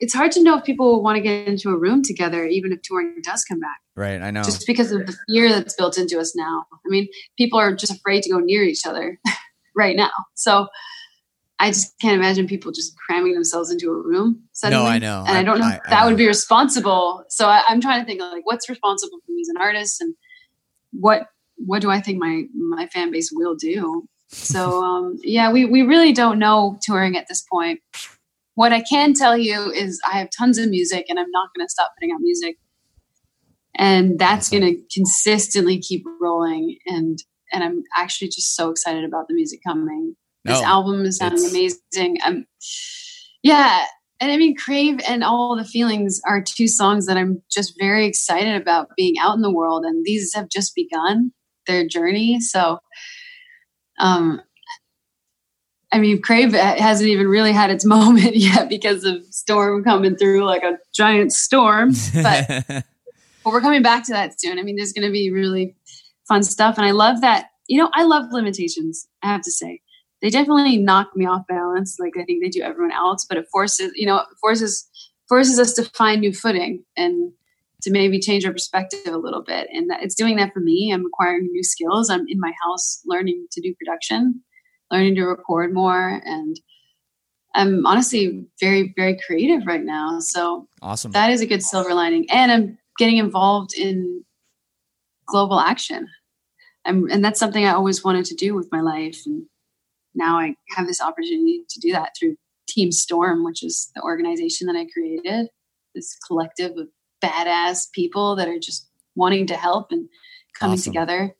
it's 0.00 0.14
hard 0.14 0.30
to 0.32 0.42
know 0.42 0.56
if 0.58 0.64
people 0.64 0.86
will 0.92 1.02
want 1.02 1.16
to 1.16 1.20
get 1.22 1.48
into 1.48 1.70
a 1.70 1.76
room 1.76 2.02
together, 2.02 2.46
even 2.46 2.72
if 2.72 2.80
touring 2.82 3.16
does 3.22 3.44
come 3.44 3.58
back, 3.60 3.78
Right. 3.96 4.22
I 4.22 4.30
know. 4.30 4.42
just 4.44 4.66
because 4.66 4.92
of 4.92 5.06
the 5.06 5.16
fear 5.28 5.48
that's 5.48 5.74
built 5.74 5.98
into 5.98 6.18
us 6.20 6.36
now. 6.36 6.64
I 6.72 6.88
mean, 6.88 7.08
people 7.36 7.58
are 7.58 7.74
just 7.74 7.92
afraid 7.92 8.22
to 8.22 8.30
go 8.30 8.38
near 8.38 8.62
each 8.62 8.86
other 8.86 9.18
right 9.76 9.96
now. 9.96 10.10
So 10.34 10.68
I 11.58 11.70
just 11.70 11.98
can't 12.00 12.14
imagine 12.14 12.46
people 12.46 12.70
just 12.70 12.96
cramming 12.96 13.34
themselves 13.34 13.72
into 13.72 13.90
a 13.90 13.94
room 14.00 14.44
suddenly. 14.52 14.84
No, 14.84 14.88
I 14.88 14.98
know. 15.00 15.24
And 15.26 15.36
I, 15.36 15.40
I- 15.40 15.42
don't 15.42 15.58
know 15.58 15.66
I- 15.66 15.74
if 15.74 15.80
I 15.86 15.90
that 15.90 16.00
know. 16.02 16.06
would 16.10 16.16
be 16.16 16.26
responsible. 16.28 17.24
So 17.28 17.48
I, 17.48 17.62
I'm 17.68 17.80
trying 17.80 18.00
to 18.00 18.06
think 18.06 18.22
of 18.22 18.30
like 18.32 18.46
what's 18.46 18.68
responsible 18.68 19.18
for 19.26 19.32
me 19.32 19.40
as 19.42 19.48
an 19.48 19.56
artist 19.60 20.00
and 20.00 20.14
what 20.92 21.26
what 21.58 21.82
do 21.82 21.90
I 21.90 22.00
think 22.00 22.18
my 22.18 22.44
my 22.54 22.86
fan 22.88 23.10
base 23.10 23.30
will 23.32 23.54
do. 23.54 24.06
So 24.28 24.82
um, 24.82 25.18
yeah, 25.22 25.50
we 25.50 25.64
we 25.64 25.82
really 25.82 26.12
don't 26.12 26.38
know 26.38 26.78
touring 26.82 27.16
at 27.16 27.28
this 27.28 27.44
point. 27.50 27.80
What 28.54 28.72
I 28.72 28.82
can 28.82 29.14
tell 29.14 29.36
you 29.36 29.70
is 29.70 30.00
I 30.06 30.18
have 30.18 30.28
tons 30.36 30.58
of 30.58 30.68
music 30.68 31.06
and 31.08 31.18
I'm 31.18 31.30
not 31.30 31.50
going 31.54 31.64
to 31.64 31.70
stop 31.70 31.92
putting 31.96 32.12
out 32.12 32.20
music. 32.20 32.56
And 33.76 34.18
that's 34.18 34.50
going 34.50 34.64
to 34.64 34.82
consistently 34.92 35.78
keep 35.78 36.04
rolling 36.20 36.78
and 36.86 37.18
and 37.52 37.64
I'm 37.64 37.82
actually 37.96 38.28
just 38.28 38.54
so 38.54 38.70
excited 38.70 39.04
about 39.04 39.28
the 39.28 39.34
music 39.34 39.60
coming. 39.66 40.14
This 40.44 40.62
album 40.62 41.04
is 41.04 41.18
sounding 41.18 41.44
amazing. 41.44 42.18
Um, 42.24 42.46
yeah, 43.42 43.84
and 44.20 44.32
I 44.32 44.36
mean, 44.36 44.56
Crave 44.56 45.00
and 45.06 45.22
All 45.22 45.56
the 45.56 45.64
Feelings 45.64 46.20
are 46.26 46.42
two 46.42 46.66
songs 46.66 47.06
that 47.06 47.16
I'm 47.16 47.42
just 47.50 47.74
very 47.78 48.06
excited 48.06 48.60
about 48.60 48.88
being 48.96 49.14
out 49.20 49.36
in 49.36 49.42
the 49.42 49.52
world, 49.52 49.84
and 49.84 50.04
these 50.04 50.34
have 50.34 50.48
just 50.48 50.74
begun 50.74 51.32
their 51.68 51.86
journey. 51.86 52.40
So, 52.40 52.80
um, 54.00 54.42
I 55.92 55.98
mean, 55.98 56.20
Crave 56.20 56.52
hasn't 56.52 57.08
even 57.08 57.28
really 57.28 57.52
had 57.52 57.70
its 57.70 57.84
moment 57.96 58.36
yet 58.36 58.68
because 58.68 59.04
of 59.04 59.22
Storm 59.30 59.84
coming 59.84 60.16
through 60.16 60.44
like 60.44 60.62
a 60.62 60.78
giant 60.92 61.32
storm, 61.32 61.92
but 62.14 62.64
but 62.68 62.84
we're 63.44 63.60
coming 63.60 63.82
back 63.82 64.04
to 64.06 64.12
that 64.12 64.40
soon. 64.40 64.58
I 64.58 64.62
mean, 64.62 64.76
there's 64.76 64.92
going 64.92 65.06
to 65.06 65.12
be 65.12 65.30
really 65.30 65.76
fun 66.26 66.42
stuff, 66.42 66.76
and 66.76 66.86
I 66.86 66.90
love 66.90 67.20
that. 67.20 67.46
You 67.68 67.78
know, 67.78 67.90
I 67.94 68.02
love 68.02 68.24
limitations. 68.32 69.06
I 69.22 69.28
have 69.28 69.42
to 69.42 69.50
say, 69.50 69.80
they 70.20 70.30
definitely 70.30 70.78
knock 70.78 71.10
me 71.14 71.26
off 71.26 71.46
balance, 71.48 71.96
like 71.98 72.14
I 72.18 72.24
think 72.24 72.42
they 72.42 72.48
do 72.48 72.62
everyone 72.62 72.92
else. 72.92 73.24
But 73.28 73.38
it 73.38 73.46
forces, 73.52 73.92
you 73.94 74.06
know, 74.06 74.18
it 74.18 74.26
forces 74.40 74.88
forces 75.28 75.58
us 75.58 75.74
to 75.74 75.84
find 75.84 76.20
new 76.20 76.32
footing 76.32 76.84
and 76.96 77.32
to 77.82 77.90
maybe 77.90 78.18
change 78.18 78.44
our 78.44 78.52
perspective 78.52 79.00
a 79.06 79.16
little 79.16 79.42
bit. 79.42 79.68
And 79.72 79.90
that, 79.90 80.02
it's 80.02 80.14
doing 80.14 80.36
that 80.36 80.52
for 80.52 80.60
me. 80.60 80.90
I'm 80.92 81.06
acquiring 81.06 81.48
new 81.50 81.62
skills. 81.62 82.10
I'm 82.10 82.26
in 82.28 82.40
my 82.40 82.52
house 82.64 83.00
learning 83.06 83.46
to 83.52 83.60
do 83.60 83.74
production, 83.78 84.42
learning 84.90 85.14
to 85.16 85.24
record 85.24 85.72
more, 85.72 86.20
and 86.24 86.58
I'm 87.54 87.86
honestly 87.86 88.46
very, 88.60 88.92
very 88.96 89.18
creative 89.26 89.66
right 89.66 89.82
now. 89.82 90.20
So 90.20 90.68
awesome. 90.82 91.12
that 91.12 91.30
is 91.30 91.40
a 91.40 91.46
good 91.46 91.62
silver 91.62 91.94
lining 91.94 92.26
and 92.30 92.52
i'm 92.52 92.78
getting 92.98 93.18
involved 93.18 93.74
in 93.74 94.24
global 95.26 95.60
action 95.60 96.08
I'm, 96.84 97.10
and 97.10 97.24
that's 97.24 97.40
something 97.40 97.64
i 97.64 97.72
always 97.72 98.04
wanted 98.04 98.24
to 98.26 98.34
do 98.34 98.54
with 98.54 98.68
my 98.72 98.80
life 98.80 99.20
and 99.26 99.46
now 100.14 100.38
i 100.38 100.54
have 100.70 100.86
this 100.86 101.00
opportunity 101.00 101.62
to 101.68 101.80
do 101.80 101.92
that 101.92 102.12
through 102.18 102.36
team 102.68 102.92
storm 102.92 103.44
which 103.44 103.62
is 103.62 103.90
the 103.94 104.02
organization 104.02 104.66
that 104.66 104.76
i 104.76 104.86
created 104.92 105.48
this 105.94 106.16
collective 106.26 106.72
of 106.76 106.88
badass 107.22 107.90
people 107.92 108.36
that 108.36 108.48
are 108.48 108.58
just 108.58 108.88
wanting 109.14 109.46
to 109.48 109.54
help 109.56 109.90
and 109.90 110.08
coming 110.58 110.74
Awesome. 110.74 110.92
together 110.92 111.34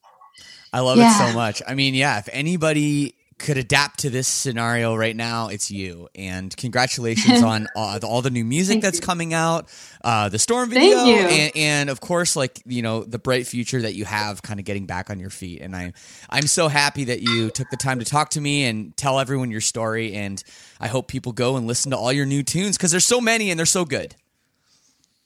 I 0.72 0.81
love 0.81 0.99
Yeah. 0.99 1.11
it 1.14 1.29
so 1.29 1.33
much. 1.33 1.62
I 1.66 1.74
mean, 1.74 1.95
yeah, 1.95 2.18
if 2.18 2.29
anybody 2.31 3.14
could 3.39 3.57
adapt 3.57 4.01
to 4.01 4.11
this 4.11 4.29
scenario 4.29 4.95
right 4.95 5.16
now, 5.16 5.49
it's 5.49 5.70
you. 5.70 6.09
And 6.14 6.55
congratulations 6.57 7.43
on 7.43 7.68
uh, 7.74 8.01
all 8.03 8.20
the 8.20 8.31
new 8.31 8.45
music 8.45 8.83
that's 8.83 9.01
coming 9.01 9.33
out, 9.33 9.70
uh, 10.05 10.29
the 10.29 10.39
Storm 10.39 10.70
Thank 10.70 10.83
video, 10.95 11.05
you. 11.05 11.20
And, 11.26 11.53
and 11.57 11.91
of 11.91 12.01
course, 12.01 12.37
like 12.37 12.61
you 12.66 12.83
know, 12.83 13.03
the 13.05 13.18
bright 13.18 13.47
future 13.47 13.81
that 13.81 13.95
you 13.95 14.05
have, 14.05 14.43
kind 14.43 14.61
of 14.61 14.66
getting 14.66 14.85
back 14.87 15.09
on 15.09 15.18
your 15.20 15.31
feet. 15.31 15.62
And 15.62 15.74
I, 15.74 15.93
I'm 16.29 16.47
so 16.47 16.68
happy 16.68 17.05
that 17.05 17.22
you 17.22 17.49
took 17.51 17.70
the 17.70 17.76
time 17.79 18.01
to 18.01 18.05
talk 18.05 18.31
to 18.31 18.41
me 18.41 18.64
and 18.64 18.95
tell 18.97 19.20
everyone 19.20 19.51
your 19.51 19.61
story. 19.62 20.12
And 20.14 20.43
I 20.81 20.89
hope 20.89 21.09
people 21.09 21.33
go 21.33 21.57
and 21.57 21.66
listen 21.66 21.93
to 21.93 21.97
all 21.97 22.12
your 22.12 22.26
new 22.26 22.43
tunes 22.43 22.76
because 22.76 22.91
there's 22.91 23.07
so 23.07 23.20
many 23.22 23.51
and 23.51 23.59
they're 23.59 23.64
so 23.66 23.87
good. 23.87 24.14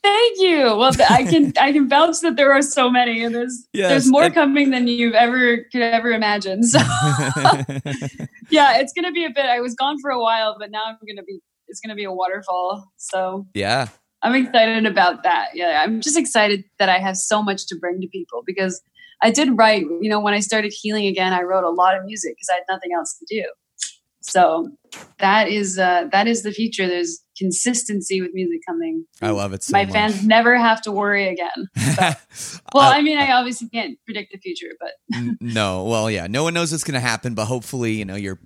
Thank 0.03 0.40
you. 0.40 0.76
Well, 0.76 0.90
I 1.09 1.22
can 1.24 1.53
I 1.61 1.70
can 1.72 1.88
vouch 1.88 2.20
that 2.22 2.34
there 2.36 2.53
are 2.53 2.62
so 2.62 2.90
many, 2.90 3.22
and 3.22 3.32
there's 3.34 3.68
Yes, 3.72 3.88
there's 3.90 4.09
more 4.11 4.24
and- 4.24 4.34
coming 4.34 4.70
than 4.70 4.88
you've 4.88 5.14
ever 5.14 5.59
could 5.70 5.80
ever 5.82 6.11
imagine. 6.11 6.64
So 6.64 6.78
yeah, 8.50 8.78
it's 8.78 8.92
gonna 8.92 9.12
be 9.12 9.24
a 9.24 9.30
bit. 9.30 9.46
I 9.46 9.61
was 9.61 9.74
gone 9.74 9.96
for 10.00 10.11
a 10.11 10.20
while, 10.20 10.57
but 10.59 10.70
now 10.70 10.82
I'm 10.86 10.96
gonna 11.07 11.22
be. 11.24 11.40
It's 11.68 11.80
gonna 11.80 11.94
be 11.94 12.05
a 12.05 12.12
waterfall. 12.12 12.90
So 12.96 13.46
yeah, 13.55 13.88
I'm 14.22 14.34
excited 14.34 14.86
about 14.86 15.22
that. 15.22 15.50
Yeah, 15.55 15.80
I'm 15.82 16.00
just 16.00 16.18
excited 16.18 16.64
that 16.78 16.88
I 16.88 16.98
have 16.98 17.16
so 17.16 17.42
much 17.42 17.66
to 17.68 17.76
bring 17.76 18.00
to 18.00 18.09
people 18.09 18.42
because 18.44 18.82
I 19.22 19.30
did 19.30 19.57
write. 19.57 19.82
You 20.00 20.11
know, 20.11 20.18
when 20.20 20.34
I 20.34 20.40
started 20.40 20.72
healing 20.76 21.07
again, 21.07 21.32
I 21.32 21.42
wrote 21.42 21.64
a 21.64 21.70
lot 21.70 21.96
of 21.96 22.05
music 22.05 22.32
because 22.34 22.48
I 22.50 22.55
had 22.55 22.64
nothing 22.68 22.90
else 22.94 23.16
to 23.18 23.26
do. 23.28 23.44
So 24.22 24.68
that 25.18 25.48
is 25.48 25.78
uh, 25.78 26.04
that 26.12 26.26
is 26.28 26.42
the 26.42 26.52
future. 26.52 26.86
There's 26.86 27.20
consistency 27.36 28.20
with 28.20 28.30
music 28.34 28.60
coming. 28.68 29.04
I 29.20 29.30
love 29.30 29.52
it 29.52 29.62
so 29.62 29.72
My 29.72 29.84
much. 29.84 29.92
fans 29.92 30.24
never 30.26 30.56
have 30.56 30.80
to 30.82 30.92
worry 30.92 31.28
again. 31.28 31.68
Well, 32.74 32.90
I 32.90 33.02
mean, 33.02 33.18
I 33.18 33.32
obviously 33.32 33.68
can't 33.68 33.98
predict 34.06 34.32
the 34.32 34.38
future, 34.38 34.74
but 34.80 34.92
no 35.40 35.84
well 35.84 36.10
yeah 36.10 36.26
no 36.26 36.42
one 36.42 36.54
knows 36.54 36.72
what's 36.72 36.84
going 36.84 36.94
to 36.94 37.00
happen 37.00 37.34
but 37.34 37.44
hopefully 37.46 37.92
you 37.92 38.04
know 38.06 38.14
you're 38.14 38.38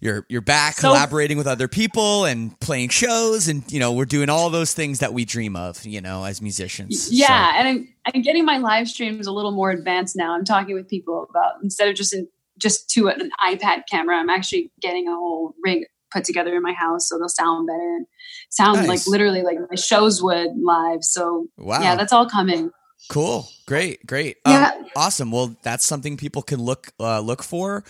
you're 0.00 0.24
you're 0.30 0.40
back 0.40 0.74
So- 0.76 0.88
collaborating 0.88 1.36
with 1.36 1.46
other 1.46 1.68
people 1.68 2.24
and 2.24 2.58
playing 2.60 2.88
shows 2.88 3.48
and 3.48 3.70
you 3.70 3.78
know 3.80 3.92
we're 3.92 4.06
doing 4.06 4.30
all 4.30 4.48
those 4.48 4.72
things 4.72 5.00
that 5.00 5.12
we 5.12 5.24
dream 5.26 5.56
of 5.56 5.84
you 5.84 6.00
know 6.00 6.24
as 6.24 6.40
musicians 6.40 7.12
yeah, 7.12 7.52
and 7.58 7.68
I'm 7.68 7.94
I'm 8.14 8.22
getting 8.22 8.44
my 8.46 8.56
live 8.58 8.88
streams 8.88 9.26
a 9.26 9.32
little 9.32 9.52
more 9.52 9.70
advanced 9.70 10.16
now. 10.16 10.34
I'm 10.34 10.44
talking 10.44 10.74
with 10.74 10.88
people 10.88 11.26
about 11.28 11.54
instead 11.62 11.88
of 11.88 11.94
just 11.96 12.14
in, 12.14 12.26
just 12.60 12.88
to 12.90 13.08
an 13.08 13.30
iPad 13.42 13.82
camera, 13.90 14.16
I'm 14.18 14.30
actually 14.30 14.70
getting 14.80 15.08
a 15.08 15.12
whole 15.14 15.54
rig 15.64 15.84
put 16.12 16.24
together 16.24 16.54
in 16.56 16.62
my 16.62 16.72
house 16.72 17.08
so 17.08 17.18
they'll 17.18 17.28
sound 17.28 17.66
better 17.68 17.96
and 17.96 18.06
sound 18.50 18.78
Nice. 18.78 18.88
like 18.88 19.06
literally 19.06 19.42
like 19.42 19.58
my 19.70 19.76
shows 19.76 20.20
would 20.22 20.50
live. 20.56 21.02
So 21.04 21.46
wow 21.56 21.80
yeah, 21.82 21.94
that's 21.96 22.12
all 22.12 22.28
coming. 22.28 22.70
cool 23.08 23.48
great 23.66 24.04
great 24.06 24.36
Yeah. 24.46 24.72
um, 24.76 24.86
awesome 24.96 25.30
well 25.30 25.54
that's 25.62 25.84
something 25.84 26.16
people 26.16 26.42
can 26.42 26.60
look 26.60 26.92
uh, 27.00 27.20
look 27.20 27.42
for 27.42 27.84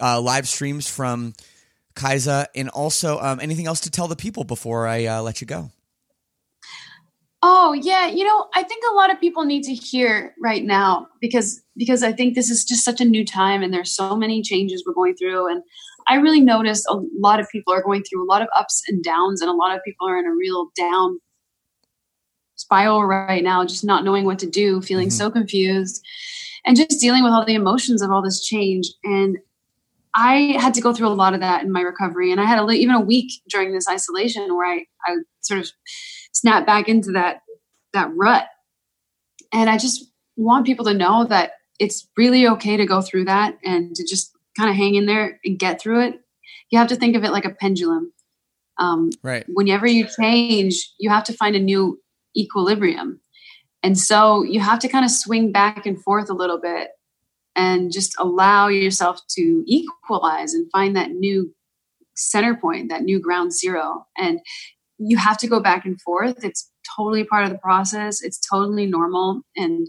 uh, 0.00 0.20
live 0.20 0.48
streams 0.48 0.88
from 0.88 1.34
Kiesza 1.96 2.46
and 2.54 2.68
also 2.70 3.18
um, 3.20 3.40
anything 3.40 3.66
else 3.66 3.80
to 3.80 3.90
tell 3.90 4.08
the 4.08 4.16
people 4.16 4.44
before 4.44 4.86
I 4.86 5.06
uh, 5.06 5.22
let 5.22 5.40
you 5.40 5.46
go 5.46 5.70
Oh 7.46 7.74
yeah, 7.74 8.06
you 8.06 8.24
know, 8.24 8.46
I 8.54 8.62
think 8.62 8.82
a 8.90 8.94
lot 8.94 9.12
of 9.12 9.20
people 9.20 9.44
need 9.44 9.64
to 9.64 9.74
hear 9.74 10.34
right 10.42 10.64
now 10.64 11.08
because 11.20 11.60
because 11.76 12.02
I 12.02 12.10
think 12.10 12.34
this 12.34 12.48
is 12.48 12.64
just 12.64 12.84
such 12.84 13.02
a 13.02 13.04
new 13.04 13.22
time 13.22 13.62
and 13.62 13.70
there's 13.72 13.94
so 13.94 14.16
many 14.16 14.40
changes 14.40 14.82
we're 14.86 14.94
going 14.94 15.14
through. 15.14 15.50
And 15.50 15.62
I 16.08 16.14
really 16.14 16.40
noticed 16.40 16.86
a 16.88 17.02
lot 17.18 17.40
of 17.40 17.48
people 17.50 17.74
are 17.74 17.82
going 17.82 18.02
through 18.02 18.24
a 18.24 18.30
lot 18.32 18.40
of 18.40 18.48
ups 18.56 18.82
and 18.88 19.04
downs 19.04 19.42
and 19.42 19.50
a 19.50 19.54
lot 19.54 19.76
of 19.76 19.84
people 19.84 20.08
are 20.08 20.18
in 20.18 20.24
a 20.24 20.32
real 20.32 20.68
down 20.74 21.18
spiral 22.56 23.04
right 23.04 23.44
now 23.44 23.62
just 23.66 23.84
not 23.84 24.04
knowing 24.04 24.24
what 24.24 24.38
to 24.38 24.48
do, 24.48 24.80
feeling 24.80 25.08
Mhm. 25.08 25.12
so 25.12 25.30
confused 25.30 26.02
and 26.64 26.78
just 26.78 26.98
dealing 26.98 27.24
with 27.24 27.32
all 27.32 27.44
the 27.44 27.54
emotions 27.54 28.00
of 28.00 28.10
all 28.10 28.22
this 28.22 28.42
change. 28.42 28.86
And 29.04 29.36
I 30.14 30.56
had 30.58 30.72
to 30.74 30.80
go 30.80 30.94
through 30.94 31.08
a 31.08 31.20
lot 31.22 31.34
of 31.34 31.40
that 31.40 31.62
in 31.62 31.70
my 31.72 31.82
recovery. 31.82 32.32
And 32.32 32.40
I 32.40 32.44
had 32.46 32.58
a, 32.58 32.70
even 32.70 32.94
a 32.94 33.00
week 33.02 33.32
during 33.50 33.72
this 33.74 33.86
isolation 33.86 34.56
where 34.56 34.66
I 34.66 34.86
I 35.06 35.16
sort 35.42 35.60
of 35.60 35.68
snap 36.34 36.66
back 36.66 36.88
into 36.88 37.12
that 37.12 37.42
that 37.92 38.10
rut. 38.14 38.46
And 39.52 39.70
i 39.70 39.78
just 39.78 40.10
want 40.36 40.66
people 40.66 40.84
to 40.84 40.94
know 40.94 41.24
that 41.24 41.52
it's 41.78 42.08
really 42.16 42.46
okay 42.46 42.76
to 42.76 42.86
go 42.86 43.00
through 43.00 43.24
that 43.24 43.56
and 43.64 43.94
to 43.94 44.04
just 44.04 44.32
kind 44.56 44.70
of 44.70 44.76
hang 44.76 44.94
in 44.94 45.06
there 45.06 45.38
and 45.44 45.58
get 45.58 45.80
through 45.80 46.00
it. 46.00 46.20
You 46.70 46.78
have 46.78 46.88
to 46.88 46.96
think 46.96 47.16
of 47.16 47.24
it 47.24 47.30
like 47.30 47.44
a 47.44 47.50
pendulum. 47.50 48.12
Um, 48.76 49.10
right. 49.22 49.44
whenever 49.46 49.86
you 49.86 50.08
change 50.18 50.92
you 50.98 51.08
have 51.08 51.22
to 51.24 51.32
find 51.32 51.54
a 51.54 51.60
new 51.60 52.00
equilibrium. 52.36 53.20
And 53.84 53.96
so 53.96 54.42
you 54.42 54.58
have 54.58 54.80
to 54.80 54.88
kind 54.88 55.04
of 55.04 55.12
swing 55.12 55.52
back 55.52 55.86
and 55.86 56.02
forth 56.02 56.28
a 56.28 56.34
little 56.34 56.58
bit 56.58 56.88
and 57.54 57.92
just 57.92 58.14
allow 58.18 58.68
yourself 58.68 59.20
to 59.28 59.62
equalize 59.66 60.54
and 60.54 60.70
find 60.72 60.96
that 60.96 61.10
new 61.10 61.54
center 62.16 62.56
point 62.56 62.88
that 62.88 63.02
new 63.02 63.20
ground 63.20 63.52
zero. 63.52 64.06
And 64.16 64.40
you 64.98 65.16
have 65.16 65.38
to 65.38 65.46
go 65.46 65.60
back 65.60 65.84
and 65.84 66.00
forth. 66.00 66.44
It's 66.44 66.70
totally 66.96 67.24
part 67.24 67.44
of 67.44 67.50
the 67.50 67.58
process. 67.58 68.22
It's 68.22 68.38
totally 68.38 68.86
normal. 68.86 69.42
And 69.56 69.88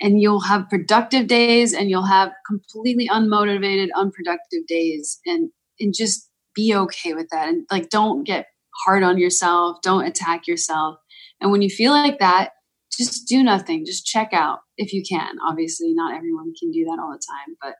and 0.00 0.20
you'll 0.20 0.40
have 0.40 0.68
productive 0.68 1.26
days 1.26 1.72
and 1.72 1.90
you'll 1.90 2.06
have 2.06 2.30
completely 2.46 3.08
unmotivated 3.08 3.88
unproductive 3.96 4.66
days. 4.66 5.18
And 5.26 5.50
and 5.80 5.94
just 5.94 6.28
be 6.54 6.74
okay 6.74 7.14
with 7.14 7.28
that. 7.30 7.48
And 7.48 7.66
like 7.70 7.90
don't 7.90 8.24
get 8.24 8.46
hard 8.84 9.02
on 9.02 9.18
yourself. 9.18 9.78
Don't 9.82 10.06
attack 10.06 10.46
yourself. 10.46 10.98
And 11.40 11.50
when 11.50 11.62
you 11.62 11.70
feel 11.70 11.92
like 11.92 12.18
that 12.18 12.52
just 12.96 13.28
do 13.28 13.44
nothing. 13.44 13.86
Just 13.86 14.06
check 14.06 14.30
out 14.32 14.58
if 14.76 14.92
you 14.92 15.04
can. 15.08 15.36
Obviously 15.46 15.92
not 15.94 16.16
everyone 16.16 16.52
can 16.58 16.70
do 16.72 16.84
that 16.84 16.98
all 17.00 17.12
the 17.12 17.18
time 17.18 17.56
but 17.60 17.74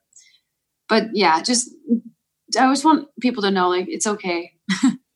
but 0.89 1.05
yeah 1.13 1.43
just 1.43 1.71
i 2.59 2.65
always 2.65 2.85
want 2.85 3.09
people 3.21 3.43
to 3.43 3.51
know 3.51 3.69
like 3.69 3.87
it's 3.89 4.07
okay 4.07 4.53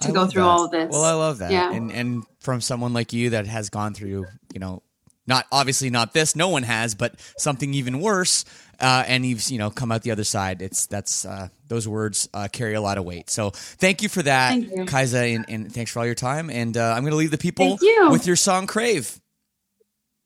to 0.00 0.08
I 0.08 0.12
go 0.12 0.26
through 0.26 0.42
that. 0.42 0.48
all 0.48 0.64
of 0.64 0.70
this. 0.70 0.90
Well, 0.90 1.04
I 1.04 1.12
love 1.12 1.38
that. 1.38 1.52
Yeah. 1.52 1.70
And 1.72 1.92
and 1.92 2.24
from 2.40 2.60
someone 2.60 2.92
like 2.92 3.12
you 3.12 3.30
that 3.30 3.46
has 3.46 3.70
gone 3.70 3.94
through, 3.94 4.26
you 4.52 4.60
know, 4.60 4.82
not 5.26 5.46
obviously 5.52 5.90
not 5.90 6.12
this, 6.14 6.34
no 6.34 6.48
one 6.48 6.64
has, 6.64 6.94
but 6.94 7.14
something 7.38 7.72
even 7.74 8.00
worse, 8.00 8.44
uh, 8.80 9.04
and 9.06 9.24
you've 9.24 9.48
you 9.50 9.58
know 9.58 9.70
come 9.70 9.92
out 9.92 10.02
the 10.02 10.10
other 10.10 10.24
side. 10.24 10.60
It's 10.62 10.86
that's 10.86 11.24
uh, 11.24 11.48
those 11.68 11.86
words 11.86 12.28
uh, 12.34 12.48
carry 12.50 12.74
a 12.74 12.80
lot 12.80 12.98
of 12.98 13.04
weight. 13.04 13.30
So 13.30 13.50
thank 13.50 14.02
you 14.02 14.08
for 14.08 14.22
that, 14.22 14.50
Thank 14.50 14.70
you. 14.70 14.84
Kiesza, 14.84 15.36
and, 15.36 15.44
and 15.48 15.72
thanks 15.72 15.92
for 15.92 16.00
all 16.00 16.06
your 16.06 16.16
time. 16.16 16.50
And 16.50 16.76
uh, 16.76 16.92
I'm 16.96 17.02
going 17.02 17.12
to 17.12 17.16
leave 17.16 17.30
the 17.30 17.38
people 17.38 17.78
you. 17.80 18.08
with 18.10 18.26
your 18.26 18.36
song 18.36 18.66
"Crave." 18.66 19.18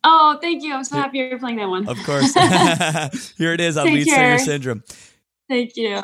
oh 0.09 0.39
thank 0.41 0.62
you 0.62 0.73
i'm 0.73 0.85
so 0.85 0.95
happy 0.95 1.19
you're 1.19 1.39
playing 1.39 1.57
that 1.57 1.69
one 1.69 1.89
Of 1.89 1.97
course, 2.05 2.33
here 3.39 3.53
it 3.55 3.61
is 3.61 3.77
on 3.77 3.87
Take 3.87 3.95
Lead 3.95 4.07
Singer. 4.09 4.39
Syndrome. 4.39 4.85
thank 5.49 5.77
you 5.77 6.01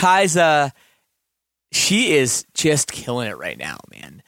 Kiesza. 0.00 0.72
She 1.72 2.12
is 2.12 2.46
just 2.54 2.90
killing 2.90 3.28
it 3.28 3.36
right 3.36 3.58
now, 3.58 3.76
man. 3.92 4.22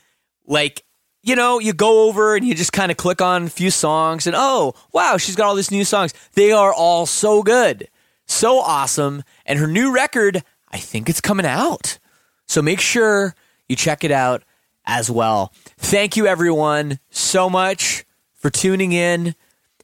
Like, 0.46 0.84
you 1.22 1.34
know, 1.34 1.60
you 1.60 1.72
go 1.72 2.08
over 2.08 2.36
and 2.36 2.46
you 2.46 2.54
just 2.54 2.72
kind 2.72 2.90
of 2.90 2.98
click 2.98 3.22
on 3.22 3.44
a 3.44 3.50
few 3.50 3.70
songs 3.70 4.26
and 4.26 4.36
oh, 4.38 4.74
wow, 4.92 5.16
she's 5.16 5.34
got 5.34 5.46
all 5.46 5.54
these 5.54 5.70
new 5.70 5.84
songs. 5.84 6.12
They 6.34 6.52
are 6.52 6.74
all 6.74 7.06
so 7.06 7.42
good, 7.42 7.88
so 8.26 8.58
awesome. 8.58 9.22
And 9.46 9.58
her 9.58 9.66
new 9.66 9.94
record, 9.94 10.44
I 10.70 10.76
think 10.76 11.08
it's 11.08 11.20
coming 11.20 11.46
out. 11.46 11.98
So 12.46 12.60
make 12.60 12.80
sure 12.80 13.34
you 13.66 13.74
check 13.74 14.04
it 14.04 14.10
out 14.10 14.42
as 14.84 15.10
well. 15.10 15.52
Thank 15.78 16.16
you, 16.18 16.26
everyone, 16.26 16.98
so 17.10 17.48
much 17.48 18.04
for 18.34 18.50
tuning 18.50 18.92
in. 18.92 19.34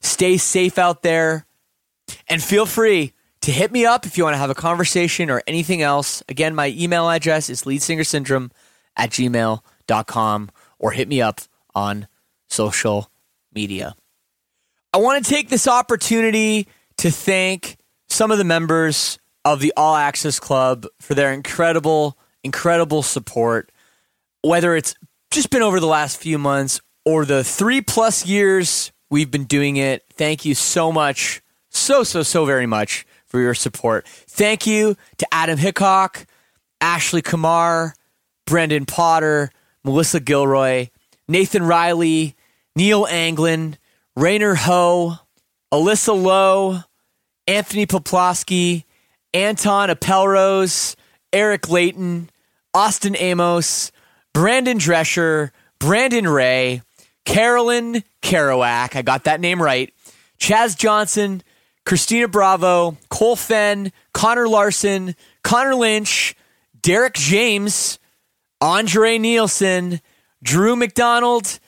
Stay 0.02 0.36
safe 0.36 0.76
out 0.78 1.02
there. 1.02 1.46
And 2.28 2.42
feel 2.42 2.66
free 2.66 3.14
to 3.48 3.54
hit 3.54 3.72
me 3.72 3.86
up 3.86 4.04
if 4.04 4.18
you 4.18 4.24
want 4.24 4.34
to 4.34 4.38
have 4.38 4.50
a 4.50 4.54
conversation 4.54 5.30
or 5.30 5.42
anything 5.46 5.80
else. 5.80 6.22
Again, 6.28 6.54
my 6.54 6.66
email 6.76 7.08
address 7.08 7.48
is 7.48 7.62
leadsingersyndrome 7.62 8.50
at 8.94 9.08
gmail.com 9.08 10.50
or 10.78 10.90
hit 10.90 11.08
me 11.08 11.22
up 11.22 11.40
on 11.74 12.08
social 12.50 13.10
media. 13.54 13.96
I 14.92 14.98
want 14.98 15.24
to 15.24 15.30
take 15.30 15.48
this 15.48 15.66
opportunity 15.66 16.68
to 16.98 17.10
thank 17.10 17.78
some 18.10 18.30
of 18.30 18.36
the 18.36 18.44
members 18.44 19.18
of 19.46 19.60
the 19.60 19.72
All 19.78 19.96
Access 19.96 20.38
Club 20.38 20.84
for 21.00 21.14
their 21.14 21.32
incredible, 21.32 22.18
incredible 22.44 23.02
support. 23.02 23.72
Whether 24.42 24.76
it's 24.76 24.94
just 25.30 25.48
been 25.48 25.62
over 25.62 25.80
the 25.80 25.86
last 25.86 26.18
few 26.18 26.36
months 26.36 26.82
or 27.06 27.24
the 27.24 27.42
three 27.42 27.80
plus 27.80 28.26
years 28.26 28.92
we've 29.08 29.30
been 29.30 29.44
doing 29.44 29.78
it, 29.78 30.04
thank 30.12 30.44
you 30.44 30.54
so 30.54 30.92
much, 30.92 31.40
so, 31.70 32.02
so, 32.02 32.22
so 32.22 32.44
very 32.44 32.66
much 32.66 33.06
for 33.28 33.40
your 33.40 33.54
support. 33.54 34.06
Thank 34.08 34.66
you 34.66 34.96
to 35.18 35.26
Adam 35.32 35.58
Hickok, 35.58 36.26
Ashley 36.80 37.22
Kamar, 37.22 37.94
Brendan 38.46 38.86
Potter, 38.86 39.50
Melissa 39.84 40.20
Gilroy, 40.20 40.88
Nathan 41.28 41.62
Riley, 41.62 42.34
Neil 42.74 43.06
Anglin, 43.06 43.76
Rainer 44.16 44.54
Ho, 44.54 45.16
Alyssa 45.72 46.20
Lowe, 46.20 46.80
Anthony 47.46 47.86
Poplowski, 47.86 48.84
Anton 49.34 49.90
Appelrose, 49.90 50.96
Eric 51.32 51.68
Layton, 51.68 52.30
Austin 52.72 53.16
Amos, 53.16 53.92
Brandon 54.32 54.78
Drescher, 54.78 55.50
Brandon 55.78 56.26
Ray, 56.26 56.82
Carolyn 57.24 58.02
Kerouac, 58.22 58.96
I 58.96 59.02
got 59.02 59.24
that 59.24 59.40
name 59.40 59.60
right, 59.60 59.92
Chaz 60.38 60.76
Johnson, 60.76 61.42
Christina 61.88 62.28
Bravo, 62.28 62.98
Cole 63.08 63.34
Fenn, 63.34 63.92
Connor 64.12 64.46
Larson, 64.46 65.16
Connor 65.42 65.74
Lynch, 65.74 66.34
Derek 66.82 67.14
James, 67.14 67.98
Andre 68.60 69.16
Nielsen, 69.16 70.02
Drew 70.42 70.76
McDonald, 70.76 71.58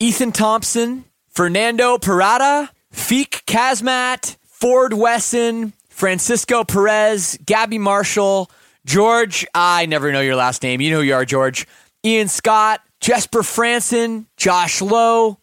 Ethan 0.00 0.32
Thompson, 0.32 1.04
Fernando 1.28 1.98
Parada, 1.98 2.70
Feek 2.90 3.44
Kazmat, 3.44 4.36
Ford 4.46 4.94
Wesson, 4.94 5.74
Francisco 5.90 6.64
Perez, 6.64 7.38
Gabby 7.44 7.76
Marshall, 7.76 8.50
George, 8.86 9.46
I 9.54 9.84
never 9.84 10.10
know 10.10 10.22
your 10.22 10.36
last 10.36 10.62
name. 10.62 10.80
You 10.80 10.90
know 10.90 11.00
who 11.00 11.06
you 11.08 11.14
are, 11.14 11.26
George. 11.26 11.66
Ian 12.02 12.28
Scott, 12.28 12.80
Jesper 13.02 13.42
Franson, 13.42 14.24
Josh 14.38 14.80
Lowe, 14.80 15.36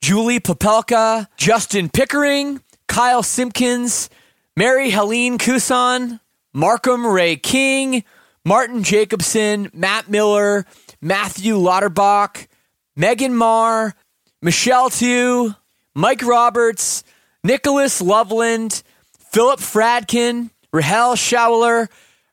Julie 0.00 0.40
Papelka, 0.40 1.28
Justin 1.36 1.88
Pickering, 1.88 2.60
Kyle 2.88 3.22
Simpkins, 3.22 4.10
Mary 4.56 4.90
Helene 4.90 5.38
Kusan, 5.38 6.18
Markham 6.52 7.06
Ray 7.06 7.36
King, 7.36 8.02
Martin 8.44 8.82
Jacobson, 8.82 9.70
Matt 9.72 10.08
Miller, 10.10 10.66
Matthew 11.00 11.56
Lauterbach, 11.58 12.48
Megan 12.96 13.36
Marr, 13.36 13.94
Michelle 14.42 14.90
Tu, 14.90 15.54
Mike 15.94 16.22
Roberts, 16.24 17.04
Nicholas 17.44 18.00
Loveland, 18.00 18.82
Philip 19.30 19.60
Fradkin, 19.60 20.50
Rahel 20.72 21.14
Schauler, 21.14 21.88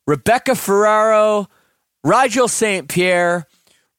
Rebecca 0.08 0.56
Ferraro, 0.56 1.47
Rigel 2.03 2.47
St. 2.47 2.88
Pierre, 2.88 3.45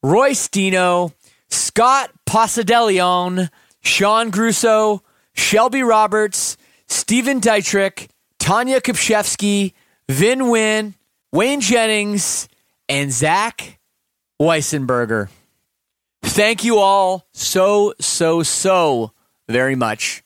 Roy 0.03 0.31
Stino, 0.31 1.13
Scott 1.51 2.11
Pasadelion, 2.29 3.51
Sean 3.83 4.31
Grusso, 4.31 5.01
Shelby 5.37 5.83
Roberts, 5.83 6.57
Stephen 6.89 7.41
Dietrich, 7.41 8.09
Tanya 8.39 8.81
Kopchevsky, 8.81 9.73
Vin 10.09 10.49
Wynn, 10.49 10.95
Wayne 11.33 11.61
Jennings, 11.61 12.49
and 12.89 13.13
Zach 13.13 13.79
Weissenberger. 14.41 15.29
Thank 16.23 16.65
you 16.65 16.79
all 16.79 17.27
so, 17.33 17.95
so, 18.01 18.43
so 18.43 19.13
very 19.49 19.75
much. 19.75 20.23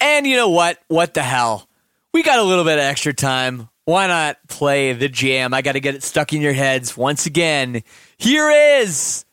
And 0.00 0.26
you 0.26 0.36
know 0.36 0.50
what? 0.50 0.78
What 0.88 1.14
the 1.14 1.22
hell? 1.22 1.68
We 2.12 2.22
got 2.22 2.38
a 2.38 2.42
little 2.42 2.64
bit 2.64 2.78
of 2.78 2.84
extra 2.84 3.12
time. 3.12 3.68
Why 3.84 4.06
not 4.06 4.36
play 4.48 4.92
the 4.92 5.08
jam? 5.08 5.54
I 5.54 5.62
got 5.62 5.72
to 5.72 5.80
get 5.80 5.94
it 5.94 6.02
stuck 6.02 6.32
in 6.32 6.42
your 6.42 6.52
heads 6.52 6.96
once 6.96 7.26
again. 7.26 7.82
Here 8.18 8.50
is 8.80 9.24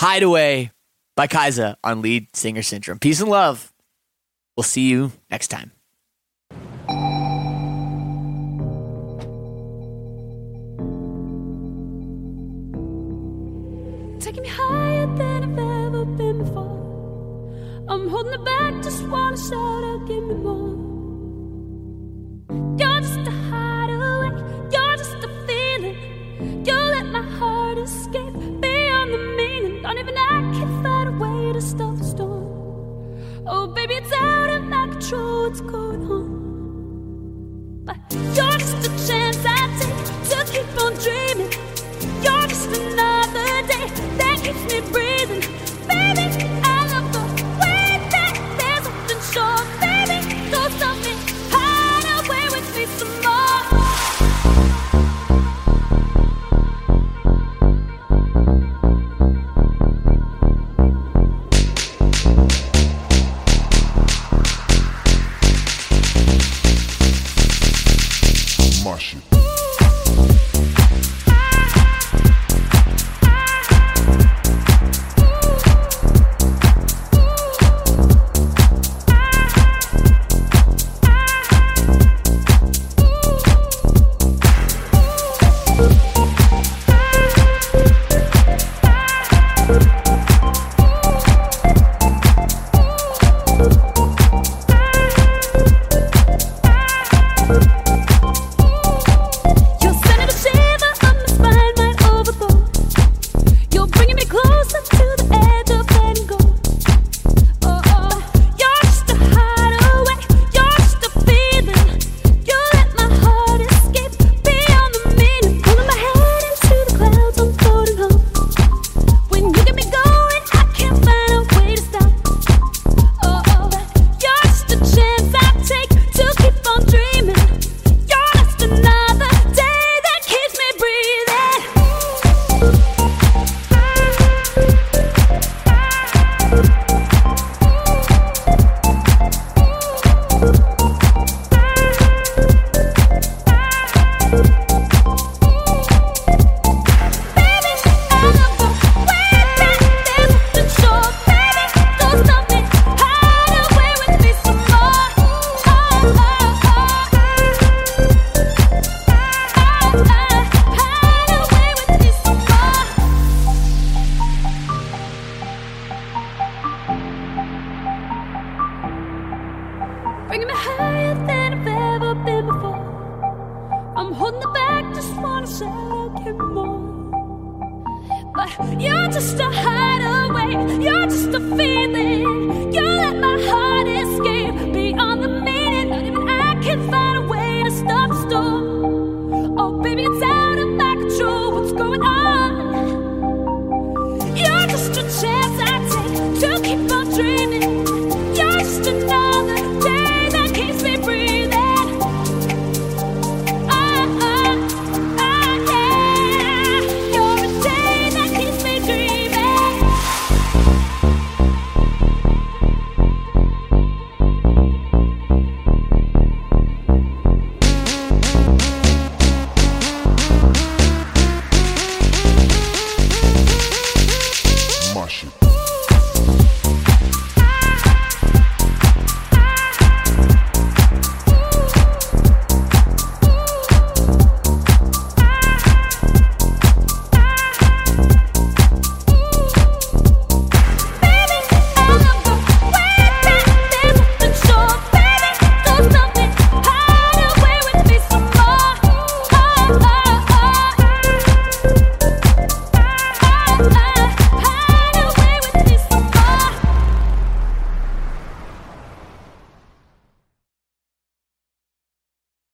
Hideaway 0.00 0.70
by 1.14 1.26
Kiesza 1.26 1.76
on 1.84 2.02
Lead 2.02 2.34
Singer 2.34 2.62
Syndrome. 2.62 2.98
Peace 2.98 3.20
and 3.20 3.30
love. 3.30 3.71
We'll 4.62 4.68
see 4.68 4.88
you 4.88 5.10
next 5.28 5.48
time. 5.48 5.72
Taking 14.20 14.44
me 14.44 14.48
higher 14.48 15.06
than 15.16 15.42
I've 15.42 15.58
ever 15.58 16.04
been 16.04 16.38
before. 16.44 16.78
I'm 17.88 18.08
holding 18.08 18.34
it 18.34 18.44
back, 18.44 18.80
just 18.84 19.02
wanna 19.08 19.36
shout 19.36 19.82
out, 19.82 20.06
give 20.06 20.22
me 20.22 20.34
more. 20.34 20.76
You're 22.78 23.00
just 23.00 23.26
a 23.26 23.32
hideaway, 23.50 24.30
you're 24.70 24.96
just 24.96 25.24
a 25.24 25.30
feeling. 25.44 26.64
You 26.64 26.76
let 26.76 27.06
my 27.06 27.22
heart 27.22 27.78
escape 27.78 28.32
beyond 28.60 29.12
the 29.12 29.22
meaning. 29.36 29.82
Don't 29.82 29.98
even 29.98 30.16
I 30.86 31.08
a 31.08 31.18
way 31.18 31.52
to 31.52 31.60
stop 31.60 31.96
the 31.96 32.04
storm. 32.04 32.41
Oh, 33.44 33.66
baby, 33.66 33.94
it's 33.94 34.12
out 34.12 34.50
of 34.50 34.64
my 34.64 34.86
control 34.86 35.48
what's 35.48 35.60
going 35.60 36.02
on. 36.10 36.54
But 37.84 37.96
you're 38.12 38.58
just 38.58 38.86
a 38.86 38.90
chance 39.08 39.38
I 39.44 39.66
take 39.80 40.30
to 40.30 40.52
keep 40.52 40.82
on 40.82 40.94
dreaming. 40.94 41.50
You're 42.22 42.46
just 42.46 42.68
another 42.68 43.66
day 43.66 43.88
that 44.18 44.38
keeps 44.44 44.64
me 44.72 44.80
breathing. 44.92 45.42
Baby, 45.88 46.21